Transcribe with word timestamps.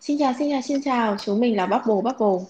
Xin 0.00 0.18
chào, 0.18 0.32
xin 0.38 0.50
chào, 0.50 0.60
xin 0.62 0.82
chào, 0.82 1.16
chúng 1.24 1.40
mình 1.40 1.56
là 1.56 1.66
Bubble 1.66 2.12
Bubble. 2.12 2.46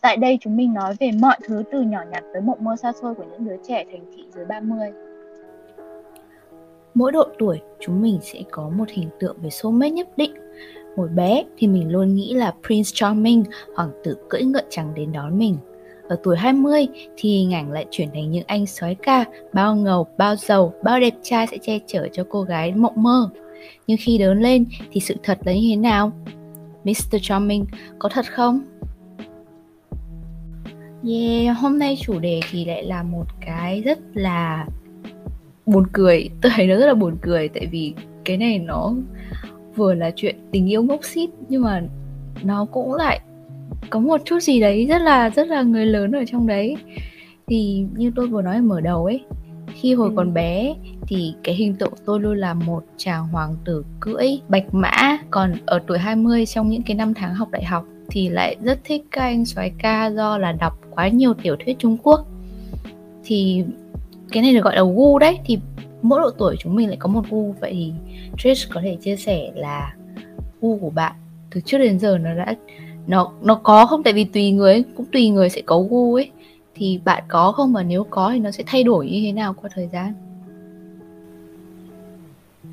Tại 0.00 0.16
đây 0.16 0.38
chúng 0.40 0.56
mình 0.56 0.74
nói 0.74 0.94
về 1.00 1.10
mọi 1.20 1.36
thứ 1.46 1.62
từ 1.72 1.80
nhỏ 1.80 1.98
nhặt 2.10 2.24
tới 2.32 2.42
mộng 2.42 2.64
mơ 2.64 2.76
xa 2.76 2.92
xôi 3.02 3.14
của 3.14 3.24
những 3.30 3.44
đứa 3.44 3.56
trẻ 3.68 3.84
thành 3.92 4.04
thị 4.16 4.24
dưới 4.34 4.44
30. 4.44 4.90
Mỗi 6.94 7.12
độ 7.12 7.24
tuổi 7.38 7.60
chúng 7.80 8.02
mình 8.02 8.18
sẽ 8.22 8.42
có 8.50 8.68
một 8.68 8.88
hình 8.88 9.08
tượng 9.20 9.36
về 9.42 9.50
soulmate 9.50 9.90
nhất 9.90 10.08
định. 10.16 10.34
Hồi 10.96 11.08
bé 11.08 11.44
thì 11.58 11.66
mình 11.66 11.92
luôn 11.92 12.14
nghĩ 12.14 12.34
là 12.34 12.54
Prince 12.66 12.90
Charming, 12.94 13.44
hoàng 13.76 13.90
tử 14.04 14.16
cưỡi 14.28 14.42
ngựa 14.42 14.68
trắng 14.70 14.92
đến 14.94 15.12
đón 15.12 15.38
mình. 15.38 15.56
Ở 16.08 16.16
tuổi 16.22 16.36
20 16.36 16.88
thì 17.16 17.38
hình 17.38 17.54
ảnh 17.54 17.72
lại 17.72 17.86
chuyển 17.90 18.08
thành 18.14 18.30
những 18.30 18.44
anh 18.46 18.66
soái 18.66 18.94
ca, 18.94 19.24
bao 19.52 19.76
ngầu, 19.76 20.06
bao 20.18 20.36
giàu, 20.36 20.72
bao 20.82 21.00
đẹp 21.00 21.14
trai 21.22 21.46
sẽ 21.46 21.58
che 21.58 21.78
chở 21.86 22.08
cho 22.12 22.24
cô 22.30 22.42
gái 22.42 22.72
mộng 22.74 23.02
mơ. 23.02 23.30
Nhưng 23.86 23.98
khi 24.00 24.18
lớn 24.18 24.40
lên 24.40 24.64
thì 24.92 25.00
sự 25.00 25.14
thật 25.22 25.38
là 25.44 25.52
như 25.52 25.66
thế 25.70 25.76
nào? 25.76 26.12
Mr. 26.84 27.16
Charming 27.22 27.66
có 27.98 28.08
thật 28.08 28.24
không? 28.32 28.60
Yeah, 31.08 31.56
hôm 31.56 31.78
nay 31.78 31.98
chủ 32.00 32.18
đề 32.18 32.40
thì 32.50 32.64
lại 32.64 32.84
là 32.84 33.02
một 33.02 33.24
cái 33.40 33.80
rất 33.80 33.98
là 34.14 34.66
buồn 35.66 35.84
cười 35.92 36.30
Tôi 36.42 36.52
thấy 36.54 36.66
nó 36.66 36.76
rất 36.76 36.86
là 36.86 36.94
buồn 36.94 37.16
cười 37.22 37.48
tại 37.48 37.66
vì 37.66 37.94
cái 38.24 38.36
này 38.36 38.58
nó 38.58 38.94
vừa 39.76 39.94
là 39.94 40.10
chuyện 40.16 40.36
tình 40.50 40.70
yêu 40.70 40.82
ngốc 40.82 41.04
xít 41.04 41.30
nhưng 41.48 41.62
mà 41.62 41.82
nó 42.42 42.64
cũng 42.64 42.94
lại 42.94 43.20
có 43.90 43.98
một 43.98 44.20
chút 44.24 44.40
gì 44.40 44.60
đấy 44.60 44.86
rất 44.86 45.02
là 45.02 45.30
rất 45.30 45.48
là 45.48 45.62
người 45.62 45.86
lớn 45.86 46.12
ở 46.12 46.24
trong 46.26 46.46
đấy 46.46 46.76
thì 47.46 47.84
như 47.96 48.12
tôi 48.16 48.26
vừa 48.26 48.42
nói 48.42 48.56
ở 48.56 48.62
mở 48.62 48.80
đầu 48.80 49.04
ấy 49.04 49.24
khi 49.74 49.94
hồi 49.94 50.08
ừ. 50.08 50.14
còn 50.16 50.34
bé 50.34 50.74
thì 51.06 51.34
cái 51.44 51.54
hình 51.54 51.74
tượng 51.74 51.92
tôi 52.04 52.20
luôn 52.20 52.36
là 52.36 52.54
một 52.54 52.84
chàng 52.96 53.28
hoàng 53.28 53.54
tử 53.64 53.84
cưỡi 54.00 54.40
bạch 54.48 54.74
mã. 54.74 55.18
Còn 55.30 55.54
ở 55.66 55.80
tuổi 55.86 55.98
20 55.98 56.46
trong 56.46 56.70
những 56.70 56.82
cái 56.82 56.96
năm 56.96 57.14
tháng 57.14 57.34
học 57.34 57.50
đại 57.50 57.64
học 57.64 57.84
thì 58.10 58.28
lại 58.28 58.56
rất 58.62 58.78
thích 58.84 59.02
các 59.10 59.22
anh 59.22 59.44
soái 59.44 59.72
ca 59.78 60.06
do 60.06 60.38
là 60.38 60.52
đọc 60.52 60.80
quá 60.90 61.08
nhiều 61.08 61.34
tiểu 61.34 61.56
thuyết 61.64 61.78
Trung 61.78 61.96
Quốc. 62.02 62.26
Thì 63.24 63.64
cái 64.32 64.42
này 64.42 64.54
được 64.54 64.64
gọi 64.64 64.76
là 64.76 64.82
gu 64.82 65.18
đấy 65.18 65.38
thì 65.46 65.58
mỗi 66.02 66.20
độ 66.20 66.30
tuổi 66.30 66.56
chúng 66.58 66.74
mình 66.74 66.88
lại 66.88 66.96
có 67.00 67.08
một 67.08 67.22
gu. 67.30 67.54
Vậy 67.60 67.72
thì 67.72 67.92
Trish 68.38 68.70
có 68.74 68.80
thể 68.84 68.96
chia 69.00 69.16
sẻ 69.16 69.50
là 69.54 69.94
gu 70.60 70.78
của 70.78 70.90
bạn 70.90 71.12
từ 71.50 71.60
trước 71.60 71.78
đến 71.78 71.98
giờ 71.98 72.18
nó 72.18 72.34
đã 72.34 72.54
nó 73.06 73.32
nó 73.42 73.54
có 73.54 73.86
không? 73.86 74.02
Tại 74.02 74.12
vì 74.12 74.24
tùy 74.24 74.50
người 74.50 74.82
cũng 74.96 75.06
tùy 75.12 75.30
người 75.30 75.48
sẽ 75.48 75.60
có 75.60 75.80
gu 75.90 76.14
ấy 76.14 76.30
thì 76.80 77.00
bạn 77.04 77.22
có 77.28 77.52
không? 77.52 77.72
Và 77.72 77.82
nếu 77.82 78.04
có 78.10 78.30
thì 78.34 78.38
nó 78.38 78.50
sẽ 78.50 78.64
thay 78.66 78.84
đổi 78.84 79.06
như 79.06 79.20
thế 79.24 79.32
nào 79.32 79.54
qua 79.62 79.70
thời 79.74 79.88
gian? 79.92 80.12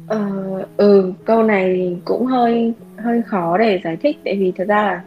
Ờ 0.07 0.29
ừ 0.77 1.13
câu 1.25 1.43
này 1.43 1.97
cũng 2.05 2.25
hơi 2.25 2.73
hơi 2.97 3.21
khó 3.21 3.57
để 3.57 3.81
giải 3.83 3.97
thích. 3.97 4.17
Tại 4.25 4.35
vì 4.35 4.51
thật 4.51 4.65
ra 4.67 4.83
là 4.83 5.03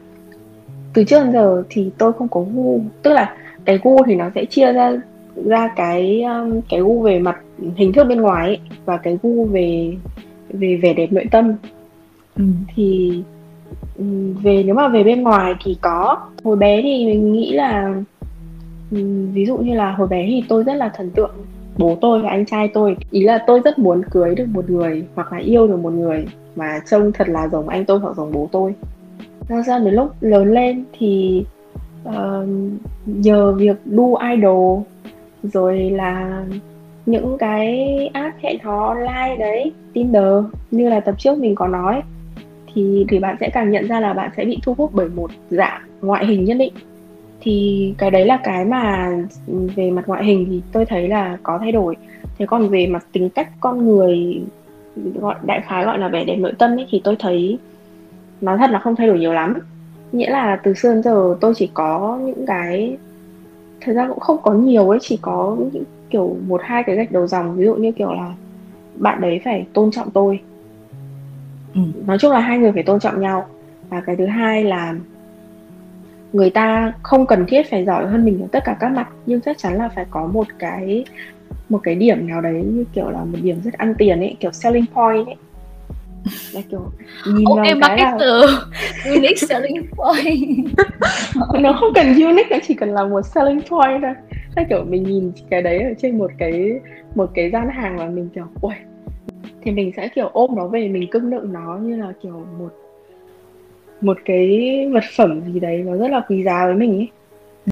từ 0.94 1.04
trước 1.04 1.24
đến 1.24 1.32
giờ 1.32 1.62
thì 1.70 1.90
tôi 1.98 2.12
không 2.12 2.28
có 2.28 2.44
gu. 2.54 2.80
Tức 3.02 3.12
là 3.12 3.36
cái 3.64 3.78
gu 3.82 4.04
thì 4.06 4.14
nó 4.14 4.30
sẽ 4.34 4.44
chia 4.44 4.72
ra 4.72 5.00
ra 5.44 5.68
cái 5.76 6.22
um, 6.22 6.60
cái 6.68 6.80
gu 6.80 7.02
về 7.02 7.18
mặt 7.18 7.36
hình 7.76 7.92
thức 7.92 8.04
bên 8.04 8.20
ngoài 8.20 8.46
ấy, 8.46 8.58
và 8.84 8.96
cái 8.96 9.18
gu 9.22 9.44
về 9.44 9.96
về 10.48 10.80
vẻ 10.82 10.94
đẹp 10.94 11.12
nội 11.12 11.26
tâm. 11.30 11.52
Ừ. 12.36 12.44
thì 12.74 13.22
về 14.42 14.62
nếu 14.66 14.74
mà 14.74 14.88
về 14.88 15.04
bên 15.04 15.22
ngoài 15.22 15.54
thì 15.64 15.76
có. 15.80 16.18
Hồi 16.44 16.56
bé 16.56 16.82
thì 16.82 17.06
mình 17.06 17.32
nghĩ 17.32 17.52
là 17.52 17.94
ví 19.32 19.46
dụ 19.46 19.56
như 19.56 19.74
là 19.74 19.92
hồi 19.92 20.08
bé 20.08 20.26
thì 20.26 20.44
tôi 20.48 20.64
rất 20.64 20.74
là 20.74 20.88
thần 20.88 21.10
tượng. 21.10 21.34
Bố 21.78 21.98
tôi 22.00 22.22
và 22.22 22.28
anh 22.28 22.46
trai 22.46 22.68
tôi 22.74 22.96
ý 23.10 23.22
là 23.22 23.44
tôi 23.46 23.60
rất 23.64 23.78
muốn 23.78 24.02
cưới 24.10 24.34
được 24.34 24.46
một 24.48 24.70
người 24.70 25.04
hoặc 25.14 25.32
là 25.32 25.38
yêu 25.38 25.66
được 25.66 25.76
một 25.76 25.92
người 25.92 26.26
mà 26.56 26.80
trông 26.90 27.12
thật 27.12 27.28
là 27.28 27.48
giống 27.48 27.68
anh 27.68 27.84
tôi 27.84 27.98
hoặc 27.98 28.16
giống 28.16 28.32
bố 28.32 28.48
tôi. 28.52 28.74
Ra 29.48 29.62
ra 29.62 29.78
đến 29.78 29.94
lúc 29.94 30.08
lớn 30.20 30.52
lên 30.52 30.84
thì 30.98 31.44
uh, 32.08 32.48
nhờ 33.06 33.52
việc 33.52 33.76
đu 33.84 34.16
idol 34.16 34.82
rồi 35.42 35.90
là 35.90 36.44
những 37.06 37.38
cái 37.38 37.88
app 38.12 38.38
hẹn 38.42 38.58
hò 38.62 38.86
online 38.86 39.36
đấy 39.38 39.72
Tinder 39.92 40.44
như 40.70 40.88
là 40.88 41.00
tập 41.00 41.14
trước 41.18 41.38
mình 41.38 41.54
có 41.54 41.66
nói 41.66 42.02
thì 42.74 43.06
thì 43.08 43.18
bạn 43.18 43.36
sẽ 43.40 43.50
càng 43.52 43.70
nhận 43.70 43.86
ra 43.86 44.00
là 44.00 44.12
bạn 44.12 44.30
sẽ 44.36 44.44
bị 44.44 44.58
thu 44.62 44.74
hút 44.78 44.90
bởi 44.94 45.08
một 45.08 45.30
dạng 45.50 45.80
ngoại 46.02 46.26
hình 46.26 46.44
nhất 46.44 46.56
định 46.58 46.72
thì 47.40 47.94
cái 47.98 48.10
đấy 48.10 48.24
là 48.24 48.40
cái 48.44 48.64
mà 48.64 49.10
về 49.76 49.90
mặt 49.90 50.02
ngoại 50.06 50.24
hình 50.24 50.46
thì 50.48 50.60
tôi 50.72 50.84
thấy 50.86 51.08
là 51.08 51.38
có 51.42 51.58
thay 51.58 51.72
đổi. 51.72 51.96
Thế 52.38 52.46
còn 52.46 52.68
về 52.68 52.86
mặt 52.86 53.06
tính 53.12 53.28
cách 53.34 53.50
con 53.60 53.86
người 53.86 54.40
gọi 54.94 55.34
đại 55.42 55.60
khái 55.60 55.84
gọi 55.84 55.98
là 55.98 56.08
vẻ 56.08 56.24
đẹp 56.24 56.36
nội 56.36 56.52
tâm 56.58 56.78
ấy 56.78 56.86
thì 56.90 57.00
tôi 57.04 57.16
thấy 57.18 57.58
nói 58.40 58.58
thật 58.58 58.70
là 58.70 58.78
không 58.78 58.96
thay 58.96 59.06
đổi 59.06 59.18
nhiều 59.18 59.32
lắm. 59.32 59.54
Nghĩa 60.12 60.30
là 60.30 60.60
từ 60.64 60.74
xưa 60.74 60.94
đến 60.94 61.02
giờ 61.02 61.36
tôi 61.40 61.52
chỉ 61.56 61.70
có 61.74 62.18
những 62.24 62.46
cái 62.46 62.96
thật 63.80 63.92
ra 63.92 64.08
cũng 64.08 64.20
không 64.20 64.36
có 64.42 64.52
nhiều 64.52 64.90
ấy 64.90 64.98
chỉ 65.02 65.18
có 65.22 65.56
những 65.72 65.84
kiểu 66.10 66.36
một 66.46 66.60
hai 66.64 66.82
cái 66.86 66.96
gạch 66.96 67.12
đầu 67.12 67.26
dòng. 67.26 67.56
Ví 67.56 67.64
dụ 67.64 67.74
như 67.74 67.92
kiểu 67.92 68.12
là 68.12 68.32
bạn 69.00 69.20
đấy 69.20 69.40
phải 69.44 69.66
tôn 69.72 69.90
trọng 69.90 70.10
tôi. 70.10 70.40
Ừ. 71.74 71.80
nói 72.06 72.18
chung 72.18 72.32
là 72.32 72.40
hai 72.40 72.58
người 72.58 72.72
phải 72.72 72.82
tôn 72.82 73.00
trọng 73.00 73.20
nhau. 73.20 73.46
Và 73.90 74.00
cái 74.06 74.16
thứ 74.16 74.26
hai 74.26 74.64
là 74.64 74.94
người 76.32 76.50
ta 76.50 76.92
không 77.02 77.26
cần 77.26 77.46
thiết 77.46 77.70
phải 77.70 77.84
giỏi 77.84 78.06
hơn 78.06 78.24
mình 78.24 78.42
ở 78.42 78.46
tất 78.52 78.64
cả 78.64 78.76
các 78.80 78.88
mặt 78.88 79.08
nhưng 79.26 79.40
chắc 79.40 79.58
chắn 79.58 79.78
là 79.78 79.88
phải 79.88 80.04
có 80.10 80.26
một 80.26 80.46
cái 80.58 81.04
một 81.68 81.80
cái 81.82 81.94
điểm 81.94 82.28
nào 82.28 82.40
đấy 82.40 82.62
như 82.64 82.84
kiểu 82.92 83.10
là 83.10 83.24
một 83.24 83.38
điểm 83.42 83.56
rất 83.64 83.74
ăn 83.74 83.94
tiền 83.98 84.20
ấy 84.20 84.36
kiểu 84.40 84.52
selling 84.52 84.86
point 84.94 85.26
ấy. 85.26 85.36
Là 86.52 86.60
kiểu 86.70 86.92
nhìn 87.26 87.44
okay, 87.44 87.74
vào 87.74 87.96
cái 87.96 88.12
là 88.18 88.46
unique 89.04 89.36
selling 89.36 89.86
point. 89.96 90.66
Nó 91.60 91.72
không 91.80 91.92
cần 91.94 92.06
unique 92.06 92.50
nó 92.50 92.56
chỉ 92.62 92.74
cần 92.74 92.94
là 92.94 93.04
một 93.04 93.22
selling 93.22 93.60
point 93.70 94.02
thôi. 94.02 94.14
Là 94.56 94.64
kiểu 94.68 94.84
mình 94.84 95.02
nhìn 95.02 95.32
cái 95.50 95.62
đấy 95.62 95.82
ở 95.82 95.94
trên 95.98 96.18
một 96.18 96.30
cái 96.38 96.80
một 97.14 97.30
cái 97.34 97.50
gian 97.50 97.68
hàng 97.68 97.96
mà 97.96 98.06
mình 98.06 98.28
kiểu 98.34 98.44
ui 98.60 98.74
thì 99.62 99.70
mình 99.70 99.92
sẽ 99.96 100.08
kiểu 100.08 100.30
ôm 100.32 100.50
nó 100.56 100.66
về 100.66 100.88
mình 100.88 101.10
cưng 101.10 101.30
nựng 101.30 101.52
nó 101.52 101.76
như 101.76 101.96
là 101.96 102.12
kiểu 102.22 102.46
một 102.58 102.72
một 104.00 104.18
cái 104.24 104.88
vật 104.92 105.04
phẩm 105.16 105.40
gì 105.52 105.60
đấy 105.60 105.84
nó 105.86 105.96
rất 105.96 106.08
là 106.10 106.22
quý 106.28 106.42
giá 106.42 106.66
với 106.66 106.74
mình 106.74 106.96
ấy 106.96 107.08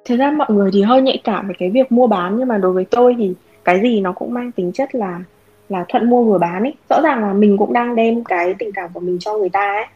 thực 0.05 0.17
ra 0.17 0.31
mọi 0.31 0.49
người 0.51 0.71
thì 0.73 0.83
hơi 0.83 1.03
nhạy 1.03 1.21
cảm 1.25 1.49
về 1.49 1.55
cái 1.59 1.71
việc 1.71 1.93
mua 1.93 2.07
bán 2.07 2.39
nhưng 2.39 2.49
mà 2.49 2.59
đối 2.59 2.73
với 2.73 2.85
tôi 2.85 3.15
thì 3.19 3.35
cái 3.65 3.81
gì 3.83 4.01
nó 4.01 4.13
cũng 4.13 4.35
mang 4.35 4.53
tính 4.53 4.73
chất 4.73 4.95
là 4.95 5.21
là 5.69 5.85
thuận 5.89 6.11
mua 6.11 6.25
vừa 6.25 6.39
bán 6.39 6.63
ấy 6.63 6.75
rõ 6.91 7.01
ràng 7.01 7.23
là 7.23 7.33
mình 7.33 7.57
cũng 7.57 7.73
đang 7.73 7.97
đem 7.97 8.25
cái 8.25 8.55
tình 8.59 8.73
cảm 8.73 8.91
của 8.95 9.01
mình 9.01 9.19
cho 9.21 9.37
người 9.37 9.49
ta 9.49 9.73
ấy. 9.73 9.87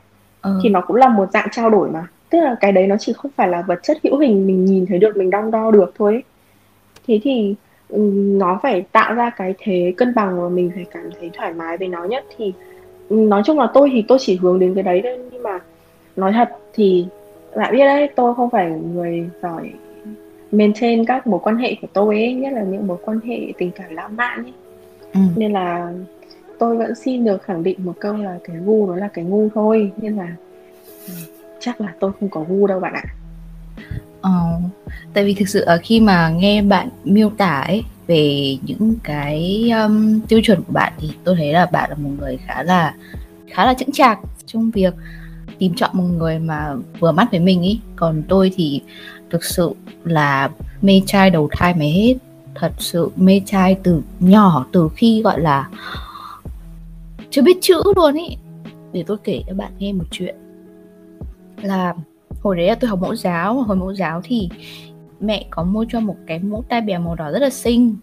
Ừ. 0.42 0.60
thì 0.62 0.68
nó 0.68 0.80
cũng 0.80 0.96
là 0.96 1.08
một 1.08 1.32
dạng 1.32 1.48
trao 1.52 1.70
đổi 1.70 1.90
mà. 1.90 2.06
Tức 2.30 2.40
là 2.40 2.56
cái 2.60 2.72
đấy 2.72 2.86
nó 2.86 2.96
chỉ 2.98 3.12
không 3.12 3.30
phải 3.36 3.48
là 3.48 3.62
vật 3.62 3.80
chất 3.82 3.98
hữu 4.04 4.18
hình 4.18 4.46
mình 4.46 4.64
nhìn 4.64 4.86
thấy 4.86 4.98
được 4.98 5.16
mình 5.16 5.30
đong 5.30 5.50
đo 5.50 5.70
được 5.70 5.92
thôi 5.98 6.12
ấy. 6.12 6.22
thế 7.06 7.20
thì 7.22 7.54
nó 8.38 8.60
phải 8.62 8.84
tạo 8.92 9.14
ra 9.14 9.30
cái 9.30 9.54
thế 9.58 9.94
cân 9.96 10.14
bằng 10.14 10.40
mà 10.40 10.48
mình 10.48 10.70
phải 10.74 10.84
cảm 10.90 11.10
thấy 11.20 11.30
thoải 11.32 11.52
mái 11.52 11.76
với 11.76 11.88
nó 11.88 12.04
nhất. 12.04 12.24
Thì 12.36 12.52
nói 13.10 13.42
chung 13.44 13.58
là 13.58 13.68
tôi 13.74 13.90
thì 13.92 14.04
tôi 14.08 14.18
chỉ 14.20 14.36
hướng 14.36 14.58
đến 14.58 14.74
cái 14.74 14.82
đấy 14.82 15.00
thôi 15.04 15.18
nhưng 15.32 15.42
mà 15.42 15.58
nói 16.16 16.32
thật 16.32 16.48
thì 16.74 17.06
bạn 17.56 17.72
biết 17.72 17.84
đấy 17.84 18.08
tôi 18.16 18.34
không 18.34 18.50
phải 18.50 18.70
người 18.70 19.30
giỏi 19.42 19.70
maintain 20.52 21.04
các 21.04 21.26
mối 21.26 21.40
quan 21.42 21.56
hệ 21.56 21.76
của 21.82 21.88
tôi 21.92 22.16
ấy 22.16 22.34
nhất 22.34 22.52
là 22.52 22.62
những 22.62 22.86
mối 22.86 22.98
quan 23.04 23.20
hệ 23.20 23.52
tình 23.58 23.70
cảm 23.70 23.94
lãng 23.94 24.16
mạn 24.16 24.44
ấy 24.44 24.52
ừ. 25.14 25.20
nên 25.36 25.52
là 25.52 25.92
tôi 26.58 26.76
vẫn 26.76 26.94
xin 26.94 27.24
được 27.24 27.42
khẳng 27.42 27.62
định 27.62 27.84
một 27.84 27.94
câu 28.00 28.16
là 28.16 28.38
cái 28.44 28.56
gu 28.56 28.86
nó 28.86 28.96
là 28.96 29.08
cái 29.08 29.24
ngu 29.24 29.48
thôi 29.54 29.92
nên 29.96 30.16
là 30.16 30.36
ừ, 31.06 31.12
chắc 31.60 31.80
là 31.80 31.94
tôi 32.00 32.12
không 32.20 32.28
có 32.28 32.44
gu 32.48 32.66
đâu 32.66 32.80
bạn 32.80 32.92
ạ 32.94 33.04
Ờ, 34.22 34.60
tại 35.14 35.24
vì 35.24 35.34
thực 35.34 35.48
sự 35.48 35.60
ở 35.60 35.78
khi 35.82 36.00
mà 36.00 36.28
nghe 36.28 36.62
bạn 36.62 36.88
miêu 37.04 37.30
tả 37.30 37.60
ấy 37.60 37.84
về 38.06 38.56
những 38.62 38.94
cái 39.02 39.70
um, 39.82 40.20
tiêu 40.20 40.40
chuẩn 40.42 40.62
của 40.62 40.72
bạn 40.72 40.92
thì 40.98 41.10
tôi 41.24 41.36
thấy 41.36 41.52
là 41.52 41.66
bạn 41.66 41.90
là 41.90 41.96
một 41.96 42.10
người 42.18 42.38
khá 42.46 42.62
là 42.62 42.94
khá 43.50 43.66
là 43.66 43.74
chững 43.74 43.92
chạc 43.92 44.18
trong 44.46 44.70
việc 44.70 44.94
tìm 45.62 45.74
chọn 45.74 45.90
một 45.92 46.04
người 46.04 46.38
mà 46.38 46.74
vừa 47.00 47.12
mắt 47.12 47.30
với 47.30 47.40
mình 47.40 47.62
ý. 47.62 47.80
Còn 47.96 48.22
tôi 48.28 48.52
thì 48.54 48.82
thực 49.30 49.44
sự 49.44 49.72
là 50.04 50.50
mê 50.82 51.02
trai 51.06 51.30
đầu 51.30 51.48
thai 51.52 51.74
mày 51.74 51.90
hết. 51.90 52.14
Thật 52.54 52.72
sự 52.78 53.10
mê 53.16 53.40
trai 53.46 53.76
từ 53.82 54.02
nhỏ, 54.20 54.66
từ 54.72 54.88
khi 54.96 55.22
gọi 55.22 55.40
là 55.40 55.68
chưa 57.30 57.42
biết 57.42 57.56
chữ 57.60 57.82
luôn 57.96 58.14
ý. 58.14 58.36
Để 58.92 59.04
tôi 59.06 59.16
kể 59.24 59.42
cho 59.46 59.54
bạn 59.54 59.72
nghe 59.78 59.92
một 59.92 60.04
chuyện. 60.10 60.34
Là 61.62 61.94
hồi 62.42 62.56
đấy 62.56 62.66
là 62.66 62.74
tôi 62.74 62.90
học 62.90 62.98
mẫu 63.02 63.14
giáo, 63.14 63.62
hồi 63.62 63.76
mẫu 63.76 63.94
giáo 63.94 64.20
thì 64.24 64.48
mẹ 65.20 65.46
có 65.50 65.64
mua 65.64 65.84
cho 65.88 66.00
một 66.00 66.16
cái 66.26 66.38
mũ 66.38 66.64
tai 66.68 66.80
bèo 66.80 67.00
màu 67.00 67.14
đỏ 67.14 67.30
rất 67.30 67.42
là 67.42 67.50
xinh. 67.50 67.96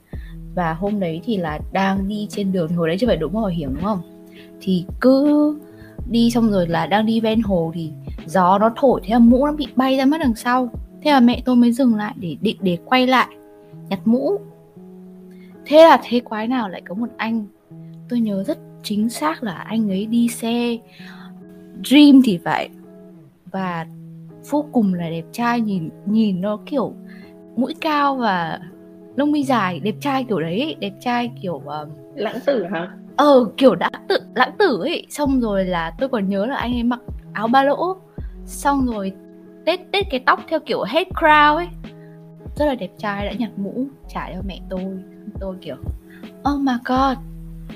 Và 0.55 0.73
hôm 0.73 0.99
đấy 0.99 1.21
thì 1.25 1.37
là 1.37 1.59
đang 1.71 2.07
đi 2.07 2.27
trên 2.29 2.51
đường 2.51 2.75
hồi 2.75 2.87
đấy 2.87 2.97
chưa 2.99 3.07
phải 3.07 3.17
đội 3.17 3.29
mũ 3.29 3.39
bảo 3.41 3.49
hiểm, 3.49 3.75
đúng 3.75 3.83
không? 3.83 4.01
Thì 4.61 4.85
cứ 5.01 5.55
đi 6.11 6.31
xong 6.31 6.51
rồi 6.51 6.67
là 6.67 6.87
đang 6.87 7.05
đi 7.05 7.19
ven 7.19 7.41
hồ 7.41 7.71
thì 7.75 7.91
gió 8.25 8.59
nó 8.59 8.71
thổi 8.75 9.01
thế 9.03 9.13
là 9.13 9.19
mũ 9.19 9.45
nó 9.45 9.51
bị 9.51 9.67
bay 9.75 9.97
ra 9.97 10.05
mất 10.05 10.17
đằng 10.17 10.35
sau. 10.35 10.69
Thế 11.01 11.11
là 11.11 11.19
mẹ 11.19 11.41
tôi 11.45 11.55
mới 11.55 11.71
dừng 11.71 11.95
lại 11.95 12.13
để 12.19 12.37
định 12.41 12.57
để 12.61 12.77
quay 12.85 13.07
lại 13.07 13.27
nhặt 13.89 13.99
mũ. 14.05 14.39
Thế 15.65 15.77
là 15.77 15.99
thế 16.03 16.19
quái 16.19 16.47
nào 16.47 16.69
lại 16.69 16.81
có 16.87 16.95
một 16.95 17.07
anh 17.17 17.45
tôi 18.09 18.19
nhớ 18.19 18.43
rất 18.43 18.57
chính 18.83 19.09
xác 19.09 19.43
là 19.43 19.53
anh 19.53 19.89
ấy 19.89 20.05
đi 20.05 20.27
xe 20.27 20.77
Dream 21.83 22.21
thì 22.25 22.37
vậy 22.37 22.69
và 23.51 23.85
vô 24.49 24.65
cùng 24.71 24.93
là 24.93 25.09
đẹp 25.09 25.25
trai 25.31 25.61
nhìn 25.61 25.89
nhìn 26.05 26.41
nó 26.41 26.59
kiểu 26.65 26.93
mũi 27.55 27.73
cao 27.81 28.15
và 28.15 28.59
lông 29.15 29.31
mi 29.31 29.43
dài 29.43 29.79
đẹp 29.79 29.95
trai 30.01 30.23
kiểu 30.23 30.39
đấy 30.39 30.75
đẹp 30.79 30.93
trai 30.99 31.31
kiểu 31.41 31.55
uh, 31.55 31.89
lãng 32.15 32.39
tử 32.45 32.65
hả? 32.71 32.91
Ờ 33.19 33.45
kiểu 33.57 33.75
đã 33.75 33.89
tự, 34.07 34.17
lãng 34.35 34.51
tử 34.59 34.79
ấy. 34.81 35.05
Xong 35.09 35.41
rồi 35.41 35.65
là 35.65 35.93
tôi 35.99 36.09
còn 36.09 36.29
nhớ 36.29 36.45
là 36.45 36.55
anh 36.55 36.73
ấy 36.73 36.83
mặc 36.83 36.99
áo 37.33 37.47
ba 37.47 37.63
lỗ. 37.63 37.95
Xong 38.45 38.85
rồi 38.85 39.11
tết 39.65 39.79
tết 39.91 40.05
cái 40.09 40.19
tóc 40.25 40.39
theo 40.47 40.59
kiểu 40.59 40.83
head 40.83 41.07
crown 41.07 41.55
ấy. 41.55 41.67
Rất 42.55 42.65
là 42.65 42.75
đẹp 42.75 42.91
trai, 42.97 43.25
đã 43.25 43.33
nhặt 43.39 43.49
mũ 43.57 43.85
trả 44.13 44.29
cho 44.33 44.41
mẹ 44.45 44.59
tôi. 44.69 44.81
Tôi 45.39 45.55
kiểu 45.61 45.75
oh 46.53 46.61
my 46.61 46.73
god, 46.85 47.17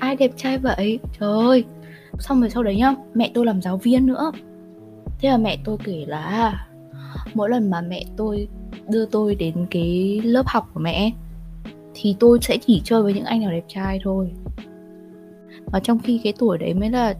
ai 0.00 0.16
đẹp 0.16 0.30
trai 0.36 0.58
vậy? 0.58 0.98
Trời 1.20 1.32
ơi. 1.32 1.64
Xong 2.18 2.40
rồi 2.40 2.50
sau 2.50 2.62
đấy 2.62 2.76
nhá, 2.76 2.94
mẹ 3.14 3.30
tôi 3.34 3.46
làm 3.46 3.62
giáo 3.62 3.76
viên 3.76 4.06
nữa. 4.06 4.32
Thế 5.18 5.28
là 5.28 5.36
mẹ 5.36 5.58
tôi 5.64 5.76
kể 5.84 6.04
là, 6.06 6.66
mỗi 7.34 7.50
lần 7.50 7.70
mà 7.70 7.80
mẹ 7.80 8.04
tôi 8.16 8.48
đưa 8.88 9.06
tôi 9.06 9.34
đến 9.34 9.66
cái 9.70 10.20
lớp 10.24 10.46
học 10.46 10.70
của 10.74 10.80
mẹ 10.80 11.12
thì 11.94 12.16
tôi 12.20 12.38
sẽ 12.42 12.56
chỉ 12.66 12.80
chơi 12.84 13.02
với 13.02 13.14
những 13.14 13.24
anh 13.24 13.40
nào 13.40 13.50
đẹp 13.50 13.64
trai 13.68 14.00
thôi 14.04 14.30
và 15.74 15.80
trong 15.80 15.98
khi 15.98 16.20
cái 16.24 16.32
tuổi 16.38 16.58
đấy 16.58 16.74
mới 16.74 16.90
là 16.90 17.14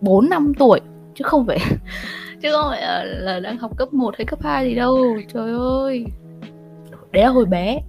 4 0.00 0.28
năm 0.28 0.52
tuổi 0.58 0.80
chứ 1.14 1.24
không 1.24 1.46
phải 1.46 1.58
chứ 2.42 2.52
không 2.52 2.66
phải 2.70 2.82
là, 2.82 3.04
là 3.04 3.40
đang 3.40 3.58
học 3.58 3.76
cấp 3.76 3.94
1 3.94 4.14
hay 4.18 4.24
cấp 4.24 4.42
2 4.42 4.68
gì 4.68 4.74
đâu 4.74 5.16
trời 5.34 5.52
ơi. 5.52 6.04
Đấy 7.12 7.22
là 7.22 7.28
hồi 7.28 7.44
bé. 7.44 7.80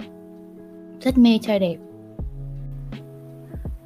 Rất 1.01 1.17
mê 1.17 1.39
trai 1.41 1.59
đẹp. 1.59 1.75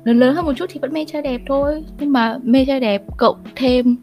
Lớn 0.03 0.19
lớn 0.19 0.35
hơn 0.35 0.45
một 0.45 0.53
chút 0.55 0.65
thì 0.69 0.79
vẫn 0.79 0.93
mê 0.93 1.05
trai 1.05 1.21
đẹp 1.21 1.41
thôi 1.47 1.85
nhưng 1.99 2.11
mà 2.11 2.39
mê 2.43 2.65
trai 2.65 2.79
đẹp 2.79 3.03
cộng 3.17 3.43
thêm 3.55 3.95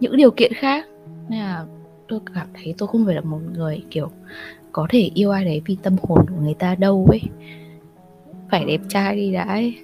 những 0.00 0.16
điều 0.16 0.30
kiện 0.30 0.52
khác. 0.52 0.86
Nên 1.28 1.40
là 1.40 1.64
tôi 2.08 2.20
cảm 2.34 2.46
thấy 2.54 2.74
tôi 2.78 2.88
không 2.88 3.06
phải 3.06 3.14
là 3.14 3.20
một 3.20 3.40
người 3.54 3.82
kiểu 3.90 4.10
có 4.72 4.86
thể 4.90 5.10
yêu 5.14 5.30
ai 5.30 5.44
đấy 5.44 5.62
vì 5.66 5.76
tâm 5.82 5.96
hồn 6.02 6.26
của 6.28 6.42
người 6.42 6.54
ta 6.54 6.74
đâu 6.74 7.06
ấy. 7.10 7.20
Phải 8.50 8.64
đẹp 8.64 8.80
trai 8.88 9.16
đi 9.16 9.32
đã 9.32 9.42
ấy 9.42 9.78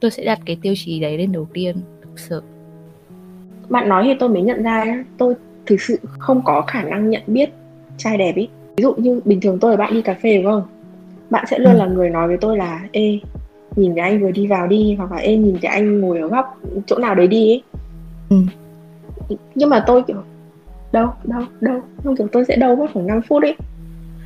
tôi 0.00 0.10
sẽ 0.10 0.24
đặt 0.24 0.38
cái 0.46 0.58
tiêu 0.62 0.74
chí 0.76 1.00
đấy 1.00 1.18
lên 1.18 1.32
đầu 1.32 1.48
tiên 1.52 1.76
thực 2.02 2.18
sự. 2.18 2.42
Bạn 3.68 3.88
nói 3.88 4.04
thì 4.04 4.14
tôi 4.20 4.28
mới 4.28 4.42
nhận 4.42 4.62
ra 4.62 5.04
tôi 5.18 5.34
thực 5.66 5.80
sự 5.80 5.98
không 6.18 6.42
có 6.44 6.62
khả 6.66 6.82
năng 6.82 7.10
nhận 7.10 7.22
biết 7.26 7.50
trai 7.96 8.18
đẹp 8.18 8.36
ý. 8.36 8.48
Ví 8.76 8.82
dụ 8.82 8.94
như 8.94 9.20
bình 9.24 9.40
thường 9.40 9.58
tôi 9.60 9.76
và 9.76 9.84
bạn 9.84 9.94
đi 9.94 10.02
cà 10.02 10.14
phê 10.14 10.36
đúng 10.36 10.52
không? 10.52 10.62
Bạn 11.30 11.44
sẽ 11.48 11.58
luôn 11.58 11.72
ừ. 11.72 11.78
là 11.78 11.86
người 11.86 12.10
nói 12.10 12.28
với 12.28 12.36
tôi 12.36 12.56
là 12.56 12.88
ê 12.92 13.18
nhìn 13.76 13.94
cái 13.94 14.10
anh 14.10 14.22
vừa 14.22 14.30
đi 14.30 14.46
vào 14.46 14.66
đi 14.66 14.94
hoặc 14.98 15.12
là 15.12 15.18
ê 15.18 15.36
nhìn 15.36 15.58
cái 15.60 15.72
anh 15.72 16.00
ngồi 16.00 16.18
ở 16.18 16.28
góc 16.28 16.60
chỗ 16.86 16.98
nào 16.98 17.14
đấy 17.14 17.26
đi 17.26 17.50
ấy 17.50 17.62
ừ. 18.30 18.36
nhưng 19.54 19.70
mà 19.70 19.84
tôi 19.86 20.02
kiểu 20.02 20.22
đâu 20.92 21.08
đâu 21.24 21.42
đâu. 21.60 21.80
Không 22.04 22.16
kiểu 22.16 22.28
tôi 22.32 22.44
sẽ 22.44 22.56
đâu 22.56 22.76
mất 22.76 22.86
khoảng 22.92 23.06
5 23.06 23.20
phút 23.28 23.42
ấy 23.42 23.56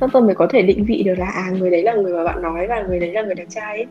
xong 0.01 0.09
tôi 0.13 0.21
mới 0.21 0.35
có 0.35 0.47
thể 0.49 0.61
định 0.61 0.85
vị 0.85 1.03
được 1.03 1.15
là 1.17 1.25
à 1.25 1.49
người 1.59 1.69
đấy 1.69 1.83
là 1.83 1.93
người 1.93 2.13
mà 2.13 2.23
bạn 2.23 2.41
nói 2.41 2.67
và 2.67 2.81
người 2.81 2.99
đấy 2.99 3.11
là 3.11 3.21
người 3.21 3.35
đẹp 3.35 3.45
trai 3.49 3.77
ấy 3.77 3.85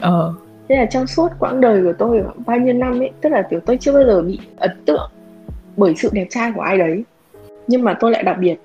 ờ 0.00 0.34
thế 0.68 0.76
là 0.76 0.86
trong 0.86 1.06
suốt 1.06 1.28
quãng 1.38 1.60
đời 1.60 1.82
của 1.82 1.92
tôi 1.98 2.22
bao 2.46 2.58
nhiêu 2.58 2.74
năm 2.74 3.00
ấy 3.00 3.10
tức 3.20 3.28
là 3.28 3.46
kiểu 3.50 3.60
tôi 3.60 3.78
chưa 3.80 3.92
bao 3.92 4.04
giờ 4.04 4.22
bị 4.22 4.38
ấn 4.56 4.70
tượng 4.84 5.10
bởi 5.76 5.94
sự 5.96 6.10
đẹp 6.12 6.26
trai 6.30 6.52
của 6.54 6.60
ai 6.60 6.78
đấy 6.78 7.04
nhưng 7.66 7.82
mà 7.82 7.96
tôi 8.00 8.10
lại 8.10 8.22
đặc 8.22 8.36
biệt 8.40 8.56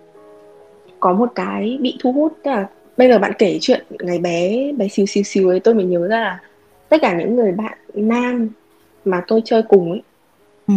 có 1.00 1.14
một 1.14 1.32
cái 1.36 1.78
bị 1.82 1.98
thu 2.00 2.12
hút 2.12 2.38
tức 2.44 2.52
là 2.52 2.68
bây 2.98 3.10
giờ 3.10 3.20
bạn 3.20 3.32
kể 3.38 3.58
chuyện 3.62 3.86
ngày 3.90 4.20
bé 4.20 4.72
bé 4.72 4.88
xíu 4.88 5.06
xíu 5.06 5.24
xíu 5.24 5.50
ấy 5.50 5.60
tôi 5.60 5.74
mới 5.74 5.86
nhớ 5.86 6.08
ra 6.08 6.22
là 6.22 6.40
tất 6.90 6.98
cả 7.02 7.18
những 7.18 7.36
người 7.36 7.52
bạn 7.52 7.78
nam 7.94 8.50
mà 9.06 9.24
tôi 9.28 9.42
chơi 9.46 9.64
cùng 9.64 9.92
ấy 9.92 10.02
ừ. 10.68 10.74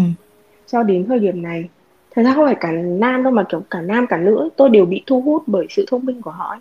cho 0.67 0.83
đến 0.83 1.07
thời 1.09 1.19
điểm 1.19 1.43
này 1.43 1.69
thật 2.15 2.23
ra 2.23 2.35
không 2.35 2.47
phải 2.47 2.57
cả 2.61 2.73
nam 2.73 3.23
đâu 3.23 3.33
mà 3.33 3.45
kiểu 3.49 3.63
cả 3.71 3.81
nam 3.81 4.07
cả 4.07 4.17
nữ 4.17 4.49
tôi 4.57 4.71
đều 4.71 4.85
bị 4.85 5.03
thu 5.07 5.21
hút 5.21 5.43
bởi 5.47 5.67
sự 5.71 5.85
thông 5.89 6.05
minh 6.05 6.23
của 6.23 6.31
họ 6.31 6.49
ấy. 6.49 6.61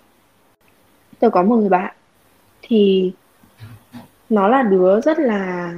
tôi 1.19 1.31
có 1.31 1.43
một 1.43 1.55
người 1.55 1.69
bạn 1.69 1.93
thì 2.61 3.11
nó 4.29 4.47
là 4.47 4.63
đứa 4.63 5.01
rất 5.01 5.19
là 5.19 5.73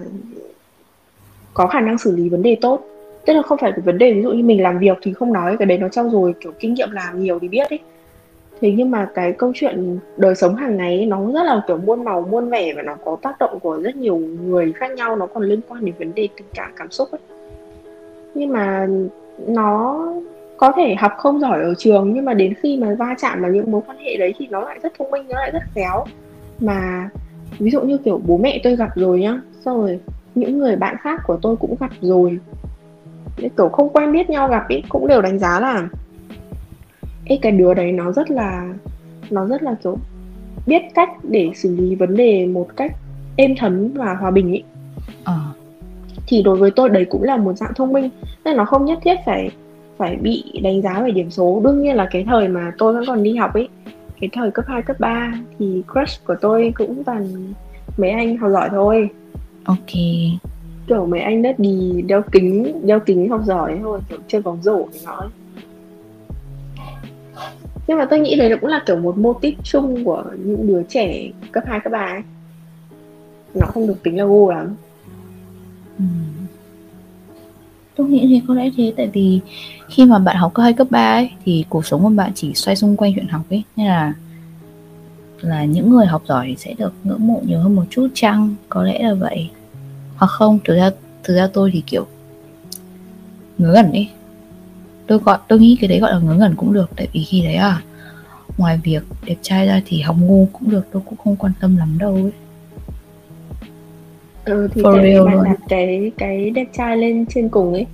có 1.53 1.68
khả 1.68 1.81
năng 1.81 1.97
xử 1.97 2.15
lý 2.15 2.30
vấn 2.30 2.44
đề 2.44 2.57
tốt. 2.62 2.88
Tức 3.25 3.33
là 3.33 3.42
không 3.42 3.57
phải 3.57 3.71
cái 3.71 3.81
vấn 3.81 3.97
đề 3.97 4.13
ví 4.13 4.21
dụ 4.21 4.31
như 4.31 4.44
mình 4.44 4.63
làm 4.63 4.80
việc 4.80 4.97
thì 5.01 5.13
không 5.13 5.33
nói, 5.33 5.57
cái 5.57 5.65
đấy 5.65 5.77
nó 5.77 5.89
trau 5.89 6.09
dồi, 6.09 6.33
kiểu, 6.42 6.51
kinh 6.59 6.74
nghiệm 6.74 6.92
làm 6.92 7.19
nhiều 7.19 7.39
thì 7.39 7.47
biết 7.47 7.69
ấy. 7.69 7.80
Thế 8.62 8.74
nhưng 8.77 8.92
mà 8.92 9.07
cái 9.15 9.31
câu 9.31 9.51
chuyện 9.56 10.00
đời 10.18 10.36
sống 10.36 10.56
hàng 10.56 10.77
ngày 10.77 11.06
nó 11.06 11.31
rất 11.33 11.44
là, 11.44 11.62
kiểu, 11.68 11.77
muôn 11.77 12.03
màu, 12.03 12.27
muôn 12.31 12.50
vẻ 12.50 12.74
và 12.74 12.81
nó 12.81 12.95
có 13.06 13.18
tác 13.21 13.39
động 13.39 13.59
của 13.59 13.80
rất 13.81 13.95
nhiều 13.95 14.18
người 14.18 14.74
khác 14.74 14.91
nhau, 14.91 15.15
nó 15.15 15.25
còn 15.25 15.44
liên 15.44 15.59
quan 15.68 15.86
đến 15.86 15.95
vấn 16.00 16.15
đề 16.15 16.27
tình 16.38 16.48
cảm 16.53 16.71
cảm 16.75 16.91
xúc 16.91 17.12
ấy. 17.12 17.19
Nhưng 18.33 18.50
mà 18.50 18.88
nó 19.48 20.06
có 20.57 20.71
thể 20.75 20.95
học 20.95 21.12
không 21.18 21.39
giỏi 21.39 21.63
ở 21.63 21.74
trường, 21.77 22.13
nhưng 22.13 22.25
mà 22.25 22.33
đến 22.33 22.53
khi 22.53 22.77
mà 22.77 22.95
va 23.00 23.15
chạm 23.18 23.41
vào 23.41 23.51
những 23.51 23.71
mối 23.71 23.81
quan 23.88 23.98
hệ 23.98 24.18
đấy 24.18 24.33
thì 24.38 24.48
nó 24.50 24.62
lại 24.62 24.80
rất 24.83 24.94
thông 25.00 25.12
minh, 25.12 25.24
nó 25.30 25.36
lại 25.36 25.51
rất 25.51 25.63
khéo. 25.75 26.06
Mà 26.59 27.09
ví 27.59 27.71
dụ 27.71 27.81
như 27.81 27.97
kiểu 27.97 28.21
bố 28.25 28.37
mẹ 28.37 28.59
tôi 28.63 28.75
gặp 28.75 28.89
rồi 28.95 29.19
nhá 29.19 29.41
xong 29.65 29.81
rồi 29.81 29.99
những 30.35 30.59
người 30.59 30.75
bạn 30.75 30.95
khác 31.01 31.21
của 31.27 31.37
tôi 31.41 31.55
cũng 31.55 31.75
gặp 31.79 31.91
rồi. 32.01 32.39
Kiểu 33.57 33.69
không 33.69 33.89
quen 33.89 34.11
biết 34.11 34.29
nhau 34.29 34.47
gặp 34.47 34.67
ý 34.67 34.81
cũng 34.89 35.07
đều 35.07 35.21
đánh 35.21 35.39
giá 35.39 35.59
là 35.59 35.87
Ê, 37.25 37.39
cái 37.41 37.51
đứa 37.51 37.73
đấy 37.73 37.91
nó 37.91 38.11
rất 38.11 38.31
là 38.31 38.73
nó 39.29 39.45
rất 39.45 39.63
là 39.63 39.75
kiểu 39.83 39.97
biết 40.67 40.81
cách 40.93 41.09
để 41.23 41.51
xử 41.55 41.75
lý 41.75 41.95
vấn 41.95 42.15
đề 42.15 42.45
một 42.45 42.67
cách 42.75 42.91
êm 43.35 43.55
thấm 43.57 43.91
và 43.93 44.13
hòa 44.13 44.31
bình 44.31 44.51
ý. 44.51 44.63
À. 45.23 45.39
thì 46.27 46.43
đối 46.43 46.57
với 46.57 46.71
tôi 46.71 46.89
đấy 46.89 47.05
cũng 47.05 47.23
là 47.23 47.37
một 47.37 47.53
dạng 47.53 47.73
thông 47.75 47.93
minh 47.93 48.09
nên 48.45 48.57
nó 48.57 48.65
không 48.65 48.85
nhất 48.85 48.99
thiết 49.03 49.15
phải 49.25 49.49
phải 49.97 50.15
bị 50.15 50.59
đánh 50.63 50.81
giá 50.81 51.01
về 51.01 51.11
điểm 51.11 51.31
số. 51.31 51.61
Đương 51.63 51.81
nhiên 51.81 51.95
là 51.95 52.07
cái 52.11 52.25
thời 52.27 52.47
mà 52.47 52.71
tôi 52.77 52.93
vẫn 52.93 53.03
còn 53.07 53.23
đi 53.23 53.35
học 53.35 53.53
ấy 53.53 53.67
cái 54.21 54.29
thời 54.33 54.51
cấp 54.51 54.65
2, 54.67 54.81
cấp 54.81 55.00
3 55.00 55.33
thì 55.59 55.83
crush 55.94 56.25
của 56.25 56.35
tôi 56.41 56.73
cũng 56.75 57.03
toàn 57.03 57.53
mấy 57.97 58.09
anh 58.09 58.38
học 58.38 58.51
giỏi 58.51 58.69
thôi 58.71 59.09
ok 59.63 59.91
kiểu 60.88 61.06
mấy 61.06 61.19
anh 61.19 61.41
đất 61.41 61.59
đi 61.59 62.03
đeo 62.07 62.21
kính 62.31 62.81
đeo 62.88 63.00
kính 63.00 63.29
học 63.29 63.41
giỏi 63.45 63.79
thôi 63.83 64.00
kiểu 64.09 64.19
chơi 64.27 64.41
bóng 64.41 64.62
rổ 64.62 64.88
thì 64.94 65.00
nói 65.06 65.27
nhưng 67.88 67.97
mà 67.97 68.06
tôi 68.06 68.19
nghĩ 68.19 68.35
đấy 68.35 68.57
cũng 68.62 68.69
là 68.69 68.83
kiểu 68.85 68.97
một 68.97 69.17
mô 69.17 69.33
típ 69.33 69.53
chung 69.63 70.06
của 70.06 70.23
những 70.45 70.67
đứa 70.67 70.83
trẻ 70.83 71.31
cấp 71.51 71.63
2, 71.67 71.79
cấp 71.79 71.91
3 71.94 72.00
ấy. 72.00 72.21
nó 73.53 73.67
không 73.67 73.88
được 73.88 74.03
tính 74.03 74.17
là 74.17 74.25
gu 74.25 74.50
lắm 74.50 74.75
ừ 76.00 76.06
tôi 77.95 78.07
nghĩ 78.07 78.25
thì 78.27 78.42
có 78.47 78.53
lẽ 78.53 78.69
thế 78.77 78.94
tại 78.97 79.07
vì 79.13 79.39
khi 79.89 80.06
mà 80.06 80.19
bạn 80.19 80.36
học 80.36 80.53
cấp 80.53 80.63
2, 80.63 80.74
cấp 80.74 80.88
3 80.89 81.13
ấy, 81.13 81.29
thì 81.46 81.65
cuộc 81.69 81.86
sống 81.86 82.03
của 82.03 82.10
bạn 82.10 82.31
chỉ 82.36 82.53
xoay 82.53 82.75
xung 82.75 82.98
quanh 82.98 83.13
chuyện 83.15 83.27
học 83.27 83.41
ấy. 83.50 83.63
Nên 83.75 83.88
là 83.88 84.13
là 85.41 85.65
những 85.65 85.89
người 85.89 86.05
học 86.05 86.24
giỏi 86.27 86.55
sẽ 86.60 86.74
được 86.74 86.93
ngưỡng 87.03 87.27
mộ 87.27 87.41
nhiều 87.46 87.60
hơn 87.60 87.75
một 87.75 87.86
chút 87.89 88.08
chăng? 88.13 88.55
Có 88.69 88.84
lẽ 88.84 89.03
là 89.03 89.13
vậy. 89.13 89.50
Hoặc 90.15 90.27
không 90.27 90.60
thực 90.63 90.75
ra 90.75 90.89
thực 91.24 91.36
ra 91.36 91.48
tôi 91.53 91.69
thì 91.74 91.81
kiểu 91.88 92.05
ngớ 93.58 93.74
ngẩn 93.74 93.91
ấy. 93.91 94.10
Tôi 95.08 95.17
gọi 95.17 95.38
tôi 95.48 95.60
nghĩ 95.60 95.77
cái 95.81 95.88
đấy 95.88 96.00
gọi 96.00 96.12
là 96.12 96.19
ngớ 96.19 96.34
ngẩn 96.34 96.55
cũng 96.55 96.74
được 96.74 96.89
tại 96.96 97.08
vì 97.13 97.24
khi 97.24 97.41
đấy 97.41 97.55
à 97.55 97.81
ngoài 98.58 98.79
việc 98.84 99.03
đẹp 99.25 99.36
trai 99.41 99.67
ra 99.67 99.81
thì 99.86 100.01
học 100.01 100.15
ngu 100.19 100.48
cũng 100.53 100.69
được 100.69 100.88
tôi 100.91 101.01
cũng 101.05 101.17
không 101.24 101.36
quan 101.36 101.51
tâm 101.60 101.77
lắm 101.77 101.98
đâu 101.98 102.13
ấy 102.13 102.31
ừ 104.45 104.67
thì 104.73 104.81
For 104.81 105.01
real 105.03 105.25
bạn 105.25 105.43
đặt 105.43 105.59
cái 105.69 106.11
cái 106.17 106.49
đẹp 106.49 106.65
trai 106.73 106.97
lên 106.97 107.25
trên 107.29 107.49
cùng 107.49 107.73
ấy. 107.73 107.85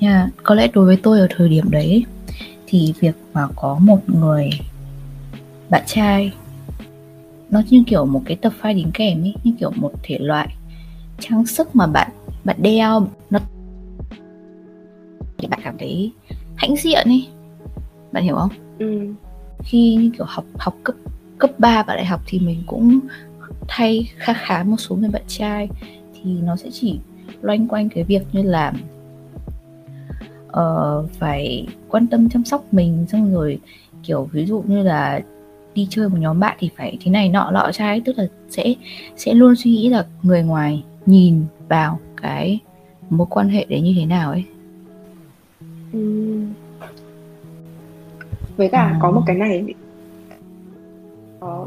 Yeah, 0.00 0.28
có 0.42 0.54
lẽ 0.54 0.68
đối 0.72 0.86
với 0.86 0.96
tôi 1.02 1.20
ở 1.20 1.26
thời 1.36 1.48
điểm 1.48 1.70
đấy 1.70 2.04
thì 2.66 2.94
việc 3.00 3.14
mà 3.32 3.48
có 3.56 3.78
một 3.82 3.98
người 4.06 4.50
bạn 5.70 5.82
trai 5.86 6.32
nó 7.50 7.62
như 7.70 7.82
kiểu 7.86 8.04
một 8.06 8.22
cái 8.26 8.36
tập 8.36 8.52
file 8.62 8.74
đính 8.74 8.90
kèm 8.94 9.22
ấy 9.22 9.34
như 9.44 9.52
kiểu 9.60 9.70
một 9.76 9.92
thể 10.02 10.18
loại 10.20 10.48
trang 11.20 11.46
sức 11.46 11.76
mà 11.76 11.86
bạn 11.86 12.10
bạn 12.44 12.56
đeo 12.60 13.06
nó 13.30 13.38
để 15.40 15.48
bạn 15.48 15.60
cảm 15.64 15.78
thấy 15.78 16.12
hãnh 16.56 16.76
diện 16.76 17.08
ấy. 17.08 17.26
Bạn 18.12 18.24
hiểu 18.24 18.36
không? 18.36 18.50
Ừ. 18.78 19.00
khi 19.64 19.94
như 19.94 20.10
kiểu 20.16 20.26
học 20.28 20.44
học 20.58 20.74
cấp 20.84 20.96
cấp 21.38 21.50
3 21.58 21.82
và 21.86 21.94
đại 21.96 22.04
học 22.04 22.20
thì 22.26 22.38
mình 22.38 22.62
cũng 22.66 23.00
thay 23.68 24.10
khá 24.16 24.32
khá 24.32 24.62
một 24.62 24.76
số 24.78 24.96
người 24.96 25.10
bạn 25.10 25.22
trai 25.26 25.68
thì 26.14 26.30
nó 26.42 26.56
sẽ 26.56 26.70
chỉ 26.72 26.98
loanh 27.42 27.68
quanh 27.68 27.88
cái 27.88 28.04
việc 28.04 28.22
như 28.32 28.42
là 28.42 28.72
uh, 30.46 31.10
phải 31.10 31.66
quan 31.88 32.06
tâm 32.06 32.28
chăm 32.28 32.44
sóc 32.44 32.64
mình 32.72 33.06
xong 33.08 33.34
rồi 33.34 33.58
kiểu 34.02 34.28
ví 34.32 34.46
dụ 34.46 34.64
như 34.66 34.82
là 34.82 35.20
đi 35.74 35.86
chơi 35.90 36.08
một 36.08 36.16
nhóm 36.20 36.40
bạn 36.40 36.56
thì 36.60 36.70
phải 36.76 36.98
thế 37.00 37.10
này 37.10 37.28
nọ 37.28 37.50
lọ 37.50 37.70
trai 37.72 38.02
tức 38.04 38.18
là 38.18 38.26
sẽ 38.50 38.74
sẽ 39.16 39.34
luôn 39.34 39.56
suy 39.56 39.70
nghĩ 39.70 39.88
là 39.88 40.06
người 40.22 40.42
ngoài 40.42 40.84
nhìn 41.06 41.44
vào 41.68 41.98
cái 42.22 42.60
mối 43.10 43.26
quan 43.30 43.48
hệ 43.48 43.66
đấy 43.68 43.80
như 43.80 43.94
thế 43.96 44.06
nào 44.06 44.30
ấy 44.30 44.44
ừ. 45.92 46.42
với 48.56 48.68
cả 48.68 48.82
à. 48.82 48.98
có 49.00 49.10
một 49.10 49.22
cái 49.26 49.36
này 49.36 49.64
có 51.40 51.66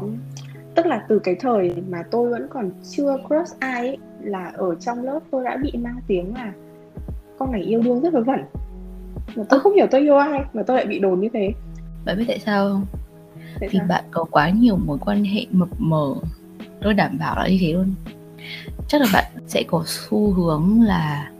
tức 0.76 0.86
là 0.86 1.04
từ 1.08 1.18
cái 1.18 1.34
thời 1.40 1.72
mà 1.88 2.02
tôi 2.10 2.30
vẫn 2.30 2.46
còn 2.50 2.70
chưa 2.90 3.16
crush 3.28 3.60
ai 3.60 3.88
ấy, 3.88 3.98
là 4.22 4.52
ở 4.54 4.74
trong 4.74 5.02
lớp 5.02 5.20
tôi 5.30 5.44
đã 5.44 5.56
bị 5.62 5.72
mang 5.78 6.00
tiếng 6.06 6.34
là 6.34 6.52
con 7.38 7.52
này 7.52 7.62
yêu 7.62 7.82
đương 7.82 8.00
rất 8.00 8.14
là 8.14 8.20
vẩn. 8.20 8.40
Mà 9.36 9.44
tôi 9.48 9.60
không 9.60 9.74
hiểu 9.74 9.86
tôi 9.90 10.00
yêu 10.00 10.16
ai 10.16 10.40
mà 10.52 10.62
tôi 10.62 10.76
lại 10.76 10.86
bị 10.86 10.98
đồn 10.98 11.20
như 11.20 11.28
thế. 11.32 11.52
Bạn 12.04 12.18
biết 12.18 12.24
tại 12.28 12.38
sao 12.38 12.68
không? 12.68 12.86
Tại 13.60 13.68
vì 13.72 13.78
sao? 13.78 13.86
bạn 13.88 14.04
có 14.10 14.24
quá 14.24 14.50
nhiều 14.50 14.76
mối 14.76 14.98
quan 15.06 15.24
hệ 15.24 15.46
mập 15.50 15.68
mờ 15.78 16.14
tôi 16.82 16.94
đảm 16.94 17.18
bảo 17.18 17.36
là 17.36 17.48
như 17.48 17.58
thế 17.60 17.72
luôn. 17.72 17.94
Chắc 18.88 19.00
là 19.00 19.06
bạn 19.12 19.24
sẽ 19.46 19.62
có 19.66 19.82
xu 19.86 20.32
hướng 20.32 20.82
là 20.82 21.30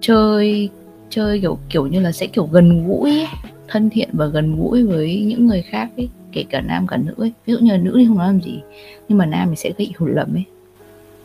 chơi 0.00 0.70
chơi 1.10 1.40
kiểu 1.40 1.58
kiểu 1.68 1.86
như 1.86 2.00
là 2.00 2.12
sẽ 2.12 2.26
kiểu 2.26 2.48
gần 2.52 2.86
gũi 2.88 3.10
ấy, 3.10 3.26
thân 3.68 3.90
thiện 3.90 4.08
và 4.12 4.26
gần 4.26 4.56
gũi 4.56 4.82
với 4.82 5.24
những 5.24 5.46
người 5.46 5.62
khác 5.62 5.88
ấy 5.96 6.08
kể 6.32 6.44
cả 6.50 6.60
nam 6.60 6.86
cả 6.86 6.96
nữ 6.96 7.14
ấy. 7.18 7.32
Ví 7.46 7.52
dụ 7.52 7.58
như 7.58 7.72
là 7.72 7.78
nữ 7.78 7.92
thì 7.98 8.06
không 8.06 8.18
nói 8.18 8.26
làm 8.26 8.40
gì 8.40 8.62
nhưng 9.08 9.18
mà 9.18 9.26
nam 9.26 9.48
thì 9.50 9.56
sẽ 9.56 9.70
gây 9.78 9.86
hiểu 9.98 10.08
lầm 10.08 10.34
ấy. 10.34 10.44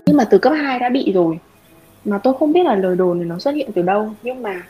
Nhưng 0.05 0.17
mà 0.17 0.23
từ 0.23 0.37
cấp 0.37 0.53
2 0.57 0.79
đã 0.79 0.89
bị 0.89 1.11
rồi. 1.11 1.39
Mà 2.05 2.17
tôi 2.17 2.33
không 2.39 2.53
biết 2.53 2.65
là 2.65 2.75
lời 2.75 2.95
đồn 2.95 3.17
này 3.17 3.27
nó 3.27 3.39
xuất 3.39 3.51
hiện 3.51 3.69
từ 3.75 3.81
đâu. 3.81 4.13
Nhưng 4.23 4.43
mà 4.43 4.63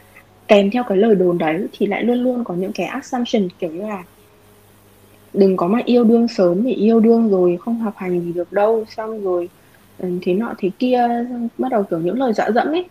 kèm 0.47 0.71
theo 0.71 0.83
cái 0.83 0.97
lời 0.97 1.15
đồn 1.15 1.37
đấy 1.37 1.67
thì 1.71 1.85
lại 1.85 2.03
luôn 2.03 2.23
luôn 2.23 2.43
có 2.43 2.53
những 2.53 2.71
cái 2.71 2.85
assumption 2.85 3.49
kiểu 3.59 3.71
như 3.71 3.81
là 3.81 4.03
đừng 5.33 5.57
có 5.57 5.67
mà 5.67 5.79
yêu 5.85 6.03
đương 6.03 6.27
sớm 6.27 6.63
thì 6.63 6.73
yêu 6.73 6.99
đương 6.99 7.29
rồi 7.29 7.57
không 7.61 7.79
học 7.79 7.93
hành 7.97 8.21
gì 8.21 8.33
được 8.33 8.53
đâu. 8.53 8.85
Xong 8.89 9.23
rồi 9.23 9.49
ừ, 9.97 10.09
thế 10.21 10.33
nọ 10.33 10.53
thế 10.57 10.69
kia 10.79 11.07
bắt 11.57 11.71
đầu 11.71 11.83
kiểu 11.83 11.99
những 11.99 12.19
lời 12.19 12.33
dọa 12.33 12.51
dẫm 12.51 12.67
ấy. 12.67 12.85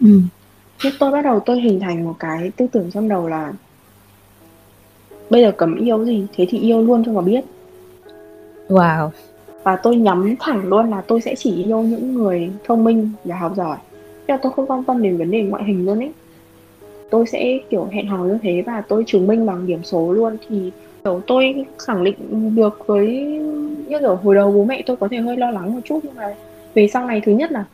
Ừ. 0.00 0.20
thế 0.82 0.92
tôi 0.98 1.10
bắt 1.10 1.22
đầu 1.22 1.40
tôi 1.40 1.60
hình 1.60 1.80
thành 1.80 2.04
một 2.04 2.14
cái 2.18 2.50
tư 2.56 2.66
tưởng 2.72 2.90
trong 2.90 3.08
đầu 3.08 3.28
là 3.28 3.52
bây 5.30 5.42
giờ 5.42 5.52
cấm 5.52 5.76
yêu 5.76 6.04
gì? 6.04 6.26
Thế 6.36 6.46
thì 6.48 6.58
yêu 6.58 6.82
luôn 6.82 7.04
cho 7.06 7.12
mà 7.12 7.20
biết. 7.20 7.44
Wow. 8.68 9.10
Và 9.62 9.76
tôi 9.76 9.96
nhắm 9.96 10.34
thẳng 10.40 10.68
luôn 10.68 10.90
là 10.90 11.00
tôi 11.00 11.20
sẽ 11.20 11.34
chỉ 11.34 11.64
yêu 11.64 11.82
những 11.82 12.14
người 12.14 12.50
thông 12.64 12.84
minh 12.84 13.10
và 13.24 13.36
học 13.36 13.52
giỏi. 13.56 13.76
Là 14.26 14.36
tôi 14.36 14.52
không 14.56 14.66
quan 14.66 14.84
tâm 14.84 15.02
đến 15.02 15.16
vấn 15.16 15.30
đề 15.30 15.42
ngoại 15.42 15.64
hình 15.64 15.86
luôn 15.86 15.98
ấy. 15.98 16.12
Tôi 17.10 17.26
sẽ 17.26 17.58
kiểu 17.70 17.88
hẹn 17.92 18.06
hò 18.06 18.24
như 18.24 18.38
thế 18.42 18.62
và 18.66 18.82
tôi 18.88 19.04
chứng 19.06 19.26
minh 19.26 19.46
bằng 19.46 19.66
điểm 19.66 19.80
số 19.82 20.12
luôn. 20.12 20.36
Thì 20.48 20.70
kiểu 21.04 21.20
tôi 21.26 21.64
khẳng 21.78 22.04
định 22.04 22.16
được 22.54 22.86
với 22.86 23.08
như 23.88 23.98
kiểu 24.00 24.16
hồi 24.16 24.34
đầu 24.34 24.52
bố 24.52 24.64
mẹ 24.64 24.82
tôi 24.86 24.96
có 24.96 25.08
thể 25.10 25.16
hơi 25.16 25.36
lo 25.36 25.50
lắng 25.50 25.74
một 25.74 25.80
chút 25.84 26.00
nhưng 26.02 26.14
mà 26.14 26.34
về 26.74 26.88
sau 26.88 27.06
này 27.06 27.20
thứ 27.24 27.32
nhất 27.32 27.52
là 27.52 27.64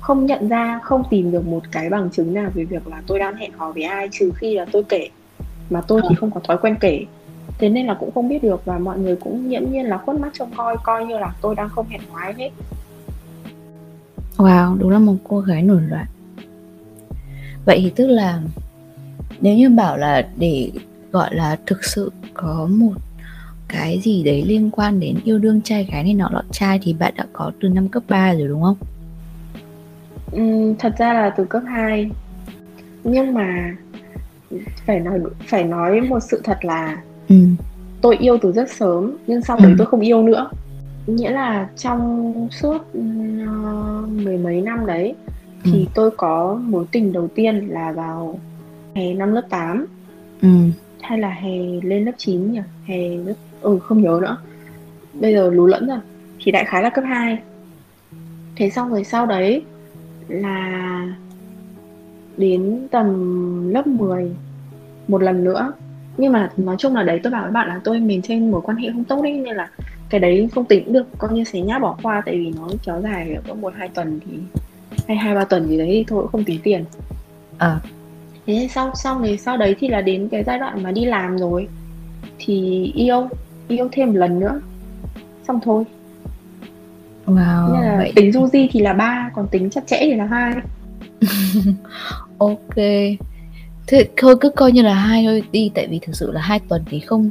không 0.00 0.26
nhận 0.26 0.48
ra 0.48 0.80
không 0.82 1.02
tìm 1.10 1.32
được 1.32 1.46
một 1.46 1.62
cái 1.72 1.90
bằng 1.90 2.10
chứng 2.10 2.34
nào 2.34 2.50
về 2.54 2.64
việc 2.64 2.88
là 2.88 3.02
tôi 3.06 3.18
đang 3.18 3.36
hẹn 3.36 3.52
hò 3.52 3.72
với 3.72 3.82
ai 3.82 4.08
trừ 4.12 4.32
khi 4.36 4.54
là 4.54 4.66
tôi 4.72 4.82
kể 4.88 5.08
mà 5.70 5.80
tôi 5.80 6.02
thì 6.08 6.14
không 6.14 6.30
có 6.30 6.40
thói 6.40 6.58
quen 6.58 6.76
kể 6.80 7.04
thế 7.58 7.68
nên 7.68 7.86
là 7.86 7.94
cũng 7.94 8.10
không 8.14 8.28
biết 8.28 8.42
được 8.42 8.64
và 8.64 8.78
mọi 8.78 8.98
người 8.98 9.16
cũng 9.16 9.48
nghiễm 9.48 9.62
nhiên 9.70 9.86
là 9.86 9.98
khuất 9.98 10.20
mắt 10.20 10.30
trông 10.32 10.50
coi 10.56 10.76
coi 10.84 11.06
như 11.06 11.18
là 11.18 11.34
tôi 11.40 11.54
đang 11.54 11.68
không 11.68 11.88
hẹn 11.88 12.00
hò 12.10 12.18
ai 12.18 12.34
hết 12.34 12.50
Wow, 14.36 14.78
đúng 14.78 14.90
là 14.90 14.98
một 14.98 15.14
cô 15.24 15.40
gái 15.40 15.62
nổi 15.62 15.80
loạn. 15.88 16.06
Vậy 17.64 17.80
thì 17.82 17.92
tức 17.96 18.06
là 18.06 18.40
nếu 19.40 19.56
như 19.56 19.70
bảo 19.70 19.96
là 19.96 20.28
để 20.36 20.70
gọi 21.12 21.34
là 21.34 21.58
thực 21.66 21.84
sự 21.84 22.12
có 22.34 22.68
một 22.70 22.94
cái 23.68 24.00
gì 24.00 24.22
đấy 24.22 24.44
liên 24.46 24.70
quan 24.70 25.00
đến 25.00 25.16
yêu 25.24 25.38
đương 25.38 25.60
trai 25.60 25.84
gái 25.84 26.04
này 26.04 26.14
nọ 26.14 26.28
lọt 26.32 26.44
trai 26.52 26.80
thì 26.82 26.92
bạn 26.92 27.14
đã 27.16 27.26
có 27.32 27.52
từ 27.60 27.68
năm 27.68 27.88
cấp 27.88 28.02
3 28.08 28.34
rồi 28.34 28.48
đúng 28.48 28.62
không? 28.62 28.76
Ừm, 30.32 30.74
thật 30.78 30.94
ra 30.98 31.12
là 31.12 31.30
từ 31.36 31.44
cấp 31.44 31.62
2 31.66 32.10
nhưng 33.04 33.34
mà 33.34 33.76
phải 34.86 35.00
nói 35.00 35.20
phải 35.46 35.64
nói 35.64 36.00
một 36.00 36.20
sự 36.20 36.40
thật 36.44 36.58
là 36.64 37.02
Ừ. 37.28 37.36
tôi 38.00 38.16
yêu 38.16 38.38
từ 38.42 38.52
rất 38.52 38.70
sớm 38.70 39.16
nhưng 39.26 39.42
sau 39.42 39.56
đấy 39.56 39.70
Ừ. 39.72 39.74
tôi 39.78 39.86
không 39.86 40.00
yêu 40.00 40.22
nữa 40.22 40.50
nghĩa 41.06 41.30
là 41.30 41.68
trong 41.76 42.32
suốt 42.50 42.78
ừm, 42.92 44.24
mười 44.24 44.38
mấy 44.38 44.60
năm 44.60 44.86
đấy 44.86 45.14
thì 45.64 45.70
Ừ. 45.86 45.90
tôi 45.94 46.10
có 46.16 46.60
mối 46.64 46.84
tình 46.92 47.12
đầu 47.12 47.28
tiên 47.34 47.68
là 47.70 47.92
vào 47.92 48.38
hè 48.96 49.14
năm 49.14 49.32
lớp 49.32 49.42
8 49.50 49.86
Ừ. 50.42 50.48
hay 51.00 51.18
là 51.18 51.30
hè 51.30 51.58
lên 51.82 52.04
lớp 52.04 52.12
9 52.18 52.52
nhỉ 52.52 52.60
hè 52.84 53.08
lớp 53.26 53.34
ừ 53.60 53.78
không 53.78 54.02
nhớ 54.02 54.18
nữa 54.22 54.36
bây 55.20 55.32
giờ 55.32 55.50
lú 55.50 55.66
lẫn 55.66 55.86
rồi 55.88 55.98
thì 56.44 56.52
đại 56.52 56.64
khái 56.64 56.82
là 56.82 56.90
cấp 56.90 57.04
2 57.08 57.38
thế 58.56 58.70
xong 58.70 58.90
rồi 58.90 59.04
sau 59.04 59.26
đấy 59.26 59.62
là 60.28 61.02
đến 62.36 62.88
tầm 62.90 63.68
lớp 63.70 63.86
10 63.86 64.30
một 65.08 65.22
lần 65.22 65.44
nữa. 65.44 65.72
Nhưng 66.16 66.32
mà 66.32 66.50
nói 66.56 66.76
chung 66.78 66.94
là 66.94 67.02
đấy 67.02 67.20
tôi 67.22 67.32
bảo 67.32 67.42
với 67.42 67.52
bạn 67.52 67.68
là 67.68 67.80
tôi 67.84 68.00
maintain 68.00 68.50
mối 68.50 68.60
quan 68.64 68.76
hệ 68.76 68.90
không 68.92 69.04
tốt 69.04 69.22
đấy 69.22 69.32
nên 69.32 69.56
là 69.56 69.70
cái 70.10 70.20
đấy 70.20 70.48
không 70.54 70.64
tính 70.64 70.84
cũng 70.84 70.92
được 70.92 71.06
coi 71.18 71.32
như 71.32 71.44
xé 71.44 71.60
nhát 71.60 71.82
bỏ 71.82 71.96
qua 72.02 72.22
tại 72.26 72.34
vì 72.34 72.52
nó 72.56 72.68
kéo 72.84 73.00
dài 73.02 73.36
có 73.48 73.54
một 73.54 73.72
hai 73.76 73.88
tuần 73.88 74.20
thì 74.26 74.32
hay 75.08 75.16
hai 75.16 75.34
ba 75.34 75.44
tuần 75.44 75.68
gì 75.68 75.78
đấy 75.78 75.88
thì 75.90 76.04
thôi 76.08 76.22
cũng 76.22 76.32
không 76.32 76.44
tính 76.44 76.60
tiền. 76.62 76.84
Ờ. 77.58 77.78
thế 78.46 78.68
sau 78.70 78.90
sau 78.94 79.20
này 79.20 79.38
sau 79.38 79.56
đấy 79.56 79.76
thì 79.78 79.88
là 79.88 80.00
đến 80.00 80.28
cái 80.28 80.44
giai 80.44 80.58
đoạn 80.58 80.82
mà 80.82 80.92
đi 80.92 81.04
làm 81.04 81.38
rồi. 81.38 81.68
Thì 82.38 82.84
yêu 82.94 83.28
yêu 83.68 83.88
thêm 83.92 84.08
một 84.08 84.16
lần 84.16 84.40
nữa. 84.40 84.60
Xong 85.48 85.60
thôi. 85.62 85.84
Wow, 87.26 87.72
nên 87.72 87.82
là 87.82 87.96
vậy 87.98 88.12
tính 88.16 88.32
du 88.32 88.46
di 88.46 88.68
thì 88.72 88.80
là 88.80 88.92
ba 88.92 89.30
còn 89.34 89.48
tính 89.48 89.70
chặt 89.70 89.86
chẽ 89.86 89.98
thì 90.00 90.14
là 90.14 90.24
hai 90.24 90.54
ok. 92.38 92.74
Thế 93.86 94.08
thôi 94.16 94.36
cứ 94.40 94.50
coi 94.50 94.72
như 94.72 94.82
là 94.82 94.94
hai 94.94 95.24
thôi 95.26 95.42
đi 95.52 95.70
tại 95.74 95.86
vì 95.86 95.98
thực 95.98 96.16
sự 96.16 96.32
là 96.32 96.40
hai 96.40 96.60
tuần 96.68 96.82
thì 96.90 97.00
không 97.00 97.30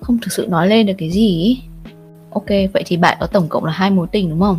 không 0.00 0.18
thực 0.22 0.32
sự 0.32 0.46
nói 0.48 0.68
lên 0.68 0.86
được 0.86 0.92
cái 0.98 1.10
gì 1.10 1.26
ý. 1.42 1.62
Ok, 2.30 2.46
vậy 2.72 2.82
thì 2.86 2.96
bạn 2.96 3.16
có 3.20 3.26
tổng 3.26 3.48
cộng 3.48 3.64
là 3.64 3.72
hai 3.72 3.90
mối 3.90 4.06
tình 4.12 4.30
đúng 4.30 4.40
không? 4.40 4.58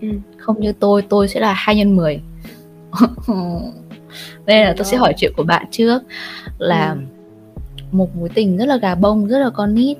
Ừ. 0.00 0.08
Không 0.38 0.60
như 0.60 0.72
tôi, 0.72 1.02
tôi 1.02 1.28
sẽ 1.28 1.40
là 1.40 1.52
2 1.52 1.76
nhân 1.76 1.96
10 1.96 2.20
Đây 4.46 4.64
là 4.64 4.74
tôi 4.76 4.84
sẽ 4.84 4.96
hỏi 4.96 5.14
chuyện 5.16 5.32
của 5.36 5.42
bạn 5.42 5.66
trước 5.70 6.02
Là 6.58 6.90
Ừ. 6.90 6.98
một 7.92 8.16
mối 8.16 8.28
tình 8.34 8.56
rất 8.56 8.64
là 8.66 8.76
gà 8.76 8.94
bông, 8.94 9.26
rất 9.28 9.38
là 9.38 9.50
con 9.50 9.74
nít 9.74 9.98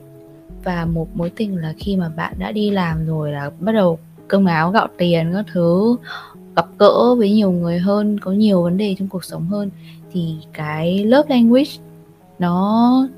Và 0.64 0.84
một 0.84 1.08
mối 1.16 1.30
tình 1.36 1.56
là 1.56 1.74
khi 1.78 1.96
mà 1.96 2.08
bạn 2.08 2.34
đã 2.38 2.52
đi 2.52 2.70
làm 2.70 3.06
rồi 3.06 3.32
là 3.32 3.50
bắt 3.60 3.72
đầu 3.72 3.98
cơm 4.28 4.44
áo 4.44 4.70
gạo 4.70 4.88
tiền 4.98 5.30
các 5.34 5.44
thứ 5.52 5.96
Gặp 6.56 6.66
gỡ 6.78 7.14
với 7.14 7.30
nhiều 7.30 7.52
người 7.52 7.78
hơn, 7.78 8.18
có 8.20 8.30
nhiều 8.30 8.62
vấn 8.62 8.76
đề 8.76 8.96
trong 8.98 9.08
cuộc 9.08 9.24
sống 9.24 9.46
hơn 9.46 9.70
Thì 10.12 10.36
cái 10.52 11.04
love 11.04 11.28
language 11.28 11.70
nó 12.38 13.08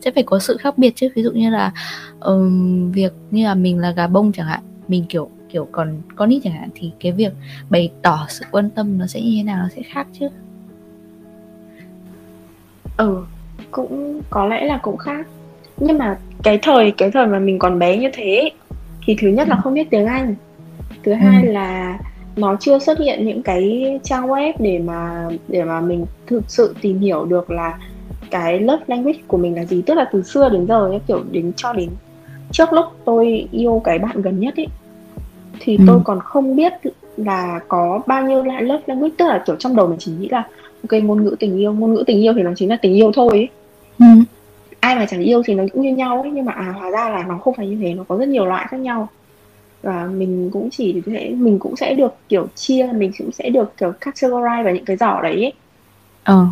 sẽ 0.00 0.10
phải 0.10 0.22
có 0.22 0.38
sự 0.38 0.56
khác 0.56 0.78
biệt 0.78 0.96
chứ. 0.96 1.08
Ví 1.14 1.22
dụ 1.22 1.30
như 1.30 1.50
là 1.50 1.72
ừm, 2.20 2.92
việc 2.92 3.12
như 3.30 3.44
là 3.44 3.54
mình 3.54 3.78
là 3.78 3.90
gà 3.90 4.06
bông 4.06 4.32
chẳng 4.32 4.46
hạn 4.46 4.60
mình 4.88 5.04
kiểu 5.08 5.30
kiểu 5.48 5.68
còn 5.72 6.02
con 6.16 6.28
nít 6.28 6.42
chẳng 6.44 6.52
hạn 6.52 6.68
thì 6.74 6.92
cái 7.00 7.12
việc 7.12 7.32
bày 7.70 7.92
tỏ 8.02 8.26
sự 8.28 8.44
quan 8.50 8.70
tâm 8.70 8.98
nó 8.98 9.06
sẽ 9.06 9.20
như 9.20 9.34
thế 9.36 9.42
nào 9.42 9.58
nó 9.62 9.68
sẽ 9.76 9.82
khác 9.82 10.06
chứ. 10.12 10.28
Ừ 12.96 13.24
cũng 13.70 14.20
có 14.30 14.46
lẽ 14.46 14.64
là 14.64 14.78
cũng 14.82 14.96
khác. 14.96 15.26
Nhưng 15.76 15.98
mà 15.98 16.18
cái 16.42 16.58
thời 16.62 16.90
cái 16.90 17.10
thời 17.10 17.26
mà 17.26 17.38
mình 17.38 17.58
còn 17.58 17.78
bé 17.78 17.96
như 17.96 18.10
thế 18.12 18.50
thì 19.04 19.16
thứ 19.20 19.28
nhất 19.28 19.48
là 19.48 19.56
không 19.56 19.74
biết 19.74 19.90
tiếng 19.90 20.06
Anh 20.06 20.34
thứ 21.02 21.12
hai 21.12 21.46
là 21.46 21.98
nó 22.36 22.56
chưa 22.60 22.78
xuất 22.78 22.98
hiện 22.98 23.26
những 23.26 23.42
cái 23.42 23.84
trang 24.02 24.26
web 24.26 24.52
để 24.58 24.78
mà 24.78 25.28
để 25.48 25.64
mà 25.64 25.80
mình 25.80 26.06
thực 26.26 26.42
sự 26.48 26.74
tìm 26.80 27.00
hiểu 27.00 27.24
được 27.24 27.50
là 27.50 27.78
cái 28.30 28.60
love 28.60 28.84
language 28.86 29.18
của 29.26 29.36
mình 29.36 29.54
là 29.56 29.64
gì 29.64 29.82
tức 29.82 29.94
là 29.94 30.08
từ 30.12 30.22
xưa 30.22 30.48
đến 30.48 30.66
giờ 30.66 30.86
ấy, 30.88 31.00
kiểu 31.06 31.22
đến 31.30 31.52
cho 31.56 31.72
đến 31.72 31.88
trước 32.52 32.72
lúc 32.72 32.84
tôi 33.04 33.48
yêu 33.52 33.80
cái 33.84 33.98
bạn 33.98 34.22
gần 34.22 34.40
nhất 34.40 34.54
ấy 34.56 34.66
thì 35.60 35.76
Ừ. 35.76 35.84
tôi 35.86 36.00
còn 36.04 36.20
không 36.20 36.56
biết 36.56 36.72
là 37.16 37.60
có 37.68 38.00
bao 38.06 38.22
nhiêu 38.26 38.42
loại 38.42 38.62
love 38.62 38.82
language 38.86 39.14
tức 39.18 39.26
là 39.28 39.42
kiểu 39.46 39.56
trong 39.58 39.76
đầu 39.76 39.86
mình 39.86 39.98
chỉ 39.98 40.12
nghĩ 40.20 40.28
là 40.28 40.42
ok 40.90 41.02
ngôn 41.02 41.24
ngữ 41.24 41.36
tình 41.38 41.58
yêu 41.58 41.72
ngôn 41.72 41.94
ngữ 41.94 42.04
tình 42.06 42.22
yêu 42.22 42.32
thì 42.36 42.42
nó 42.42 42.50
chính 42.56 42.68
là 42.70 42.76
tình 42.82 42.94
yêu 42.94 43.12
thôi 43.14 43.28
ấy. 43.30 43.48
ừ. 43.98 44.06
ai 44.80 44.94
mà 44.96 45.06
chẳng 45.06 45.22
yêu 45.22 45.42
thì 45.46 45.54
nó 45.54 45.64
cũng 45.72 45.82
như 45.82 45.94
nhau 45.94 46.22
ấy 46.22 46.30
nhưng 46.30 46.44
mà 46.44 46.52
à 46.52 46.74
hóa 46.78 46.90
ra 46.90 47.10
là 47.10 47.24
nó 47.28 47.38
không 47.38 47.54
phải 47.54 47.68
như 47.68 47.78
thế 47.82 47.94
nó 47.94 48.04
có 48.08 48.16
rất 48.16 48.28
nhiều 48.28 48.46
loại 48.46 48.66
khác 48.68 48.80
nhau 48.80 49.08
và 49.84 50.06
mình 50.06 50.50
cũng 50.52 50.68
chỉ 50.70 51.02
sẽ 51.06 51.30
mình 51.30 51.58
cũng 51.58 51.76
sẽ 51.76 51.94
được 51.94 52.14
kiểu 52.28 52.46
chia 52.54 52.88
mình 52.94 53.12
cũng 53.18 53.32
sẽ 53.32 53.50
được 53.50 53.72
kiểu 53.76 53.92
categorize 54.00 54.64
vào 54.64 54.74
những 54.74 54.84
cái 54.84 54.96
giỏ 54.96 55.20
đấy 55.22 55.34
ấy. 55.34 55.52
ờ. 56.24 56.46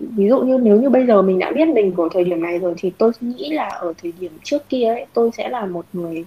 Ví 0.00 0.28
dụ 0.28 0.40
như 0.40 0.58
nếu 0.62 0.80
như 0.80 0.90
bây 0.90 1.06
giờ 1.06 1.22
mình 1.22 1.38
đã 1.38 1.52
biết 1.52 1.68
mình 1.68 1.92
của 1.92 2.08
thời 2.08 2.24
điểm 2.24 2.42
này 2.42 2.58
rồi 2.58 2.74
thì 2.76 2.90
tôi 2.98 3.12
nghĩ 3.20 3.50
là 3.50 3.68
ở 3.68 3.92
thời 4.02 4.12
điểm 4.20 4.32
trước 4.42 4.68
kia 4.68 4.84
ấy 4.84 5.06
tôi 5.12 5.30
sẽ 5.36 5.48
là 5.48 5.66
một 5.66 5.84
người 5.92 6.24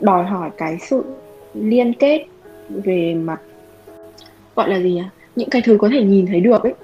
đòi 0.00 0.24
hỏi 0.24 0.50
cái 0.56 0.78
sự 0.80 1.04
liên 1.54 1.94
kết 1.94 2.26
về 2.68 3.14
mặt 3.14 3.40
gọi 4.56 4.70
là 4.70 4.80
gì 4.80 4.92
nhỉ? 4.92 5.02
Những 5.36 5.50
cái 5.50 5.62
thứ 5.64 5.76
có 5.80 5.88
thể 5.92 6.02
nhìn 6.02 6.26
thấy 6.26 6.40
được 6.40 6.62
ấy. 6.62 6.74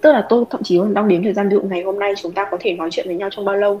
Tức 0.00 0.12
là 0.12 0.26
tôi 0.28 0.44
thậm 0.50 0.62
chí 0.62 0.78
còn 0.78 0.94
đong 0.94 1.08
đếm 1.08 1.22
thời 1.22 1.32
gian 1.32 1.48
ví 1.48 1.54
dụ 1.54 1.62
ngày 1.62 1.82
hôm 1.82 1.98
nay 1.98 2.12
chúng 2.16 2.32
ta 2.32 2.48
có 2.50 2.56
thể 2.60 2.72
nói 2.72 2.88
chuyện 2.92 3.06
với 3.06 3.16
nhau 3.16 3.28
trong 3.32 3.44
bao 3.44 3.56
lâu 3.56 3.80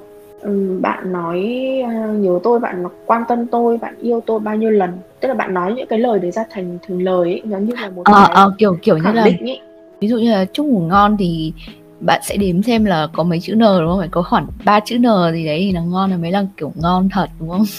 bạn 0.80 1.12
nói 1.12 1.46
ờ, 1.84 2.12
nhớ 2.12 2.38
tôi 2.42 2.60
bạn 2.60 2.84
quan 3.06 3.22
tâm 3.28 3.46
tôi 3.46 3.78
bạn 3.78 3.94
yêu 4.00 4.20
tôi 4.26 4.40
bao 4.40 4.56
nhiêu 4.56 4.70
lần. 4.70 4.90
Tức 5.20 5.28
là 5.28 5.34
bạn 5.34 5.54
nói 5.54 5.74
những 5.74 5.86
cái 5.86 5.98
lời 5.98 6.18
đấy 6.18 6.30
ra 6.30 6.44
thành 6.50 6.78
thành 6.88 6.98
lời 7.02 7.22
ấy 7.22 7.42
giống 7.44 7.64
như 7.64 7.74
là 7.82 7.90
một 7.90 8.02
ờ, 8.04 8.12
cái 8.26 8.34
ờ, 8.34 8.52
kiểu 8.58 8.78
kiểu 8.82 8.98
như 8.98 9.12
là 9.12 9.22
ấy. 9.22 9.60
ví 10.00 10.08
dụ 10.08 10.18
như 10.18 10.30
là 10.30 10.44
chúc 10.44 10.66
ngủ 10.66 10.80
ngon 10.80 11.16
thì 11.16 11.52
bạn 12.00 12.20
sẽ 12.24 12.36
đếm 12.36 12.62
xem 12.62 12.84
là 12.84 13.08
có 13.12 13.22
mấy 13.22 13.40
chữ 13.40 13.54
n 13.54 13.58
đúng 13.58 13.88
không? 13.88 13.98
Phải 13.98 14.08
có 14.08 14.22
khoảng 14.22 14.46
ba 14.64 14.80
chữ 14.80 14.98
n 14.98 15.32
gì 15.32 15.46
đấy 15.46 15.58
thì 15.60 15.72
là 15.72 15.80
ngon 15.80 16.10
là 16.10 16.16
mới 16.16 16.30
là 16.30 16.44
kiểu 16.56 16.72
ngon 16.74 17.08
thật 17.12 17.26
đúng 17.40 17.48
không? 17.48 17.64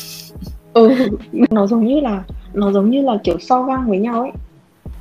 Ừ 0.73 0.89
nó 1.49 1.67
giống 1.67 1.85
như 1.85 1.99
là 1.99 2.23
nó 2.53 2.71
giống 2.71 2.89
như 2.89 3.01
là 3.01 3.17
kiểu 3.23 3.39
so 3.39 3.63
găng 3.63 3.89
với 3.89 3.99
nhau 3.99 4.21
ấy. 4.21 4.31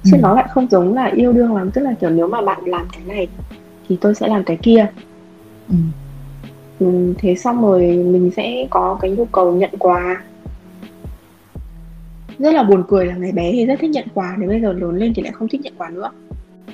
Chứ 0.04 0.16
Ừ. 0.16 0.20
nó 0.22 0.34
lại 0.34 0.46
không 0.50 0.66
giống 0.70 0.94
là 0.94 1.10
yêu 1.14 1.32
đương 1.32 1.56
lắm. 1.56 1.70
Tức 1.70 1.80
là 1.80 1.92
kiểu 2.00 2.10
nếu 2.10 2.28
mà 2.28 2.40
bạn 2.40 2.60
làm 2.64 2.86
cái 2.92 3.02
này 3.06 3.28
thì 3.88 3.98
tôi 4.00 4.14
sẽ 4.14 4.28
làm 4.28 4.44
cái 4.44 4.56
kia. 4.62 4.86
Ừ. 5.68 5.74
ừ, 6.78 7.14
thế 7.18 7.34
xong 7.34 7.62
rồi 7.62 7.80
mình 7.86 8.30
sẽ 8.36 8.66
có 8.70 8.98
cái 9.00 9.10
nhu 9.10 9.24
cầu 9.24 9.54
nhận 9.54 9.70
quà. 9.78 10.22
Rất 12.38 12.54
là 12.54 12.62
buồn 12.62 12.84
cười 12.88 13.06
là 13.06 13.16
ngày 13.16 13.32
bé 13.32 13.52
thì 13.52 13.66
rất 13.66 13.78
thích 13.80 13.90
nhận 13.90 14.04
quà 14.14 14.36
đến 14.40 14.48
bây 14.48 14.60
giờ 14.60 14.72
lớn 14.72 14.96
lên 14.96 15.12
thì 15.16 15.22
lại 15.22 15.32
không 15.32 15.48
thích 15.48 15.60
nhận 15.60 15.72
quà 15.78 15.90
nữa. 15.90 16.10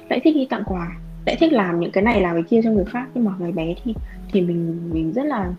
Lại 0.08 0.20
thích 0.24 0.34
đi 0.34 0.46
tặng 0.50 0.62
quà 0.66 0.88
lại 1.26 1.36
thích 1.40 1.52
làm 1.52 1.80
những 1.80 1.90
cái 1.90 2.04
này 2.04 2.20
làm 2.20 2.34
cái 2.34 2.42
kia 2.42 2.60
cho 2.64 2.70
người 2.70 2.84
khác. 2.84 3.06
Nhưng 3.14 3.24
mà 3.24 3.32
ngày 3.38 3.52
bé 3.52 3.74
thì 3.84 3.94
thì 4.32 4.40
mình 4.40 4.90
mình 4.92 5.12
rất 5.12 5.24
là 5.26 5.52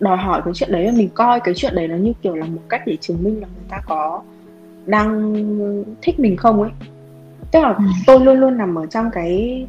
đòi 0.00 0.16
hỏi 0.16 0.42
cái 0.44 0.54
chuyện 0.54 0.72
đấy 0.72 0.86
và 0.86 0.92
mình 0.96 1.08
coi 1.14 1.40
cái 1.40 1.54
chuyện 1.54 1.74
đấy 1.74 1.88
nó 1.88 1.96
như 1.96 2.12
kiểu 2.22 2.34
là 2.34 2.46
một 2.46 2.60
cách 2.68 2.82
để 2.86 2.96
chứng 3.00 3.24
minh 3.24 3.40
là 3.40 3.46
người 3.46 3.64
ta 3.68 3.80
có 3.88 4.22
đang 4.86 5.34
thích 6.02 6.20
mình 6.20 6.36
không 6.36 6.62
ấy. 6.62 6.70
Tức 7.52 7.60
là 7.62 7.68
Ừ. 7.78 7.84
tôi 8.06 8.20
luôn 8.24 8.40
luôn 8.40 8.56
nằm 8.58 8.74
ở 8.78 8.86
trong 8.86 9.10
cái 9.12 9.66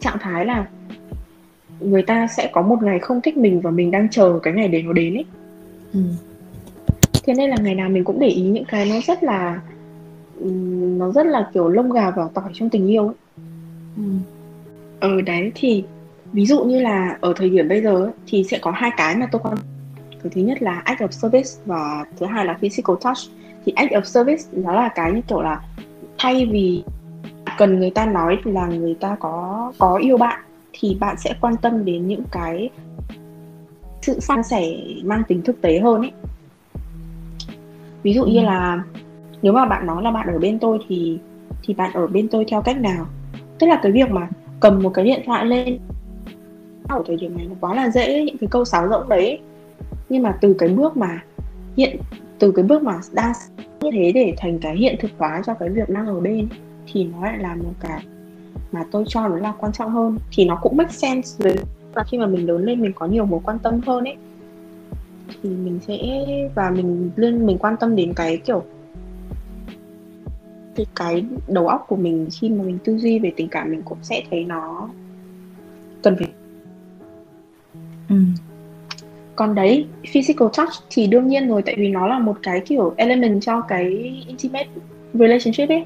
trạng 0.00 0.16
thái 0.20 0.46
là 0.46 0.66
người 1.84 2.02
ta 2.02 2.26
sẽ 2.36 2.50
có 2.52 2.62
một 2.62 2.82
ngày 2.82 2.98
không 2.98 3.20
thích 3.20 3.36
mình 3.36 3.60
và 3.60 3.70
mình 3.70 3.90
đang 3.90 4.08
chờ 4.10 4.38
cái 4.42 4.52
ngày 4.54 4.68
đấy 4.68 4.82
nó 4.82 4.92
đến 4.92 5.14
ấy 5.14 5.24
Ừ. 5.94 6.00
thế 7.24 7.34
nên 7.34 7.50
là 7.50 7.56
ngày 7.62 7.74
nào 7.74 7.88
mình 7.88 8.04
cũng 8.04 8.20
để 8.20 8.26
ý 8.28 8.42
những 8.42 8.64
cái 8.64 8.86
nó 8.90 9.00
rất 9.06 9.22
là 9.22 9.60
nó 10.98 11.10
rất 11.12 11.26
là 11.26 11.50
kiểu 11.54 11.68
lông 11.68 11.92
gà 11.92 12.10
vỏ 12.10 12.28
tỏi 12.34 12.50
trong 12.54 12.68
tình 12.70 12.86
yêu 12.90 13.06
ấy 13.06 13.14
Ừ. 13.96 14.02
ừ 15.00 15.20
đấy 15.20 15.52
thì 15.54 15.84
ví 16.32 16.46
dụ 16.46 16.64
như 16.64 16.80
là 16.80 17.18
ở 17.20 17.32
thời 17.36 17.50
điểm 17.50 17.68
bây 17.68 17.82
giờ 17.82 18.04
ấy, 18.04 18.12
thì 18.26 18.44
sẽ 18.44 18.58
có 18.62 18.70
hai 18.70 18.90
cái 18.96 19.16
mà 19.16 19.28
tôi 19.32 19.40
quan 19.44 19.54
cái 20.22 20.32
thứ 20.34 20.40
nhất 20.40 20.62
là 20.62 20.82
act 20.84 21.00
of 21.00 21.10
service 21.10 21.48
và 21.66 22.04
thứ 22.20 22.26
hai 22.26 22.44
là 22.46 22.54
physical 22.60 22.96
touch 23.04 23.18
thì 23.66 23.72
act 23.76 23.92
of 23.92 24.02
service 24.02 24.42
nó 24.52 24.72
là 24.72 24.88
cái 24.94 25.12
như 25.12 25.20
kiểu 25.28 25.40
là 25.42 25.60
thay 26.18 26.46
vì 26.46 26.82
cần 27.58 27.78
người 27.78 27.90
ta 27.90 28.06
nói 28.06 28.38
là 28.44 28.66
người 28.66 28.94
ta 29.00 29.16
có 29.20 29.72
có 29.78 29.96
yêu 29.96 30.16
bạn 30.16 30.40
thì 30.72 30.96
bạn 31.00 31.16
sẽ 31.18 31.34
quan 31.40 31.54
tâm 31.56 31.84
đến 31.84 32.08
những 32.08 32.22
cái 32.30 32.70
sự 34.02 34.20
san 34.20 34.42
sẻ 34.42 34.66
mang 35.04 35.22
tính 35.28 35.42
thực 35.42 35.60
tế 35.60 35.78
hơn 35.78 36.00
ấy. 36.00 36.12
Ví 38.02 38.14
dụ 38.14 38.24
như 38.24 38.38
Ừ. 38.38 38.44
là 38.44 38.84
nếu 39.42 39.52
mà 39.52 39.66
bạn 39.66 39.86
nói 39.86 40.02
là 40.02 40.10
bạn 40.10 40.26
ở 40.26 40.38
bên 40.38 40.58
tôi 40.58 40.78
thì 40.88 41.18
thì 41.62 41.74
bạn 41.74 41.90
ở 41.94 42.06
bên 42.06 42.28
tôi 42.28 42.44
theo 42.48 42.62
cách 42.62 42.80
nào? 42.80 43.06
Tức 43.58 43.66
là 43.66 43.80
cái 43.82 43.92
việc 43.92 44.10
mà 44.10 44.28
cầm 44.60 44.82
một 44.82 44.90
cái 44.94 45.04
điện 45.04 45.22
thoại 45.26 45.46
lên 45.46 45.78
ở 46.88 47.02
thời 47.06 47.16
điểm 47.16 47.36
này 47.36 47.46
nó 47.46 47.54
quá 47.60 47.74
là 47.74 47.90
dễ 47.90 48.24
những 48.24 48.38
cái 48.38 48.48
câu 48.50 48.64
sáo 48.64 48.88
rỗng 48.88 49.08
đấy. 49.08 49.38
Nhưng 50.08 50.22
mà 50.22 50.38
từ 50.40 50.54
cái 50.58 50.68
bước 50.68 50.96
mà 50.96 51.22
hiện 51.76 51.96
từ 52.38 52.52
cái 52.52 52.64
bước 52.64 52.82
mà 52.82 53.00
đang 53.12 53.32
như 53.80 53.90
thế 53.92 54.12
để 54.12 54.34
thành 54.38 54.58
cái 54.58 54.76
hiện 54.76 54.96
thực 55.00 55.10
hóa 55.18 55.42
cho 55.46 55.54
cái 55.54 55.68
việc 55.68 55.88
đang 55.88 56.06
ở 56.06 56.20
bên 56.20 56.48
thì 56.92 57.04
nó 57.04 57.24
lại 57.26 57.38
là 57.38 57.54
một 57.54 57.72
cái 57.80 58.02
mà 58.72 58.84
tôi 58.90 59.04
cho 59.08 59.28
nó 59.28 59.36
là 59.36 59.52
quan 59.58 59.72
trọng 59.72 59.90
hơn 59.90 60.18
thì 60.32 60.44
nó 60.44 60.58
cũng 60.62 60.76
make 60.76 60.92
sense 60.92 61.44
với 61.44 61.56
và 61.94 62.04
khi 62.04 62.18
mà 62.18 62.26
mình 62.26 62.46
lớn 62.46 62.64
lên 62.64 62.80
mình 62.82 62.92
có 62.94 63.06
nhiều 63.06 63.24
mối 63.26 63.40
quan 63.44 63.58
tâm 63.58 63.80
hơn 63.86 64.04
ấy 64.04 64.16
thì 65.42 65.48
mình 65.50 65.78
sẽ 65.86 65.98
và 66.54 66.70
mình 66.70 67.10
lên 67.16 67.46
mình 67.46 67.58
quan 67.58 67.76
tâm 67.80 67.96
đến 67.96 68.12
cái 68.14 68.36
kiểu 68.36 68.62
cái 70.74 70.86
cái 70.96 71.24
đầu 71.48 71.68
óc 71.68 71.84
của 71.88 71.96
mình 71.96 72.28
khi 72.40 72.48
mà 72.48 72.64
mình 72.64 72.78
tư 72.84 72.98
duy 72.98 73.18
về 73.18 73.32
tình 73.36 73.48
cảm 73.48 73.70
mình 73.70 73.82
cũng 73.84 73.98
sẽ 74.02 74.22
thấy 74.30 74.44
nó 74.44 74.88
cần 76.02 76.16
phải 76.18 76.28
Ừ. 78.08 78.16
còn 79.36 79.54
đấy 79.54 79.86
physical 80.12 80.48
touch 80.56 80.70
thì 80.90 81.06
đương 81.06 81.28
nhiên 81.28 81.48
rồi 81.48 81.62
tại 81.62 81.74
vì 81.78 81.88
nó 81.88 82.06
là 82.06 82.18
một 82.18 82.36
cái 82.42 82.60
kiểu 82.60 82.94
element 82.96 83.42
cho 83.42 83.60
cái 83.60 83.84
intimate 84.26 84.68
relationship 85.14 85.68
ấy 85.68 85.84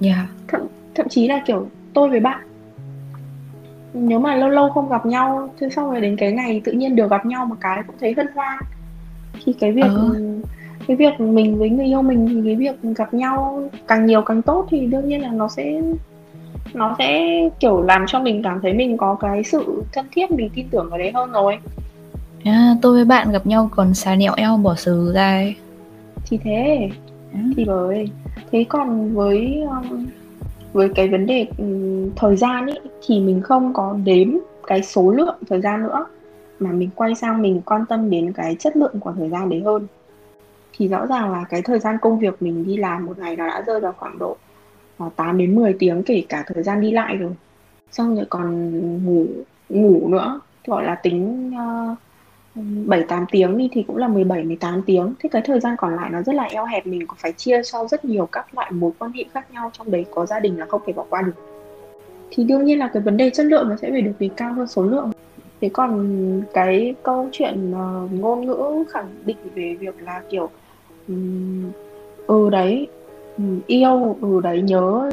Yeah. 0.00 0.28
thậm, 0.48 0.60
thậm 0.94 1.08
chí 1.08 1.28
là 1.28 1.42
kiểu 1.46 1.66
tôi 1.94 2.08
với 2.08 2.20
bạn 2.20 2.38
nếu 3.94 4.18
mà 4.18 4.34
lâu 4.36 4.48
lâu 4.48 4.70
không 4.70 4.88
gặp 4.88 5.06
nhau 5.06 5.48
thế 5.58 5.68
xong 5.70 5.90
rồi 5.90 6.00
đến 6.00 6.16
cái 6.16 6.32
ngày 6.32 6.60
tự 6.64 6.72
nhiên 6.72 6.96
được 6.96 7.10
gặp 7.10 7.26
nhau 7.26 7.46
một 7.46 7.56
cái 7.60 7.82
cũng 7.86 7.96
thấy 8.00 8.14
hân 8.16 8.26
hoan 8.34 8.58
thì 9.44 9.52
cái 9.52 9.72
việc 9.72 9.90
Ờ. 9.94 10.14
cái 10.88 10.96
việc 10.96 11.20
mình 11.20 11.58
với 11.58 11.70
người 11.70 11.86
yêu 11.86 12.02
mình 12.02 12.28
thì 12.28 12.42
cái 12.44 12.56
việc 12.56 12.94
gặp 12.96 13.14
nhau 13.14 13.62
càng 13.88 14.06
nhiều 14.06 14.22
càng 14.22 14.42
tốt 14.42 14.66
thì 14.70 14.86
đương 14.86 15.08
nhiên 15.08 15.22
là 15.22 15.28
nó 15.32 15.48
sẽ 15.48 15.80
nó 16.74 16.94
sẽ 16.98 17.24
kiểu 17.60 17.82
làm 17.82 18.04
cho 18.08 18.20
mình 18.20 18.42
cảm 18.42 18.60
thấy 18.62 18.72
mình 18.72 18.96
có 18.96 19.14
cái 19.20 19.44
sự 19.44 19.82
thân 19.92 20.06
thiết 20.12 20.30
mình 20.30 20.50
tin 20.54 20.68
tưởng 20.68 20.90
vào 20.90 20.98
đấy 20.98 21.10
hơn 21.14 21.32
rồi 21.32 21.58
À, 22.44 22.74
tôi 22.82 22.92
với 22.92 23.04
bạn 23.04 23.32
gặp 23.32 23.46
nhau 23.46 23.68
còn 23.76 23.94
xà 23.94 24.14
nẹo 24.14 24.32
eo 24.36 24.56
bỏ 24.56 24.74
sừ 24.74 25.12
ra 25.14 25.30
ấy. 25.30 25.54
thì 26.26 26.38
thế 26.44 26.88
Ừ. 27.32 27.38
thì 27.56 27.64
rồi 27.64 28.10
thế 28.52 28.64
còn 28.68 29.14
với 29.14 29.62
um, 29.62 30.06
với 30.74 30.88
cái 30.94 31.08
vấn 31.08 31.26
đề 31.26 31.46
um, 31.58 32.10
thời 32.16 32.36
gian 32.36 32.66
ấy 32.66 32.80
thì 33.06 33.20
mình 33.20 33.40
không 33.42 33.74
có 33.74 33.96
đếm 34.04 34.28
cái 34.66 34.82
số 34.82 35.10
lượng 35.10 35.36
thời 35.48 35.60
gian 35.60 35.82
nữa 35.82 36.06
mà 36.58 36.72
mình 36.72 36.90
quay 36.94 37.14
sang 37.14 37.42
mình 37.42 37.60
quan 37.66 37.86
tâm 37.86 38.10
đến 38.10 38.32
cái 38.32 38.56
chất 38.58 38.76
lượng 38.76 39.00
của 39.00 39.12
thời 39.18 39.28
gian 39.30 39.48
đấy 39.48 39.62
hơn. 39.64 39.86
Thì 40.76 40.88
rõ 40.88 41.06
ràng 41.06 41.32
là 41.32 41.44
cái 41.50 41.62
thời 41.62 41.78
gian 41.78 41.96
công 42.02 42.18
việc 42.18 42.42
mình 42.42 42.64
đi 42.64 42.76
làm 42.76 43.06
một 43.06 43.18
ngày 43.18 43.36
nó 43.36 43.46
đã 43.46 43.62
rơi 43.66 43.80
vào 43.80 43.92
khoảng 43.92 44.18
độ 44.18 44.36
ờ, 44.98 45.10
8 45.16 45.38
đến 45.38 45.54
10 45.54 45.76
tiếng 45.78 46.02
kể 46.02 46.24
cả 46.28 46.44
thời 46.46 46.62
gian 46.62 46.80
đi 46.80 46.90
lại 46.90 47.16
rồi. 47.16 47.32
Xong 47.90 48.16
rồi 48.16 48.26
còn 48.30 48.70
ngủ 49.04 49.26
ngủ 49.68 50.08
nữa 50.08 50.40
gọi 50.66 50.84
là 50.84 50.94
tính 50.94 51.52
uh, 51.54 51.98
7 52.54 53.02
8 53.02 53.24
tiếng 53.30 53.58
đi 53.58 53.68
thì 53.72 53.82
cũng 53.82 53.96
là 53.96 54.08
17 54.08 54.44
18 54.44 54.82
tiếng. 54.86 55.14
Thế 55.18 55.28
cái 55.28 55.42
thời 55.44 55.60
gian 55.60 55.76
còn 55.78 55.96
lại 55.96 56.10
nó 56.10 56.22
rất 56.22 56.34
là 56.34 56.44
eo 56.44 56.64
hẹp 56.64 56.86
mình 56.86 57.06
cũng 57.06 57.18
phải 57.20 57.32
chia 57.32 57.62
cho 57.62 57.86
rất 57.86 58.04
nhiều 58.04 58.26
các 58.26 58.54
loại 58.54 58.72
mối 58.72 58.90
quan 58.98 59.12
hệ 59.12 59.24
khác 59.32 59.52
nhau 59.52 59.70
trong 59.72 59.90
đấy 59.90 60.04
có 60.14 60.26
gia 60.26 60.40
đình 60.40 60.58
là 60.58 60.66
không 60.66 60.80
thể 60.86 60.92
bỏ 60.92 61.04
qua 61.10 61.22
được. 61.22 61.32
Thì 62.30 62.44
đương 62.44 62.64
nhiên 62.64 62.78
là 62.78 62.90
cái 62.92 63.02
vấn 63.02 63.16
đề 63.16 63.30
chất 63.30 63.46
lượng 63.46 63.68
nó 63.68 63.76
sẽ 63.76 63.90
phải 63.90 64.00
được 64.00 64.12
đề 64.18 64.28
cao 64.36 64.52
hơn 64.54 64.66
số 64.66 64.82
lượng. 64.82 65.10
Thế 65.60 65.70
còn 65.72 66.42
cái 66.54 66.94
câu 67.02 67.28
chuyện 67.32 67.72
uh, 67.72 68.12
ngôn 68.12 68.46
ngữ 68.46 68.84
khẳng 68.90 69.08
định 69.24 69.36
về 69.54 69.76
việc 69.80 70.02
là 70.02 70.22
kiểu 70.30 70.50
um, 71.08 71.70
ừ 72.26 72.50
đấy 72.50 72.86
um, 73.38 73.60
yêu 73.66 74.16
ừ 74.20 74.40
đấy 74.40 74.62
nhớ 74.62 75.10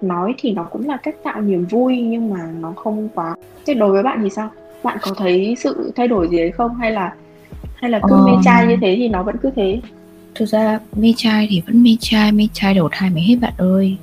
nói 0.00 0.34
thì 0.38 0.52
nó 0.52 0.64
cũng 0.64 0.88
là 0.88 0.96
cách 0.96 1.16
tạo 1.22 1.40
niềm 1.40 1.66
vui 1.70 2.00
nhưng 2.00 2.30
mà 2.30 2.50
nó 2.60 2.72
không 2.76 3.08
quá. 3.14 3.36
Thế 3.66 3.74
đối 3.74 3.92
với 3.92 4.02
bạn 4.02 4.20
thì 4.22 4.30
sao? 4.30 4.50
Bạn 4.84 4.98
có 5.02 5.14
thấy 5.18 5.54
sự 5.58 5.92
thay 5.96 6.08
đổi 6.08 6.28
gì 6.28 6.36
đấy 6.36 6.50
không 6.50 6.74
hay 6.74 6.90
là 6.92 7.12
hay 7.74 7.90
là 7.90 7.98
cứ 8.08 8.14
Ờ. 8.16 8.26
mê 8.26 8.32
trai 8.44 8.66
như 8.66 8.76
thế 8.80 8.94
thì 8.98 9.08
nó 9.08 9.22
vẫn 9.22 9.36
cứ 9.42 9.50
thế? 9.56 9.80
Thực 10.34 10.44
ra 10.48 10.78
mê 10.96 11.14
trai 11.16 11.46
thì 11.50 11.60
vẫn 11.66 11.82
mê 11.82 11.96
trai, 12.00 12.32
mê 12.32 12.48
trai 12.52 12.74
đầu 12.74 12.88
thai 12.92 13.10
mới 13.10 13.22
hết 13.22 13.36
bạn 13.40 13.52
ơi 13.56 13.96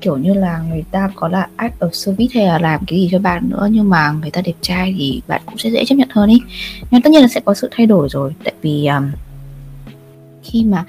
Kiểu 0.00 0.16
như 0.16 0.34
là 0.34 0.62
người 0.70 0.84
ta 0.90 1.10
có 1.14 1.28
là 1.28 1.48
act 1.56 1.80
of 1.80 1.90
service 1.90 2.34
hay 2.40 2.46
là 2.46 2.58
làm 2.58 2.80
cái 2.86 2.98
gì 2.98 3.08
cho 3.12 3.18
bạn 3.18 3.42
nữa 3.50 3.68
Nhưng 3.70 3.90
mà 3.90 4.10
người 4.20 4.30
ta 4.30 4.40
đẹp 4.44 4.52
trai 4.60 4.94
thì 4.98 5.22
bạn 5.28 5.40
cũng 5.46 5.58
sẽ 5.58 5.70
dễ 5.70 5.84
chấp 5.84 5.94
nhận 5.94 6.08
hơn 6.12 6.28
ý 6.30 6.40
Nhưng 6.90 7.02
tất 7.02 7.10
nhiên 7.10 7.22
là 7.22 7.28
sẽ 7.28 7.40
có 7.40 7.54
sự 7.54 7.68
thay 7.72 7.86
đổi 7.86 8.08
rồi 8.10 8.34
Tại 8.44 8.54
vì 8.62 8.86
um, 8.86 9.10
khi 10.42 10.64
mà 10.64 10.84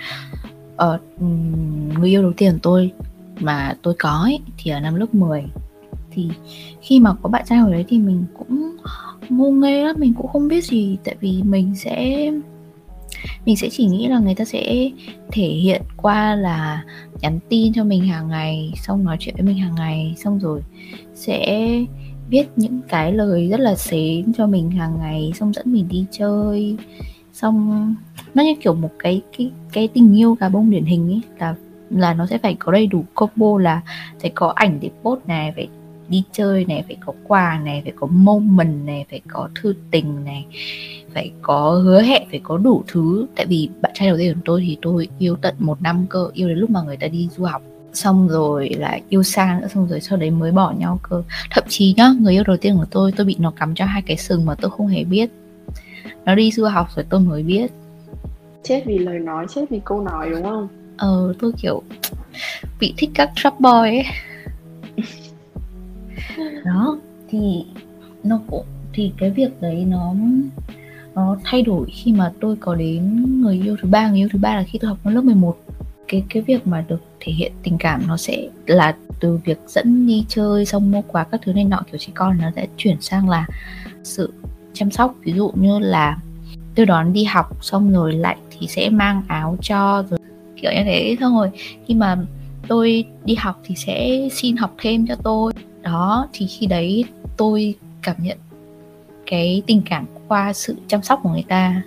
ừm, 0.78 1.90
người 2.00 2.10
yêu 2.10 2.22
đầu 2.22 2.34
tiên 2.38 2.60
tôi 2.62 2.92
mà 3.40 3.74
tôi 3.82 3.94
có 4.00 4.10
ấy, 4.10 4.40
thì 4.58 4.72
ở 4.72 4.80
năm 4.80 4.96
lớp 4.96 5.16
10 5.16 5.44
thì 6.16 6.30
khi 6.82 7.00
mà 7.00 7.14
có 7.22 7.30
bạn 7.30 7.44
trai 7.46 7.60
ở 7.60 7.72
đấy 7.72 7.86
thì 7.88 8.00
mình 8.00 8.26
cũng 8.38 8.78
ngu 9.30 9.52
ngây 9.52 9.84
lắm, 9.84 9.96
Mình 10.00 10.14
cũng 10.14 10.28
không 10.28 10.48
biết 10.48 10.64
gì. 10.64 10.98
Tại 11.04 11.16
vì 11.20 11.44
mình 11.44 11.76
sẽ 11.76 12.32
mình 13.46 13.58
sẽ 13.58 13.70
chỉ 13.72 13.86
nghĩ 13.88 14.08
là 14.08 14.20
người 14.20 14.36
ta 14.36 14.46
sẽ 14.46 14.90
thể 15.32 15.48
hiện 15.48 15.82
qua 15.98 16.36
là 16.36 16.84
nhắn 17.22 17.40
tin 17.50 17.74
cho 17.74 17.84
mình 17.84 18.06
hàng 18.06 18.28
ngày, 18.28 18.74
xong 18.76 19.04
nói 19.04 19.18
chuyện 19.20 19.36
với 19.36 19.46
mình 19.46 19.58
hàng 19.58 19.76
ngày, 19.76 20.16
xong 20.18 20.40
rồi 20.40 20.62
sẽ 21.14 21.70
viết 22.30 22.46
những 22.56 22.82
cái 22.90 23.14
lời 23.14 23.48
rất 23.48 23.60
là 23.60 23.76
xến 23.76 24.34
cho 24.38 24.48
mình 24.48 24.72
hàng 24.72 24.98
ngày, 25.00 25.32
xong 25.36 25.54
dẫn 25.54 25.74
mình 25.74 25.88
đi 25.90 26.06
chơi. 26.12 26.78
Xong 27.34 27.96
nó 28.34 28.44
như 28.44 28.54
kiểu 28.62 28.76
một 28.76 28.92
cái 29.00 29.22
cái 29.38 29.52
cái 29.74 29.88
tình 29.88 30.20
yêu 30.20 30.34
gà 30.40 30.50
bông 30.50 30.70
điển 30.70 30.86
hình 30.86 31.08
ấy, 31.08 31.22
là 31.40 31.56
là 31.90 32.14
nó 32.14 32.26
sẽ 32.26 32.38
phải 32.38 32.56
có 32.60 32.72
đầy 32.72 32.88
đủ 32.88 33.04
combo 33.14 33.58
là 33.60 33.82
phải 34.22 34.32
có 34.36 34.54
ảnh 34.56 34.80
để 34.82 34.90
post 35.04 35.28
này, 35.28 35.52
phải 35.56 35.68
đi 36.10 36.24
chơi 36.32 36.66
này 36.66 36.84
phải 36.88 36.98
có 37.06 37.14
quà 37.28 37.62
này 37.66 37.82
phải 37.84 37.94
có 37.96 38.08
moment 38.08 38.86
này 38.86 39.06
phải 39.10 39.22
có 39.28 39.50
thư 39.62 39.76
tình 39.92 40.26
này 40.26 40.46
phải 41.14 41.32
có 41.42 41.72
hứa 41.72 42.02
hẹn 42.02 42.24
phải 42.32 42.40
có 42.44 42.58
đủ 42.58 42.84
thứ. 42.88 43.26
Tại 43.36 43.46
vì 43.46 43.70
bạn 43.82 43.92
trai 43.96 44.08
đầu 44.08 44.18
tiên 44.18 44.34
của 44.34 44.42
tôi 44.46 44.64
thì 44.68 44.78
tôi 44.82 45.08
yêu 45.20 45.36
tận 45.42 45.56
một 45.60 45.82
năm 45.82 46.06
cơ 46.10 46.30
yêu 46.34 46.50
đến 46.50 46.58
lúc 46.58 46.70
mà 46.70 46.82
người 46.82 46.98
ta 46.98 47.08
đi 47.08 47.30
du 47.38 47.44
học. 47.44 47.62
Xong 47.94 48.28
rồi 48.28 48.70
lại 48.70 49.02
yêu 49.10 49.24
xa 49.24 49.60
nữa 49.62 49.68
xong 49.74 49.88
rồi 49.88 50.02
sau 50.02 50.18
đấy 50.18 50.32
mới 50.32 50.52
bỏ 50.52 50.74
nhau 50.78 51.00
cơ. 51.10 51.24
Thậm 51.52 51.64
chí 51.68 51.94
nhá 51.98 52.12
người 52.20 52.34
yêu 52.34 52.44
đầu 52.48 52.58
tiên 52.58 52.78
của 52.78 52.86
tôi 52.92 53.12
tôi 53.12 53.26
bị 53.26 53.36
nó 53.40 53.52
cắm 53.52 53.76
cho 53.76 53.86
hai 53.86 54.02
cái 54.02 54.18
sừng 54.18 54.46
mà 54.46 54.56
tôi 54.56 54.72
không 54.72 54.88
hề 54.88 55.04
biết. 55.04 55.30
Nó 56.26 56.36
đi 56.36 56.52
du 56.52 56.66
học 56.66 56.88
rồi 56.96 57.06
tôi 57.10 57.20
mới 57.20 57.44
biết. 57.44 57.72
Chết 58.64 58.84
vì 58.86 58.98
lời 58.98 59.20
nói, 59.20 59.46
chết 59.56 59.66
vì 59.70 59.82
câu 59.86 60.02
nói 60.02 60.30
đúng 60.30 60.44
không? 60.44 60.68
ờ 60.98 61.34
tôi 61.40 61.52
kiểu 61.62 61.84
bị 62.80 62.94
thích 62.98 63.10
các 63.14 63.32
trap 63.36 63.60
boy 63.60 63.70
ấy 63.70 64.04
đó, 66.66 66.98
thì 67.30 67.66
nó 68.24 68.40
cũng, 68.48 68.66
thì 68.94 69.12
cái 69.18 69.30
việc 69.30 69.62
đấy 69.62 69.86
nó 69.86 70.14
nó 71.16 71.38
thay 71.44 71.62
đổi 71.62 71.88
khi 71.94 72.12
mà 72.14 72.32
tôi 72.40 72.56
có 72.56 72.76
đến 72.76 73.26
người 73.42 73.62
yêu 73.64 73.76
thứ 73.82 73.90
ba. 73.90 74.10
Người 74.10 74.20
yêu 74.20 74.28
thứ 74.32 74.40
ba 74.40 74.56
là 74.56 74.64
khi 74.64 74.80
tôi 74.80 74.90
học 74.90 74.98
lớp 75.04 75.22
11 75.22 75.58
cái 76.08 76.24
cái 76.30 76.44
việc 76.44 76.68
mà 76.68 76.86
được 76.88 77.02
thể 77.20 77.34
hiện 77.34 77.52
tình 77.64 77.78
cảm 77.78 78.08
nó 78.08 78.18
sẽ 78.18 78.48
là 78.66 78.96
từ 79.20 79.40
việc 79.46 79.60
dẫn 79.68 80.08
đi 80.08 80.26
chơi, 80.28 80.66
xong 80.66 80.92
mua 80.92 81.02
quà 81.02 81.24
các 81.24 81.42
thứ 81.44 81.54
này 81.54 81.64
nọ, 81.64 81.82
kiểu 81.92 81.98
trẻ 81.98 82.12
con 82.16 82.38
nó 82.42 82.52
sẽ 82.56 82.68
chuyển 82.78 83.02
sang 83.02 83.30
là 83.30 83.48
sự 84.04 84.34
chăm 84.74 84.92
sóc. 84.92 85.16
Ví 85.24 85.34
dụ 85.34 85.52
như 85.56 85.80
là 85.80 86.18
đưa 86.76 86.86
đón 86.86 87.14
đi 87.14 87.24
học 87.24 87.64
xong 87.64 87.94
rồi 87.94 88.14
lại 88.14 88.38
thì 88.50 88.68
sẽ 88.68 88.90
mang 88.90 89.22
áo 89.28 89.58
cho 89.62 90.04
rồi 90.10 90.20
kiểu 90.62 90.72
như 90.72 90.84
thế. 90.84 91.18
Xong 91.20 91.38
rồi 91.38 91.50
khi 91.88 91.94
mà 91.94 92.18
tôi 92.68 93.06
đi 93.26 93.36
học 93.36 93.62
thì 93.64 93.76
sẽ 93.76 94.28
xin 94.32 94.58
học 94.58 94.76
thêm 94.78 95.08
cho 95.08 95.16
tôi 95.16 95.54
đó 95.86 96.28
thì 96.34 96.48
khi 96.48 96.68
đấy 96.68 97.06
tôi 97.38 97.76
cảm 98.02 98.16
nhận 98.20 98.38
cái 99.26 99.62
tình 99.68 99.82
cảm 99.90 100.06
qua 100.28 100.54
sự 100.54 100.76
chăm 100.88 101.02
sóc 101.02 101.20
của 101.24 101.30
người 101.30 101.44
ta. 101.48 101.82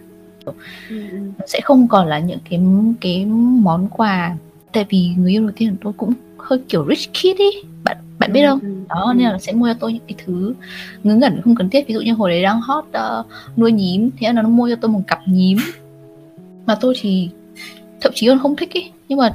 Ừ, 0.44 0.52
ừ. 0.90 0.96
nó 1.38 1.46
sẽ 1.46 1.60
không 1.64 1.88
còn 1.88 2.06
là 2.06 2.18
những 2.18 2.38
cái 2.50 2.60
cái 3.00 3.26
món 3.62 3.88
quà. 3.88 4.36
Tại 4.72 4.86
vì 4.88 5.08
người 5.16 5.32
yêu 5.32 5.42
đầu 5.42 5.52
tiên 5.56 5.70
của 5.70 5.76
tôi 5.82 5.92
cũng 5.92 6.12
hơi 6.38 6.60
kiểu 6.68 6.86
rich 6.88 7.12
kid 7.12 7.40
ấy 7.40 7.62
bạn 7.84 7.96
bạn 8.18 8.32
biết 8.32 8.46
không? 8.46 8.58
Ừ, 8.62 8.68
ừ, 8.68 8.74
đó 8.88 9.04
ừ. 9.04 9.14
nên 9.14 9.28
là 9.28 9.38
sẽ 9.38 9.52
mua 9.52 9.66
cho 9.66 9.74
tôi 9.80 9.92
những 9.92 10.02
cái 10.08 10.16
thứ 10.26 10.54
ngớ 11.04 11.14
ngẩn 11.14 11.40
không 11.42 11.54
cần 11.54 11.70
thiết. 11.70 11.86
Ví 11.88 11.94
dụ 11.94 12.00
như 12.00 12.12
hồi 12.12 12.30
đấy 12.30 12.42
đang 12.42 12.60
hot 12.60 12.84
uh, 12.84 13.26
nuôi 13.56 13.72
nhím 13.72 14.10
thế 14.18 14.32
là 14.32 14.42
nó 14.42 14.48
mua 14.48 14.68
cho 14.68 14.76
tôi 14.76 14.90
một 14.90 15.02
cặp 15.06 15.20
nhím. 15.26 15.58
Mà 16.66 16.74
tôi 16.80 16.94
thì 17.00 17.30
thậm 18.00 18.12
chí 18.14 18.28
còn 18.28 18.38
không 18.38 18.56
thích 18.56 18.74
ấy 18.74 18.90
nhưng 19.08 19.18
mà 19.18 19.34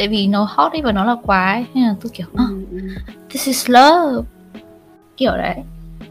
tại 0.00 0.08
vì 0.08 0.26
nó 0.26 0.46
hot 0.50 0.72
ấy 0.72 0.82
và 0.82 0.92
nó 0.92 1.04
là 1.04 1.16
quà 1.22 1.52
ấy 1.52 1.64
nên 1.74 1.84
là 1.84 1.94
tôi 2.00 2.10
kiểu 2.14 2.26
"À, 2.36 2.44
Ừ, 2.50 2.64
ừ. 2.70 2.78
this 3.30 3.46
is 3.46 3.70
love. 3.70 4.26
Kiểu 5.16 5.32
đấy. 5.36 5.54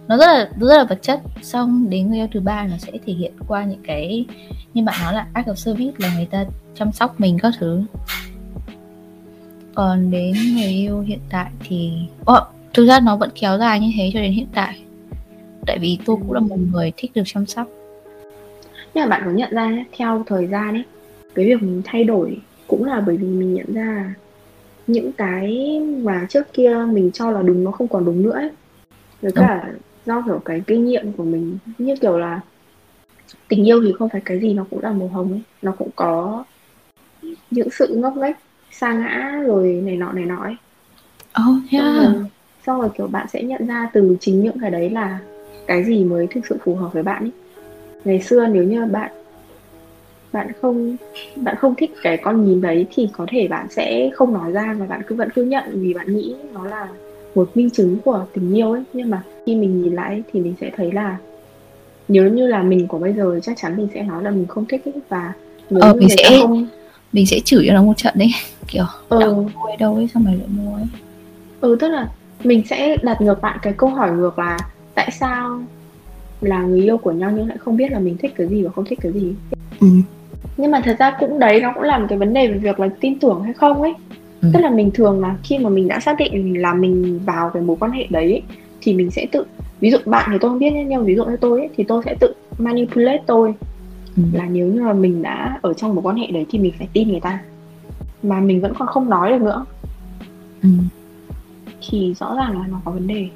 Nó 0.08 0.18
rất 0.18 0.26
là 0.26 0.50
rất 0.60 0.78
là 0.78 0.84
vật 0.84 1.00
chất. 1.02 1.22
Xong 1.42 1.90
đến 1.90 2.08
người 2.10 2.18
yêu 2.18 2.28
thứ 2.34 2.40
ba 2.40 2.68
nó 2.68 2.78
sẽ 2.78 2.92
thể 3.06 3.14
hiện 3.14 3.32
qua 3.48 3.64
những 3.64 3.82
cái 3.84 4.26
như 4.74 4.84
bạn 4.84 4.96
nói 5.04 5.14
là 5.14 5.28
act 5.34 5.48
of 5.48 5.56
service 5.56 5.94
là 5.98 6.16
người 6.16 6.26
ta 6.26 6.46
chăm 6.76 6.92
sóc 6.92 7.20
mình 7.20 7.38
các 7.40 7.54
thứ. 7.60 7.82
Còn 9.76 10.12
đến 10.12 10.34
người 10.56 10.68
yêu 10.68 11.00
hiện 11.02 11.20
tại 11.30 11.52
thì 11.60 11.92
Ồ, 12.26 12.40
thực 12.74 12.86
ra 12.86 13.00
nó 13.00 13.16
vẫn 13.16 13.30
kéo 13.42 13.58
dài 13.58 13.80
như 13.80 13.92
thế 13.98 14.12
cho 14.14 14.20
đến 14.22 14.32
hiện 14.32 14.48
tại. 14.54 14.80
Tại 15.66 15.80
vì 15.80 15.98
tôi 16.06 16.16
cũng 16.16 16.34
là 16.34 16.40
một 16.40 16.58
người 16.72 16.92
thích 16.98 17.12
được 17.16 17.24
chăm 17.26 17.46
sóc. 17.46 17.68
Nhưng 18.94 19.04
mà 19.04 19.08
bạn 19.10 19.22
có 19.26 19.32
nhận 19.32 19.50
ra 19.52 19.86
theo 19.98 20.24
thời 20.28 20.48
gian 20.48 20.74
ấy, 20.74 20.84
cái 21.36 21.46
việc 21.46 21.64
mình 21.64 21.82
thay 21.86 22.04
đổi 22.04 22.38
cũng 22.70 22.86
là 22.86 23.04
bởi 23.06 23.18
vì 23.18 23.28
mình 23.28 23.54
nhận 23.54 23.74
ra 23.74 23.86
là 23.86 24.14
những 24.88 25.12
cái 25.12 25.80
mà 26.04 26.26
trước 26.30 26.54
kia 26.54 26.86
mình 26.92 27.12
cho 27.12 27.32
là 27.32 27.42
đúng 27.42 27.64
nó 27.64 27.72
không 27.72 27.88
còn 27.88 28.06
đúng 28.06 28.24
nữa 28.24 28.32
ấy. 28.32 28.50
Với 29.22 29.32
cả 29.32 29.72
do 30.06 30.22
kiểu 30.26 30.42
cái 30.46 30.62
kinh 30.68 30.86
nghiệm 30.86 31.12
của 31.12 31.24
mình 31.24 31.58
như 31.78 31.96
kiểu 32.02 32.18
là 32.18 32.42
tình 33.48 33.68
yêu 33.68 33.82
thì 33.84 33.94
không 34.00 34.10
phải 34.10 34.22
cái 34.26 34.40
gì 34.40 34.54
nó 34.54 34.66
cũng 34.70 34.84
là 34.84 34.92
màu 34.92 35.08
hồng 35.08 35.32
ấy, 35.32 35.42
nó 35.62 35.72
cũng 35.72 35.90
có 35.96 36.44
những 37.52 37.70
sự 37.72 37.96
ngốc 37.96 38.18
nghếch, 38.18 38.36
sa 38.72 38.94
ngã 38.94 39.44
rồi 39.46 39.82
này 39.86 39.96
nọ 39.96 40.12
này 40.12 40.26
nọ 40.26 40.44
ấy. 40.44 40.56
oh 41.48 41.64
Xong 41.72 41.82
yeah 41.82 41.96
rồi, 41.96 42.26
xong 42.68 42.82
rồi 42.82 42.90
kiểu 42.98 43.08
bạn 43.08 43.28
sẽ 43.34 43.44
nhận 43.44 43.68
ra 43.68 43.90
từ 43.94 44.18
chính 44.20 44.44
những 44.44 44.60
cái 44.60 44.72
đấy 44.72 44.90
là 44.90 45.20
cái 45.68 45.84
gì 45.84 46.04
mới 46.04 46.28
thực 46.28 46.46
sự 46.46 46.58
phù 46.64 46.76
hợp 46.76 46.94
với 46.94 47.04
bạn 47.04 47.24
ấy. 47.24 47.32
Ngày 48.06 48.22
xưa 48.22 48.48
nếu 48.48 48.64
như 48.64 48.86
bạn 48.86 49.12
bạn 50.34 50.48
không 50.62 50.96
bạn 51.36 51.56
không 51.60 51.76
thích 51.76 51.92
cái 52.04 52.18
con 52.18 52.46
nhím 52.46 52.62
đấy 52.62 52.86
thì 52.96 53.10
có 53.14 53.26
thể 53.30 53.48
bạn 53.48 53.68
sẽ 53.70 54.10
không 54.14 54.34
nói 54.34 54.52
ra 54.52 54.76
và 54.80 54.86
bạn 54.86 55.02
cứ 55.08 55.16
vẫn 55.16 55.30
cứ 55.36 55.44
nhận 55.44 55.64
vì 55.74 55.94
bạn 55.94 56.16
nghĩ 56.18 56.36
nó 56.54 56.66
là 56.66 56.88
một 57.36 57.50
minh 57.56 57.70
chứng 57.70 57.98
của 58.06 58.26
tình 58.34 58.54
yêu 58.58 58.72
ấy. 58.72 58.84
Nhưng 58.94 59.10
mà 59.10 59.24
khi 59.46 59.56
mình 59.56 59.82
nhìn 59.84 59.94
lại 59.94 60.24
thì 60.34 60.40
mình 60.40 60.54
sẽ 60.62 60.72
thấy 60.78 60.92
là 60.92 61.18
nếu 62.08 62.30
như 62.34 62.48
là 62.48 62.64
mình 62.64 62.88
của 62.88 63.00
bây 63.00 63.14
giờ 63.14 63.40
chắc 63.44 63.58
chắn 63.58 63.78
mình 63.78 63.88
sẽ 63.94 64.04
nói 64.04 64.24
là 64.24 64.30
mình 64.32 64.46
không 64.48 64.66
thích 64.66 64.82
ấy. 64.86 64.94
Và 65.10 65.34
nếu 65.70 65.82
Ờ, 65.82 65.94
như 65.94 66.00
mình 66.00 66.10
sẽ- 66.10 66.40
không 66.42 66.68
mình 67.14 67.26
sẽ 67.26 67.40
chửi 67.40 67.66
cho 67.68 67.74
nó 67.74 67.84
một 67.84 67.98
trận 67.98 68.14
đấy. 68.18 68.30
Kiểu 68.68 68.84
ờ, 69.10 69.20
đâu 69.20 69.50
mua 69.56 69.76
đâu 69.80 69.96
ấy 69.96 70.08
xong 70.14 70.26
rồi 70.26 70.36
lại 70.36 70.48
mua 70.58 70.76
ấy? 70.76 70.86
Ừ 71.62 71.78
tức 71.80 71.88
là 71.88 72.10
mình 72.44 72.64
sẽ 72.70 72.98
đặt 73.04 73.22
ngược 73.22 73.44
lại 73.44 73.58
cái 73.62 73.74
câu 73.78 73.90
hỏi 73.90 74.12
ngược 74.12 74.40
là 74.40 74.58
tại 74.96 75.10
sao 75.20 75.62
là 76.42 76.64
người 76.64 76.82
yêu 76.82 76.98
của 76.98 77.12
nhau 77.12 77.32
nhưng 77.36 77.48
lại 77.48 77.58
không 77.58 77.78
biết 77.78 77.92
là 77.92 78.00
mình 78.00 78.18
thích 78.18 78.32
cái 78.36 78.48
gì 78.48 78.64
và 78.64 78.72
không 78.72 78.86
thích 78.86 79.00
cái 79.02 79.12
gì? 79.12 79.34
Ừ. 79.80 79.88
nhưng 80.58 80.72
mà 80.72 80.82
thật 80.86 80.96
ra 81.00 81.16
cũng 81.20 81.40
đấy 81.40 81.62
nó 81.62 81.72
cũng 81.74 81.84
là 81.84 81.98
một 82.00 82.06
cái 82.10 82.18
vấn 82.18 82.34
đề 82.34 82.48
về 82.48 82.58
việc 82.58 82.80
là 82.80 82.90
tin 83.00 83.20
tưởng 83.20 83.42
hay 83.44 83.54
không 83.54 83.82
ấy 83.82 83.94
Ừ. 84.42 84.50
tức 84.54 84.60
là 84.60 84.70
mình 84.70 84.92
thường 84.94 85.20
là 85.22 85.36
khi 85.44 85.58
mà 85.58 85.70
mình 85.70 85.88
đã 85.88 86.00
xác 86.00 86.18
định 86.20 86.62
là 86.62 86.74
mình 86.74 87.20
vào 87.26 87.50
cái 87.54 87.62
mối 87.64 87.78
quan 87.80 87.92
hệ 87.92 88.08
đấy 88.10 88.32
ấy, 88.32 88.42
thì 88.82 88.94
mình 88.94 89.12
sẽ 89.12 89.26
tự 89.32 89.46
ví 89.80 89.92
dụ 89.92 89.98
bạn 90.06 90.30
thì 90.32 90.38
tôi 90.42 90.52
không 90.52 90.60
biết 90.60 90.70
nhé 90.74 90.84
nhưng 90.88 91.00
mà 91.00 91.06
ví 91.06 91.16
dụ 91.16 91.26
như 91.26 91.38
tôi 91.38 91.60
ấy, 91.60 91.70
thì 91.78 91.84
tôi 91.84 92.02
sẽ 92.06 92.16
tự 92.20 92.34
manipulate 92.58 93.24
tôi 93.28 93.54
Ừ. 94.18 94.24
là 94.34 94.46
nếu 94.52 94.68
như 94.68 94.82
mà 94.82 94.94
mình 94.94 95.22
đã 95.22 95.60
ở 95.62 95.74
trong 95.74 95.96
mối 95.96 96.02
quan 96.04 96.16
hệ 96.18 96.28
đấy 96.28 96.46
thì 96.50 96.60
mình 96.60 96.74
phải 96.78 96.88
tin 96.94 97.12
người 97.12 97.20
ta 97.20 97.40
mà 98.24 98.40
mình 98.40 98.62
vẫn 98.62 98.74
còn 98.80 98.88
không 98.88 99.10
nói 99.10 99.30
được 99.32 99.42
nữa 99.42 99.66
Ừ. 100.64 100.70
thì 101.90 102.14
rõ 102.20 102.36
ràng 102.36 102.60
là 102.60 102.66
nó 102.72 102.82
có 102.86 102.92
vấn 102.92 103.08
đề 103.08 103.28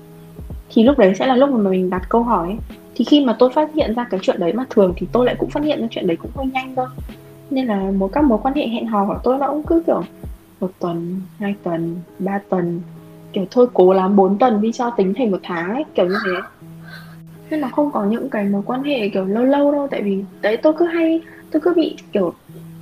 thì 0.69 0.83
lúc 0.83 0.97
đấy 0.99 1.13
sẽ 1.15 1.27
là 1.27 1.35
lúc 1.35 1.49
mà 1.49 1.69
mình 1.69 1.89
đặt 1.89 2.09
câu 2.09 2.23
hỏi 2.23 2.47
ấy 2.47 2.57
thì 2.95 3.05
khi 3.05 3.25
mà 3.25 3.35
tôi 3.39 3.49
phát 3.53 3.73
hiện 3.73 3.93
ra 3.95 4.07
cái 4.09 4.19
chuyện 4.23 4.39
đấy 4.39 4.53
mà 4.53 4.65
thường 4.69 4.93
thì 4.97 5.07
tôi 5.11 5.25
lại 5.25 5.35
cũng 5.39 5.49
phát 5.49 5.63
hiện 5.63 5.81
ra 5.81 5.87
chuyện 5.91 6.07
đấy 6.07 6.17
cũng 6.21 6.31
hơi 6.35 6.45
nhanh 6.45 6.75
thôi 6.75 6.87
nên 7.49 7.65
là 7.65 7.91
một 7.91 8.09
các 8.13 8.23
mối 8.23 8.39
quan 8.43 8.55
hệ 8.55 8.67
hẹn 8.67 8.87
hò 8.87 9.05
của 9.05 9.19
tôi 9.23 9.37
nó 9.37 9.47
cũng 9.47 9.63
cứ 9.63 9.83
kiểu 9.87 10.03
một 10.63 10.71
tuần, 10.79 11.21
hai 11.39 11.55
tuần, 11.63 11.95
ba 12.19 12.39
tuần. 12.49 12.81
Kiểu 13.33 13.45
thôi 13.51 13.67
cố 13.73 13.93
lắm 13.93 14.15
bốn 14.15 14.37
tuần 14.37 14.61
đi 14.61 14.71
cho 14.71 14.89
tính 14.89 15.13
thành 15.17 15.31
một 15.31 15.39
tháng 15.43 15.73
ấy, 15.73 15.83
kiểu 15.95 16.05
như 16.05 16.15
thế. 16.25 16.31
Nên 17.49 17.59
là 17.59 17.69
không 17.69 17.91
có 17.91 18.05
những 18.05 18.29
cái 18.29 18.45
mối 18.45 18.61
quan 18.65 18.83
hệ 18.83 19.09
kiểu 19.09 19.25
lâu 19.25 19.43
lâu 19.43 19.71
đâu, 19.71 19.87
tại 19.91 20.01
vì 20.01 20.23
đấy 20.41 20.57
tôi 20.57 20.73
cứ 20.77 20.85
hay, 20.85 21.21
tôi 21.51 21.61
cứ 21.61 21.73
bị 21.75 21.95
kiểu 22.11 22.33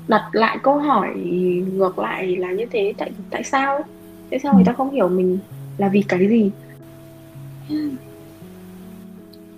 đặt 0.08 0.30
lại 0.32 0.58
câu 0.64 0.78
hỏi 0.78 1.14
ngược 1.74 2.00
lại 2.00 2.36
là 2.36 2.52
như 2.52 2.66
thế, 2.72 2.94
tại 2.98 3.12
tại 3.30 3.44
sao 3.44 3.80
tại 4.30 4.40
sao 4.40 4.54
người 4.54 4.64
ta 4.66 4.74
không 4.74 4.92
hiểu 4.92 5.10
mình 5.10 5.40
là 5.78 5.88
vì 5.88 6.02
cái 6.08 6.28
gì? 6.28 6.52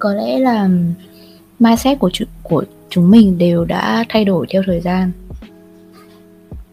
Có 0.04 0.14
lẽ 0.14 0.40
là 0.40 0.70
mindset 1.60 2.00
của 2.00 2.10
chu- 2.14 2.26
của 2.44 2.64
chúng 2.90 3.12
mình 3.12 3.38
đều 3.38 3.66
đã 3.66 4.06
thay 4.10 4.26
đổi 4.26 4.46
theo 4.50 4.62
thời 4.66 4.82
gian 4.82 5.12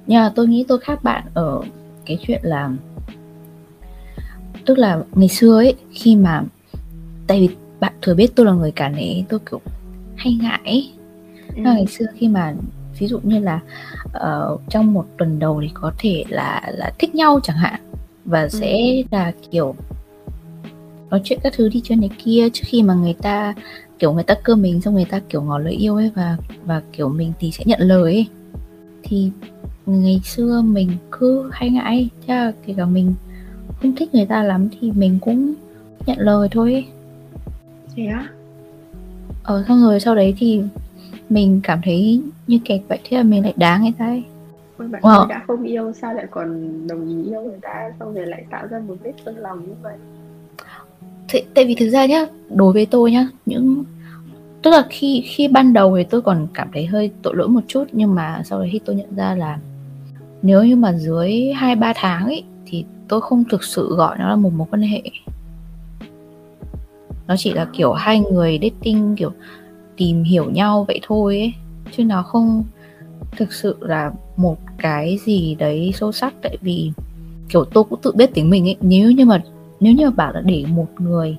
nhưng 0.06 0.20
mà 0.20 0.32
tôi 0.34 0.46
nghĩ 0.48 0.64
tôi 0.68 0.78
khác 0.78 1.04
bạn 1.04 1.24
ở 1.34 1.62
cái 2.06 2.18
chuyện 2.26 2.40
là 2.42 2.70
tức 4.66 4.78
là 4.78 5.02
ngày 5.14 5.28
xưa 5.28 5.56
ấy 5.56 5.74
khi 5.92 6.16
mà 6.16 6.42
tại 7.26 7.40
vì 7.40 7.54
bạn 7.80 7.92
thừa 8.02 8.14
biết 8.14 8.32
tôi 8.36 8.46
là 8.46 8.52
người 8.52 8.70
cả 8.70 8.88
nể 8.88 9.22
tôi 9.28 9.40
kiểu 9.50 9.60
hay 10.16 10.34
ngại 10.42 10.60
ấy. 10.64 10.92
ừ. 11.56 11.62
Ngày 11.62 11.86
xưa 11.86 12.06
khi 12.14 12.28
mà 12.28 12.54
ví 12.98 13.06
dụ 13.06 13.20
như 13.22 13.38
là 13.38 13.60
ờ, 14.12 14.56
trong 14.68 14.92
một 14.92 15.06
tuần 15.18 15.38
đầu 15.38 15.60
thì 15.62 15.70
có 15.74 15.92
thể 15.98 16.24
là 16.28 16.62
là 16.74 16.92
thích 16.98 17.14
nhau 17.14 17.40
chẳng 17.42 17.56
hạn 17.56 17.80
và 18.24 18.48
sẽ 18.48 19.02
là 19.10 19.32
kiểu 19.50 19.74
nói 21.10 21.20
chuyện 21.24 21.38
các 21.42 21.52
thứ 21.56 21.68
đi 21.68 21.80
chơi 21.84 21.96
này 21.96 22.10
kia 22.24 22.48
trước 22.52 22.62
khi 22.66 22.82
mà 22.82 22.94
người 22.94 23.14
ta 23.22 23.54
kiểu 23.98 24.12
người 24.12 24.22
ta 24.24 24.34
cơ 24.42 24.56
mình 24.56 24.80
xong 24.80 24.94
người 24.94 25.04
ta 25.04 25.20
kiểu 25.28 25.42
ngỏ 25.42 25.58
lời 25.58 25.72
yêu 25.72 25.96
ấy 25.96 26.10
và 26.14 26.36
và 26.64 26.82
kiểu 26.92 27.08
mình 27.08 27.32
thì 27.40 27.50
sẽ 27.50 27.64
nhận 27.66 27.80
lời 27.80 28.02
ấy 28.02 28.26
thì 29.02 29.30
ngày 29.86 30.20
xưa 30.24 30.62
mình 30.64 30.90
cứ 31.10 31.50
hay 31.52 31.70
ngại 31.70 32.08
là 32.26 32.52
kể 32.66 32.74
cả 32.76 32.84
mình 32.86 33.14
không 33.82 33.94
thích 33.96 34.14
người 34.14 34.26
ta 34.26 34.42
lắm 34.42 34.68
thì 34.80 34.92
mình 34.92 35.18
cũng 35.20 35.54
nhận 36.06 36.18
lời 36.18 36.48
thôi 36.50 36.72
ấy. 36.72 36.86
thế 37.96 38.06
á 38.06 38.28
ờ 39.42 39.64
xong 39.68 39.82
rồi 39.82 40.00
sau 40.00 40.14
đấy 40.14 40.34
thì 40.38 40.62
mình 41.28 41.60
cảm 41.62 41.80
thấy 41.84 42.22
như 42.46 42.58
kẹt 42.64 42.80
vậy 42.88 42.98
thế 43.04 43.16
là 43.16 43.22
mình 43.22 43.42
lại 43.42 43.54
đá 43.56 43.78
người 43.78 43.92
ta 43.98 44.04
ấy. 44.06 44.22
Ôi 44.78 44.88
bạn 44.88 45.02
Wow. 45.02 45.16
tôi 45.18 45.26
đã 45.28 45.42
không 45.46 45.62
yêu 45.62 45.92
sao 45.92 46.14
lại 46.14 46.26
còn 46.30 46.70
đồng 46.86 47.08
ý 47.08 47.30
yêu 47.30 47.40
người 47.42 47.58
ta 47.62 47.90
xong 48.00 48.14
rồi 48.14 48.26
lại 48.26 48.44
tạo 48.50 48.66
ra 48.66 48.78
một 48.88 48.94
vết 49.02 49.12
thương 49.24 49.38
lòng 49.38 49.60
như 49.68 49.74
vậy 49.82 49.94
Thế, 51.30 51.42
tại 51.54 51.64
vì 51.64 51.74
thực 51.74 51.90
ra 51.90 52.06
nhá 52.06 52.26
đối 52.48 52.72
với 52.72 52.86
tôi 52.86 53.12
nhá 53.12 53.28
những 53.46 53.84
tức 54.62 54.70
là 54.70 54.86
khi 54.90 55.22
khi 55.26 55.48
ban 55.48 55.72
đầu 55.72 55.96
thì 55.96 56.04
tôi 56.04 56.22
còn 56.22 56.46
cảm 56.54 56.68
thấy 56.72 56.86
hơi 56.86 57.10
tội 57.22 57.36
lỗi 57.36 57.48
một 57.48 57.60
chút 57.68 57.84
nhưng 57.92 58.14
mà 58.14 58.42
sau 58.44 58.58
đấy 58.58 58.68
khi 58.72 58.80
tôi 58.84 58.96
nhận 58.96 59.16
ra 59.16 59.34
là 59.34 59.58
nếu 60.42 60.64
như 60.64 60.76
mà 60.76 60.92
dưới 60.92 61.52
hai 61.56 61.76
ba 61.76 61.92
tháng 61.96 62.24
ấy 62.24 62.44
thì 62.66 62.84
tôi 63.08 63.20
không 63.20 63.44
thực 63.50 63.64
sự 63.64 63.96
gọi 63.96 64.18
nó 64.18 64.28
là 64.28 64.36
một 64.36 64.52
mối 64.52 64.66
quan 64.70 64.82
hệ. 64.82 65.02
Nó 67.26 67.36
chỉ 67.38 67.52
là 67.52 67.68
kiểu 67.72 67.92
hai 67.92 68.20
người 68.20 68.58
dating 68.62 69.16
kiểu 69.16 69.32
tìm 69.96 70.22
hiểu 70.22 70.50
nhau 70.50 70.84
vậy 70.88 71.00
thôi 71.02 71.38
ấy 71.38 71.52
chứ 71.96 72.04
nó 72.04 72.22
không 72.22 72.64
thực 73.36 73.52
sự 73.52 73.76
là 73.80 74.12
một 74.36 74.56
cái 74.78 75.18
gì 75.24 75.54
đấy 75.54 75.92
sâu 75.94 76.12
sắc. 76.12 76.34
Tại 76.42 76.56
vì 76.60 76.92
kiểu 77.48 77.64
tôi 77.64 77.84
cũng 77.84 78.00
tự 78.02 78.12
biết 78.12 78.34
tính 78.34 78.50
mình 78.50 78.68
ấy 78.68 78.76
nếu 78.80 79.10
như 79.10 79.24
mà 79.24 79.42
nếu 79.80 79.92
như 79.92 80.10
bảo 80.10 80.32
là 80.32 80.40
để 80.40 80.64
một 80.68 80.86
người 80.98 81.36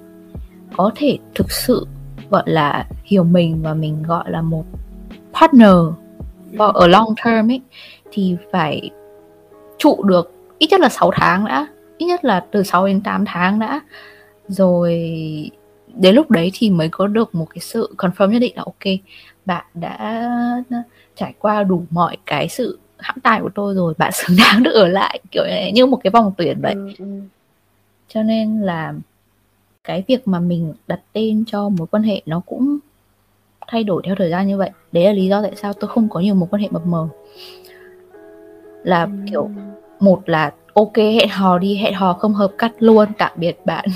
có 0.77 0.91
thể 0.95 1.17
thực 1.36 1.51
sự 1.51 1.88
gọi 2.30 2.43
là 2.45 2.88
hiểu 3.04 3.23
mình 3.23 3.62
và 3.62 3.73
mình 3.73 4.04
gọi 4.04 4.32
là 4.32 4.41
một 4.41 4.63
partner 5.34 5.75
for 6.51 6.71
a 6.71 6.88
long 6.88 7.15
term 7.25 7.51
ấy 7.51 7.62
thì 8.12 8.36
phải 8.51 8.89
trụ 9.77 10.04
được 10.04 10.32
ít 10.58 10.67
nhất 10.71 10.80
là 10.80 10.89
6 10.89 11.12
tháng 11.13 11.45
đã 11.45 11.67
ít 11.97 12.06
nhất 12.06 12.25
là 12.25 12.45
từ 12.51 12.63
6 12.63 12.88
đến 12.88 13.01
8 13.01 13.25
tháng 13.25 13.60
đã 13.60 13.82
rồi 14.47 14.91
đến 15.95 16.15
lúc 16.15 16.32
đấy 16.32 16.51
thì 16.54 16.69
mới 16.69 16.89
có 16.89 17.08
được 17.08 17.36
một 17.36 17.47
cái 17.49 17.60
sự 17.60 17.95
confirm 17.97 18.27
nhất 18.27 18.39
định 18.39 18.54
là 18.56 18.63
ok 18.65 18.93
bạn 19.45 19.65
đã 19.73 20.32
trải 21.15 21.34
qua 21.39 21.63
đủ 21.63 21.84
mọi 21.89 22.17
cái 22.25 22.49
sự 22.49 22.80
hãm 22.97 23.19
tài 23.19 23.41
của 23.41 23.49
tôi 23.56 23.75
rồi 23.75 23.93
bạn 23.97 24.12
xứng 24.12 24.38
đáng 24.38 24.63
được 24.63 24.71
ở 24.73 24.88
lại 24.88 25.19
kiểu 25.32 25.43
như 25.73 25.86
một 25.86 25.99
cái 26.04 26.12
vòng 26.12 26.34
tuyển 26.38 26.62
vậy 26.62 26.73
ừ, 26.73 26.89
ừ 26.97 27.06
cho 28.13 28.24
nên 28.24 28.62
là 28.62 28.93
cái 29.84 30.04
việc 30.08 30.28
mà 30.28 30.39
mình 30.39 30.74
đặt 30.88 31.00
tên 31.13 31.43
cho 31.47 31.69
mối 31.69 31.88
quan 31.91 32.04
hệ 32.04 32.21
nó 32.26 32.41
cũng 32.45 32.78
thay 33.67 33.84
đổi 33.84 34.02
theo 34.06 34.15
thời 34.15 34.30
gian 34.30 34.47
như 34.47 34.58
vậy. 34.58 34.69
Đấy 34.91 35.04
là 35.06 35.12
lý 35.13 35.28
do 35.28 35.41
tại 35.41 35.52
sao 35.56 35.74
tôi 35.74 35.89
không 35.89 36.10
có 36.10 36.19
nhiều 36.19 36.36
mối 36.36 36.47
quan 36.52 36.62
hệ 36.62 36.67
mập 36.71 36.86
mờ. 36.86 37.08
Là 38.84 39.04
Ừ. 39.04 39.10
kiểu 39.32 39.50
một 40.00 40.30
là 40.30 40.52
ok 40.74 40.97
hẹn 40.97 41.30
hò 41.30 41.58
đi 41.58 41.76
hẹn 41.76 41.93
hò 41.93 42.13
không 42.13 42.34
hợp 42.34 42.52
cắt 42.58 42.71
luôn 42.80 43.08
tạm 43.17 43.32
biệt 43.36 43.58
bạn. 43.65 43.86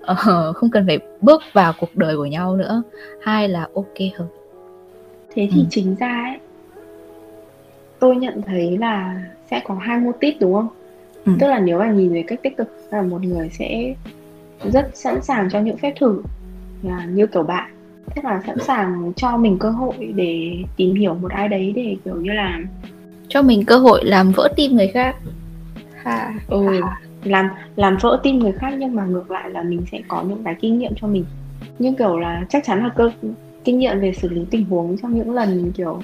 Ờ, 0.00 0.52
không 0.52 0.70
cần 0.70 0.86
phải 0.86 0.98
bước 1.20 1.42
vào 1.52 1.72
cuộc 1.78 1.96
đời 1.96 2.16
của 2.16 2.26
nhau 2.26 2.56
nữa. 2.56 2.82
Hai 3.22 3.48
là 3.48 3.68
ok 3.74 3.94
hợp 4.18 4.26
thế 5.34 5.48
thì 5.52 5.60
Ừ. 5.60 5.66
chính 5.70 5.94
ra 5.94 6.24
ấy 6.30 6.38
tôi 7.98 8.16
nhận 8.16 8.42
thấy 8.42 8.78
là 8.78 9.22
sẽ 9.50 9.60
có 9.64 9.74
hai 9.74 9.98
mô 9.98 10.12
típ 10.20 10.34
đúng 10.40 10.54
không 10.54 10.68
Ừ. 11.28 11.34
tức 11.40 11.46
là 11.46 11.58
nếu 11.58 11.78
mà 11.78 11.90
nhìn 11.90 12.12
về 12.12 12.24
cách 12.26 12.42
tích 12.42 12.56
cực 12.56 12.68
là 12.90 13.02
một 13.02 13.24
người 13.24 13.48
sẽ 13.52 13.94
rất 14.64 14.90
sẵn 14.94 15.22
sàng 15.22 15.48
cho 15.50 15.60
những 15.60 15.76
phép 15.76 15.94
thử 16.00 16.22
là 16.82 17.04
như 17.04 17.26
kiểu 17.26 17.42
bạn. 17.42 17.70
Tức 18.14 18.24
là 18.24 18.42
sẵn 18.46 18.58
sàng 18.58 19.12
cho 19.16 19.36
mình 19.36 19.58
cơ 19.58 19.70
hội 19.70 20.12
để 20.14 20.56
tìm 20.76 20.94
hiểu 20.94 21.14
một 21.14 21.30
ai 21.30 21.48
đấy 21.48 21.72
để 21.76 21.96
kiểu 22.04 22.16
như 22.16 22.32
là 22.32 22.58
cho 23.28 23.42
mình 23.42 23.64
cơ 23.64 23.76
hội 23.76 24.04
làm 24.04 24.32
vỡ 24.32 24.48
tim 24.56 24.76
người 24.76 24.88
khác. 24.88 25.16
Ha 25.94 26.34
ừ, 26.48 26.80
làm 27.24 27.48
làm 27.76 27.96
vỡ 28.00 28.20
tim 28.22 28.38
người 28.38 28.52
khác 28.52 28.74
nhưng 28.78 28.94
mà 28.94 29.04
ngược 29.04 29.30
lại 29.30 29.50
là 29.50 29.62
mình 29.62 29.82
sẽ 29.92 30.00
có 30.08 30.22
những 30.22 30.44
cái 30.44 30.54
kinh 30.60 30.78
nghiệm 30.78 30.92
cho 30.96 31.06
mình. 31.06 31.24
Như 31.78 31.92
kiểu 31.98 32.18
là 32.18 32.44
chắc 32.48 32.64
chắn 32.64 32.82
là 32.82 32.88
cơ 32.88 33.10
kinh 33.64 33.78
nghiệm 33.78 34.00
về 34.00 34.12
xử 34.12 34.28
lý 34.28 34.44
tình 34.50 34.64
huống 34.64 34.96
trong 35.02 35.14
những 35.14 35.30
lần 35.30 35.72
kiểu 35.72 36.00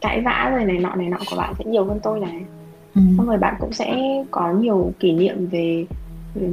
cãi 0.00 0.20
vã 0.20 0.52
rồi 0.56 0.64
này 0.64 0.78
nọ 0.78 0.94
này 0.94 1.08
nọ 1.08 1.18
của 1.30 1.36
bạn 1.36 1.54
sẽ 1.58 1.64
nhiều 1.64 1.84
hơn 1.84 2.00
tôi 2.02 2.20
này 2.20 2.42
ừ. 3.08 3.14
xong 3.16 3.26
rồi 3.26 3.38
bạn 3.38 3.54
cũng 3.60 3.72
sẽ 3.72 3.96
có 4.30 4.52
nhiều 4.52 4.92
kỷ 5.00 5.12
niệm 5.12 5.46
về 5.46 5.86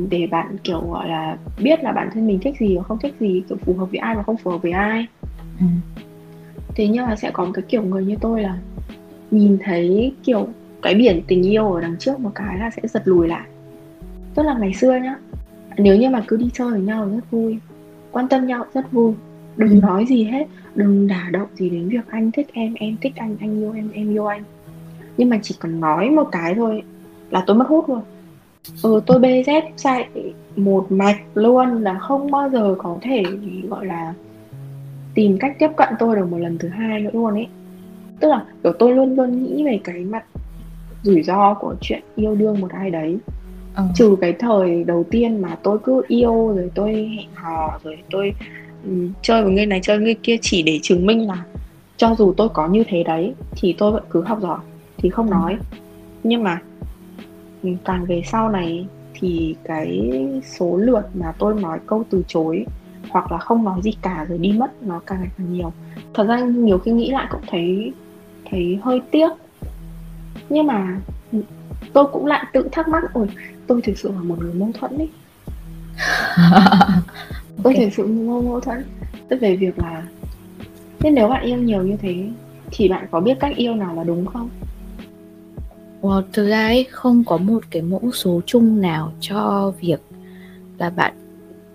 để 0.10 0.28
bạn 0.32 0.56
kiểu 0.64 0.82
gọi 0.92 1.10
là 1.10 1.38
biết 1.64 1.84
là 1.84 1.92
bản 1.92 2.10
thân 2.14 2.28
mình 2.28 2.40
thích 2.42 2.56
gì 2.60 2.78
và 2.78 2.84
không 2.84 2.98
thích 3.00 3.16
gì 3.20 3.44
kiểu 3.50 3.58
phù 3.66 3.74
hợp 3.74 3.86
với 3.86 3.98
ai 4.00 4.16
và 4.16 4.24
không 4.24 4.38
phù 4.38 4.52
hợp 4.52 4.62
với 4.62 4.72
ai 4.72 5.06
Ừ. 5.60 5.66
thế 6.76 6.88
nhưng 6.88 7.06
mà 7.06 7.16
sẽ 7.16 7.32
có 7.32 7.46
một 7.46 7.52
cái 7.54 7.64
kiểu 7.68 7.82
người 7.84 8.06
như 8.06 8.16
tôi 8.22 8.42
là 8.42 8.58
nhìn 9.32 9.58
thấy 9.64 10.16
kiểu 10.24 10.48
cái 10.82 10.96
biển 10.96 11.22
tình 11.28 11.46
yêu 11.46 11.72
ở 11.74 11.82
đằng 11.82 11.96
trước 12.00 12.20
một 12.20 12.32
cái 12.36 12.58
là 12.60 12.70
sẽ 12.70 12.82
giật 12.88 13.02
lùi 13.06 13.28
lại 13.28 13.48
tức 14.36 14.44
là 14.44 14.54
ngày 14.60 14.74
xưa 14.74 14.98
nhá 15.04 15.16
nếu 15.78 15.96
như 15.98 16.10
mà 16.10 16.24
cứ 16.28 16.38
đi 16.38 16.50
chơi 16.54 16.72
với 16.72 16.82
nhau 16.82 17.06
rất 17.16 17.32
vui 17.32 17.58
quan 18.12 18.28
tâm 18.28 18.48
nhau 18.48 18.66
rất 18.74 18.92
vui 18.92 19.14
đừng 19.58 19.70
Ừ. 19.70 19.80
nói 19.82 20.06
gì 20.10 20.24
hết 20.24 20.48
đừng 20.76 21.08
đả 21.08 21.30
động 21.32 21.48
gì 21.56 21.70
đến 21.70 21.90
việc 21.90 22.08
anh 22.08 22.32
thích 22.32 22.48
em 22.54 22.74
em 22.74 22.96
thích 23.02 23.14
anh 23.16 23.36
anh 23.40 23.60
yêu 23.62 23.74
em 23.74 23.90
em 23.94 24.10
yêu 24.14 24.26
anh 24.26 24.44
nhưng 25.18 25.30
mà 25.30 25.40
chỉ 25.44 25.56
cần 25.60 25.80
nói 25.80 26.10
một 26.10 26.30
cái 26.32 26.56
thôi 26.56 26.84
là 27.30 27.44
tôi 27.48 27.56
mất 27.56 27.66
hút 27.68 27.90
luôn. 27.90 28.02
Ừ 28.84 29.02
tôi 29.06 29.20
bz 29.20 29.62
chạy 29.76 30.10
một 30.56 30.86
mạch 30.90 31.18
luôn 31.34 31.84
là 31.84 32.00
không 32.00 32.32
bao 32.32 32.50
giờ 32.50 32.76
có 32.78 32.98
thể 33.02 33.24
gọi 33.70 33.86
là 33.86 34.14
tìm 35.14 35.38
cách 35.40 35.56
tiếp 35.60 35.70
cận 35.78 35.90
tôi 36.00 36.16
được 36.16 36.28
một 36.32 36.38
lần 36.38 36.58
thứ 36.58 36.68
hai 36.68 37.00
nữa 37.00 37.10
luôn 37.14 37.34
ấy. 37.34 37.48
Tức 38.20 38.28
là 38.28 38.46
kiểu 38.64 38.74
tôi 38.80 38.96
luôn 38.96 39.16
luôn 39.16 39.44
nghĩ 39.44 39.64
về 39.66 39.80
cái 39.84 40.00
mặt 40.00 40.24
rủi 41.04 41.24
ro 41.24 41.54
của 41.54 41.76
chuyện 41.82 42.02
yêu 42.16 42.36
đương 42.36 42.62
một 42.62 42.72
ai 42.72 42.90
đấy. 42.92 43.18
Ờ. 43.78 43.84
trừ 43.96 44.16
cái 44.22 44.34
thời 44.40 44.84
đầu 44.84 45.06
tiên 45.12 45.42
mà 45.42 45.58
tôi 45.64 45.78
cứ 45.84 46.02
yêu 46.08 46.54
rồi 46.56 46.72
tôi 46.76 46.94
hẹn 46.94 47.28
hò 47.34 47.80
rồi 47.84 47.98
tôi 48.10 48.34
ừm, 48.84 49.14
chơi 49.22 49.44
với 49.44 49.54
người 49.54 49.66
này 49.66 49.80
chơi 49.84 49.98
với 49.98 50.04
người 50.04 50.16
kia 50.24 50.36
chỉ 50.42 50.64
để 50.64 50.80
chứng 50.84 51.06
minh 51.06 51.28
là 51.28 51.46
cho 51.98 52.16
dù 52.18 52.34
tôi 52.38 52.50
có 52.50 52.68
như 52.68 52.84
thế 52.88 53.04
đấy 53.04 53.34
thì 53.62 53.76
tôi 53.78 53.92
vẫn 53.92 54.04
cứ 54.10 54.22
học 54.22 54.40
giỏi 54.42 54.60
thì 54.98 55.10
không 55.10 55.30
nói. 55.30 55.58
Nhưng 56.24 56.44
mà 56.44 56.62
càng 57.86 58.06
về 58.06 58.22
sau 58.26 58.50
này 58.50 58.88
thì 59.14 59.56
cái 59.64 60.12
số 60.58 60.78
lượt 60.78 61.10
mà 61.14 61.34
tôi 61.40 61.62
nói 61.62 61.80
câu 61.88 62.04
từ 62.10 62.24
chối 62.28 62.66
hoặc 63.10 63.32
là 63.32 63.38
không 63.38 63.64
nói 63.64 63.82
gì 63.84 63.92
cả 64.02 64.26
rồi 64.30 64.38
đi 64.38 64.52
mất 64.52 64.84
nó 64.84 65.00
càng 65.06 65.20
ngày 65.20 65.30
càng 65.38 65.54
nhiều. 65.54 65.72
Thật 66.14 66.24
ra 66.28 66.40
nhiều 66.40 66.78
khi 66.78 66.92
nghĩ 66.92 67.12
lại 67.12 67.28
cũng 67.32 67.42
thấy 67.48 67.94
thấy 68.52 68.80
hơi 68.84 69.02
tiếc. 69.12 69.30
Nhưng 70.50 70.68
mà 70.68 71.00
tôi 71.94 72.06
cũng 72.14 72.26
lại 72.26 72.46
tự 72.54 72.70
thắc 72.72 72.88
mắc 72.88 73.04
ôi 73.14 73.28
tôi 73.68 73.82
thực 73.82 73.98
sự 73.98 74.12
là 74.12 74.22
một 74.22 74.36
người 74.40 74.54
mâu 74.54 74.72
thuẫn 74.80 74.98
ấy. 74.98 75.10
Tôi 77.64 77.74
Ok. 77.74 77.84
thực 77.84 77.94
sự 77.94 78.08
mâu 78.08 78.42
mâu 78.42 78.60
thuẫn. 78.60 78.84
Tức 79.30 79.38
về 79.42 79.56
việc 79.56 79.80
là 79.80 80.04
thế 81.00 81.12
nếu 81.12 81.28
bạn 81.28 81.46
yêu 81.46 81.58
nhiều 81.58 81.84
như 81.84 81.98
thế 81.98 82.30
thì 82.72 82.90
bạn 82.90 83.08
có 83.12 83.20
biết 83.20 83.38
cách 83.40 83.56
yêu 83.56 83.76
nào 83.76 83.96
là 83.96 84.04
đúng 84.04 84.26
không 84.26 84.50
Well, 86.08 86.22
thực 86.34 86.48
ra 86.48 86.66
ấy, 86.66 86.88
không 86.92 87.24
có 87.24 87.38
một 87.38 87.64
cái 87.70 87.82
mẫu 87.82 88.12
số 88.14 88.42
chung 88.46 88.82
nào 88.82 89.12
cho 89.20 89.74
việc 89.82 90.02
là 90.78 90.90
bạn 90.90 91.14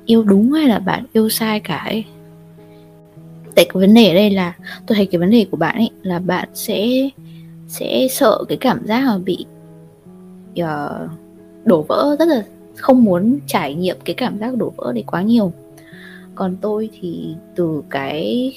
yêu 0.05 0.23
đúng 0.23 0.53
hay 0.53 0.68
là 0.68 0.79
bạn 0.79 1.05
yêu 1.12 1.29
sai 1.29 1.61
cả 1.61 1.77
ấy. 1.77 2.05
Tại 3.55 3.64
cái 3.64 3.81
vấn 3.81 3.95
đề 3.95 4.09
ở 4.09 4.14
đây 4.14 4.31
là 4.31 4.57
tôi 4.87 4.97
thấy 4.97 5.07
cái 5.07 5.18
vấn 5.18 5.31
đề 5.31 5.47
của 5.51 5.57
bạn 5.57 5.77
ấy 5.77 5.90
là 6.03 6.18
bạn 6.18 6.49
sẽ 6.55 7.09
sẽ 7.68 8.07
sợ 8.11 8.45
cái 8.49 8.59
cảm 8.61 8.87
giác 8.87 9.05
mà 9.07 9.18
bị 9.18 9.47
uh, 10.62 11.11
đổ 11.64 11.83
vỡ 11.83 12.16
rất 12.18 12.29
là 12.29 12.45
không 12.77 13.05
muốn 13.05 13.38
trải 13.47 13.75
nghiệm 13.75 13.97
cái 14.05 14.14
cảm 14.14 14.38
giác 14.38 14.57
đổ 14.57 14.73
vỡ 14.77 14.92
đấy 14.92 15.05
quá 15.07 15.23
nhiều. 15.23 15.53
Còn 16.35 16.57
tôi 16.61 16.90
thì 17.01 17.35
từ 17.55 17.83
cái 17.90 18.53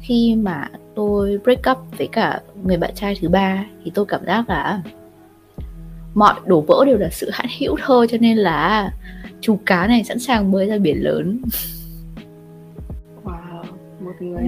khi 0.00 0.34
mà 0.34 0.68
tôi 0.94 1.38
break 1.44 1.70
up 1.70 1.78
với 1.98 2.06
cả 2.12 2.40
người 2.64 2.76
bạn 2.76 2.90
trai 2.94 3.16
thứ 3.20 3.28
ba 3.28 3.64
thì 3.84 3.90
tôi 3.94 4.04
cảm 4.06 4.26
giác 4.26 4.48
là 4.48 4.82
mọi 6.14 6.34
đổ 6.46 6.60
vỡ 6.60 6.84
đều 6.86 6.98
là 6.98 7.08
sự 7.12 7.30
hãn 7.32 7.46
hữu 7.60 7.76
thôi 7.86 8.06
cho 8.10 8.18
nên 8.20 8.38
là 8.38 8.92
chú 9.40 9.58
cá 9.66 9.86
này 9.86 10.04
sẵn 10.04 10.18
sàng 10.18 10.52
bơi 10.52 10.66
ra 10.66 10.78
biển 10.78 11.04
lớn. 11.04 11.40
Wow 13.24 13.62
một 14.00 14.12
người 14.20 14.44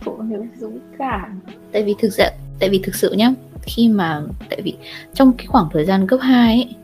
phụ 0.00 0.22
nữ 0.22 0.44
dũng 0.60 0.78
cảm. 0.98 1.40
Tại 1.72 1.82
vì 1.82 1.94
thực 1.98 2.12
sự 2.12 2.24
tại 2.60 2.68
vì 2.68 2.80
thực 2.84 2.94
sự 2.94 3.12
nhá 3.12 3.32
khi 3.62 3.88
mà 3.88 4.22
tại 4.50 4.60
vì 4.62 4.74
trong 5.14 5.32
cái 5.32 5.46
khoảng 5.46 5.68
thời 5.72 5.84
gian 5.84 6.06
cấp 6.06 6.20
2 6.22 6.54
ấy 6.54 6.74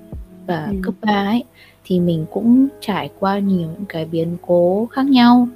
và 0.46 0.66
Ừ. 0.70 0.76
cấp 0.82 0.94
3 1.00 1.12
ấy 1.12 1.44
thì 1.84 2.00
mình 2.00 2.26
cũng 2.30 2.68
trải 2.80 3.10
qua 3.18 3.38
nhiều 3.38 3.58
những 3.68 3.84
cái 3.88 4.04
biến 4.04 4.36
cố 4.46 4.88
khác 4.92 5.06
nhau. 5.06 5.48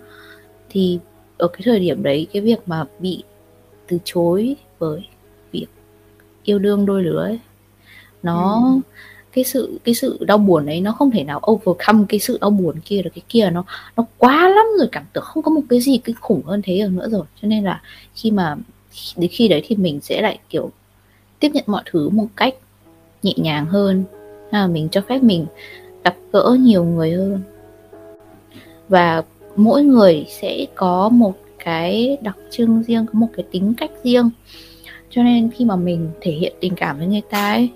Thì 0.71 0.99
ở 1.39 1.49
cái 1.49 1.61
thời 1.65 1.81
điểm 1.81 2.03
đấy 2.03 2.27
cái 2.33 2.43
việc 2.43 2.59
mà 2.67 2.85
bị 2.99 3.23
từ 3.89 3.99
chối 4.05 4.57
bởi 4.81 5.01
việc 5.53 5.67
yêu 6.45 6.59
đương 6.59 6.87
đôi 6.87 7.03
lứa 7.03 7.23
ấy, 7.25 7.41
nó 8.23 8.63
Ừ. 8.65 8.81
cái 9.33 9.45
sự 9.45 9.79
cái 9.85 9.95
sự 9.95 10.19
đau 10.27 10.39
buồn 10.39 10.67
ấy 10.67 10.81
nó 10.81 10.93
không 10.93 11.11
thể 11.11 11.25
nào 11.25 11.41
overcome 11.51 12.05
cái 12.09 12.21
sự 12.21 12.39
đau 12.41 12.51
buồn 12.51 12.77
kia 12.85 13.03
được 13.03 13.11
cái 13.15 13.23
kia 13.29 13.51
nó 13.51 13.65
nó 13.97 14.05
quá 14.19 14.49
lắm 14.49 14.67
rồi 14.79 14.89
cảm 14.93 15.05
tưởng 15.13 15.25
không 15.25 15.43
có 15.43 15.51
một 15.51 15.63
cái 15.71 15.81
gì 15.81 15.99
kinh 16.05 16.17
khủng 16.21 16.43
hơn 16.43 16.63
thế 16.65 16.79
được 16.79 16.89
nữa 16.93 17.09
rồi. 17.09 17.25
Cho 17.43 17.49
nên 17.49 17.65
là 17.65 17.83
khi 18.15 18.31
mà 18.31 18.57
đến 19.17 19.31
khi 19.33 19.49
đấy 19.49 19.63
thì 19.67 19.77
mình 19.77 20.01
sẽ 20.01 20.23
lại 20.23 20.39
kiểu 20.49 20.71
tiếp 21.41 21.51
nhận 21.55 21.65
mọi 21.67 21.83
thứ 21.91 22.09
một 22.09 22.27
cách 22.37 22.55
nhẹ 23.23 23.33
nhàng 23.37 23.67
hơn. 23.67 24.05
À, 24.51 24.67
mình 24.67 24.89
cho 24.91 25.01
phép 25.09 25.23
mình 25.23 25.47
gặp 26.05 26.17
gỡ 26.33 26.57
nhiều 26.61 26.85
người 26.85 27.13
hơn. 27.13 27.41
Và 28.89 29.23
mỗi 29.57 29.85
người 29.85 30.27
sẽ 30.29 30.67
có 30.75 31.09
một 31.09 31.35
cái 31.65 32.17
đặc 32.21 32.37
trưng 32.51 32.83
riêng 32.83 33.07
có 33.07 33.19
một 33.19 33.29
cái 33.37 33.45
tính 33.51 33.75
cách 33.77 33.91
riêng. 34.05 34.31
Cho 35.11 35.23
nên 35.23 35.51
khi 35.51 35.65
mà 35.65 35.77
mình 35.77 36.11
thể 36.21 36.33
hiện 36.33 36.53
tình 36.61 36.75
cảm 36.75 36.99
với 36.99 37.07
người 37.07 37.23
ta 37.31 37.53
ấy 37.53 37.71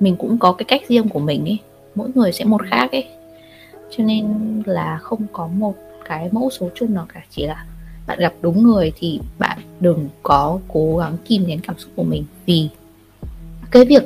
mình 0.00 0.16
cũng 0.16 0.38
có 0.38 0.52
cái 0.52 0.64
cách 0.64 0.82
riêng 0.88 1.08
của 1.08 1.20
mình 1.20 1.44
ấy. 1.44 1.58
Mỗi 1.94 2.08
người 2.14 2.32
sẽ 2.32 2.44
một 2.44 2.62
khác 2.70 2.92
ấy. 2.92 3.04
Cho 3.90 4.04
nên 4.04 4.26
là 4.66 4.98
không 5.02 5.26
có 5.32 5.46
một 5.46 5.74
cái 6.08 6.28
mẫu 6.32 6.50
số 6.50 6.68
chung 6.74 6.94
nào 6.94 7.06
cả. 7.14 7.22
Chỉ 7.30 7.46
là 7.46 7.64
bạn 8.06 8.18
gặp 8.18 8.32
đúng 8.40 8.62
người 8.62 8.92
thì 8.96 9.20
bạn 9.38 9.58
đừng 9.80 10.08
có 10.22 10.58
cố 10.68 10.96
gắng 10.96 11.16
kìm 11.24 11.46
nén 11.46 11.60
cảm 11.60 11.78
xúc 11.78 11.90
của 11.96 12.04
mình. 12.04 12.24
Vì 12.46 12.68
cái 13.70 13.84
việc 13.84 14.02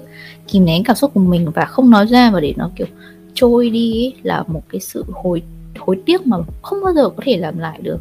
kìm 0.48 0.64
nén 0.64 0.84
cảm 0.84 0.96
xúc 0.96 1.10
của 1.14 1.20
mình 1.20 1.50
và 1.54 1.64
không 1.64 1.90
nói 1.90 2.06
ra 2.06 2.30
và 2.30 2.40
để 2.40 2.54
nó 2.56 2.70
kiểu 2.76 2.86
trôi 3.34 3.70
đi 3.70 4.04
ấy, 4.04 4.14
là 4.22 4.44
một 4.46 4.62
cái 4.68 4.80
sự 4.80 5.04
hối 5.12 5.42
hối 5.78 6.00
tiếc 6.06 6.26
mà 6.26 6.36
không 6.62 6.78
bao 6.84 6.94
giờ 6.94 7.08
có 7.08 7.22
thể 7.26 7.36
làm 7.36 7.58
lại 7.58 7.80
được. 7.82 7.98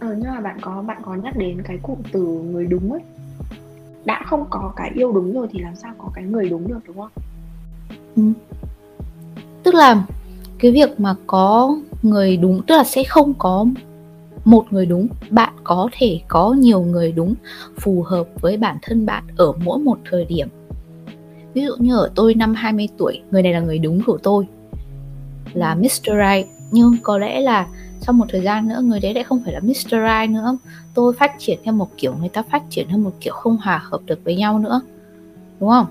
Ờ 0.00 0.14
nhưng 0.18 0.30
mà 0.34 0.40
bạn 0.40 0.58
có 0.60 0.82
bạn 0.86 1.02
có 1.04 1.14
nhắc 1.14 1.36
đến 1.36 1.62
cái 1.62 1.78
cụm 1.82 1.98
từ 2.12 2.20
người 2.20 2.66
đúng 2.66 2.92
ấy 2.92 3.00
đã 4.06 4.22
không 4.26 4.44
có 4.50 4.72
cái 4.76 4.90
yêu 4.94 5.12
đúng 5.12 5.34
rồi 5.34 5.46
thì 5.52 5.58
làm 5.58 5.76
sao 5.76 5.92
có 5.98 6.10
cái 6.14 6.24
người 6.24 6.48
đúng 6.48 6.68
được, 6.68 6.78
đúng 6.86 6.96
không? 6.96 7.10
Ừ. 8.16 8.22
Tức 9.62 9.74
là 9.74 10.04
cái 10.58 10.72
việc 10.72 11.00
mà 11.00 11.14
có 11.26 11.76
người 12.02 12.36
đúng, 12.36 12.62
tức 12.66 12.76
là 12.76 12.84
sẽ 12.84 13.04
không 13.04 13.34
có 13.38 13.66
một 14.44 14.64
người 14.70 14.86
đúng, 14.86 15.08
bạn 15.30 15.52
có 15.64 15.88
thể 15.92 16.20
có 16.28 16.52
nhiều 16.52 16.80
người 16.80 17.12
đúng 17.12 17.34
phù 17.80 18.02
hợp 18.02 18.26
với 18.40 18.56
bản 18.56 18.76
thân 18.82 19.06
bạn 19.06 19.24
ở 19.36 19.52
mỗi 19.64 19.78
một 19.78 19.98
thời 20.10 20.24
điểm. 20.24 20.48
Ví 21.54 21.64
dụ 21.64 21.72
như 21.78 21.96
ở 21.96 22.10
tôi 22.14 22.34
năm 22.34 22.54
20 22.54 22.88
tuổi, 22.98 23.20
người 23.30 23.42
này 23.42 23.52
là 23.52 23.60
người 23.60 23.78
đúng 23.78 24.02
của 24.06 24.18
tôi, 24.22 24.46
là 25.52 25.74
Mr. 25.74 26.04
Right 26.04 26.55
nhưng 26.70 26.96
có 27.02 27.18
lẽ 27.18 27.40
là 27.40 27.66
sau 28.00 28.12
một 28.12 28.26
thời 28.28 28.42
gian 28.42 28.68
nữa 28.68 28.80
người 28.82 29.00
đấy 29.00 29.14
lại 29.14 29.24
không 29.24 29.42
phải 29.44 29.52
là 29.52 29.60
Mr. 29.60 29.90
Right 29.90 30.30
nữa 30.30 30.58
tôi 30.94 31.14
phát 31.14 31.32
triển 31.38 31.58
theo 31.64 31.74
một 31.74 31.90
kiểu 31.96 32.14
người 32.20 32.28
ta 32.28 32.42
phát 32.42 32.62
triển 32.70 32.86
theo 32.88 32.98
một 32.98 33.12
kiểu 33.20 33.34
không 33.34 33.56
hòa 33.56 33.82
hợp 33.84 34.00
được 34.06 34.20
với 34.24 34.36
nhau 34.36 34.58
nữa 34.58 34.80
đúng 35.60 35.70
không 35.70 35.86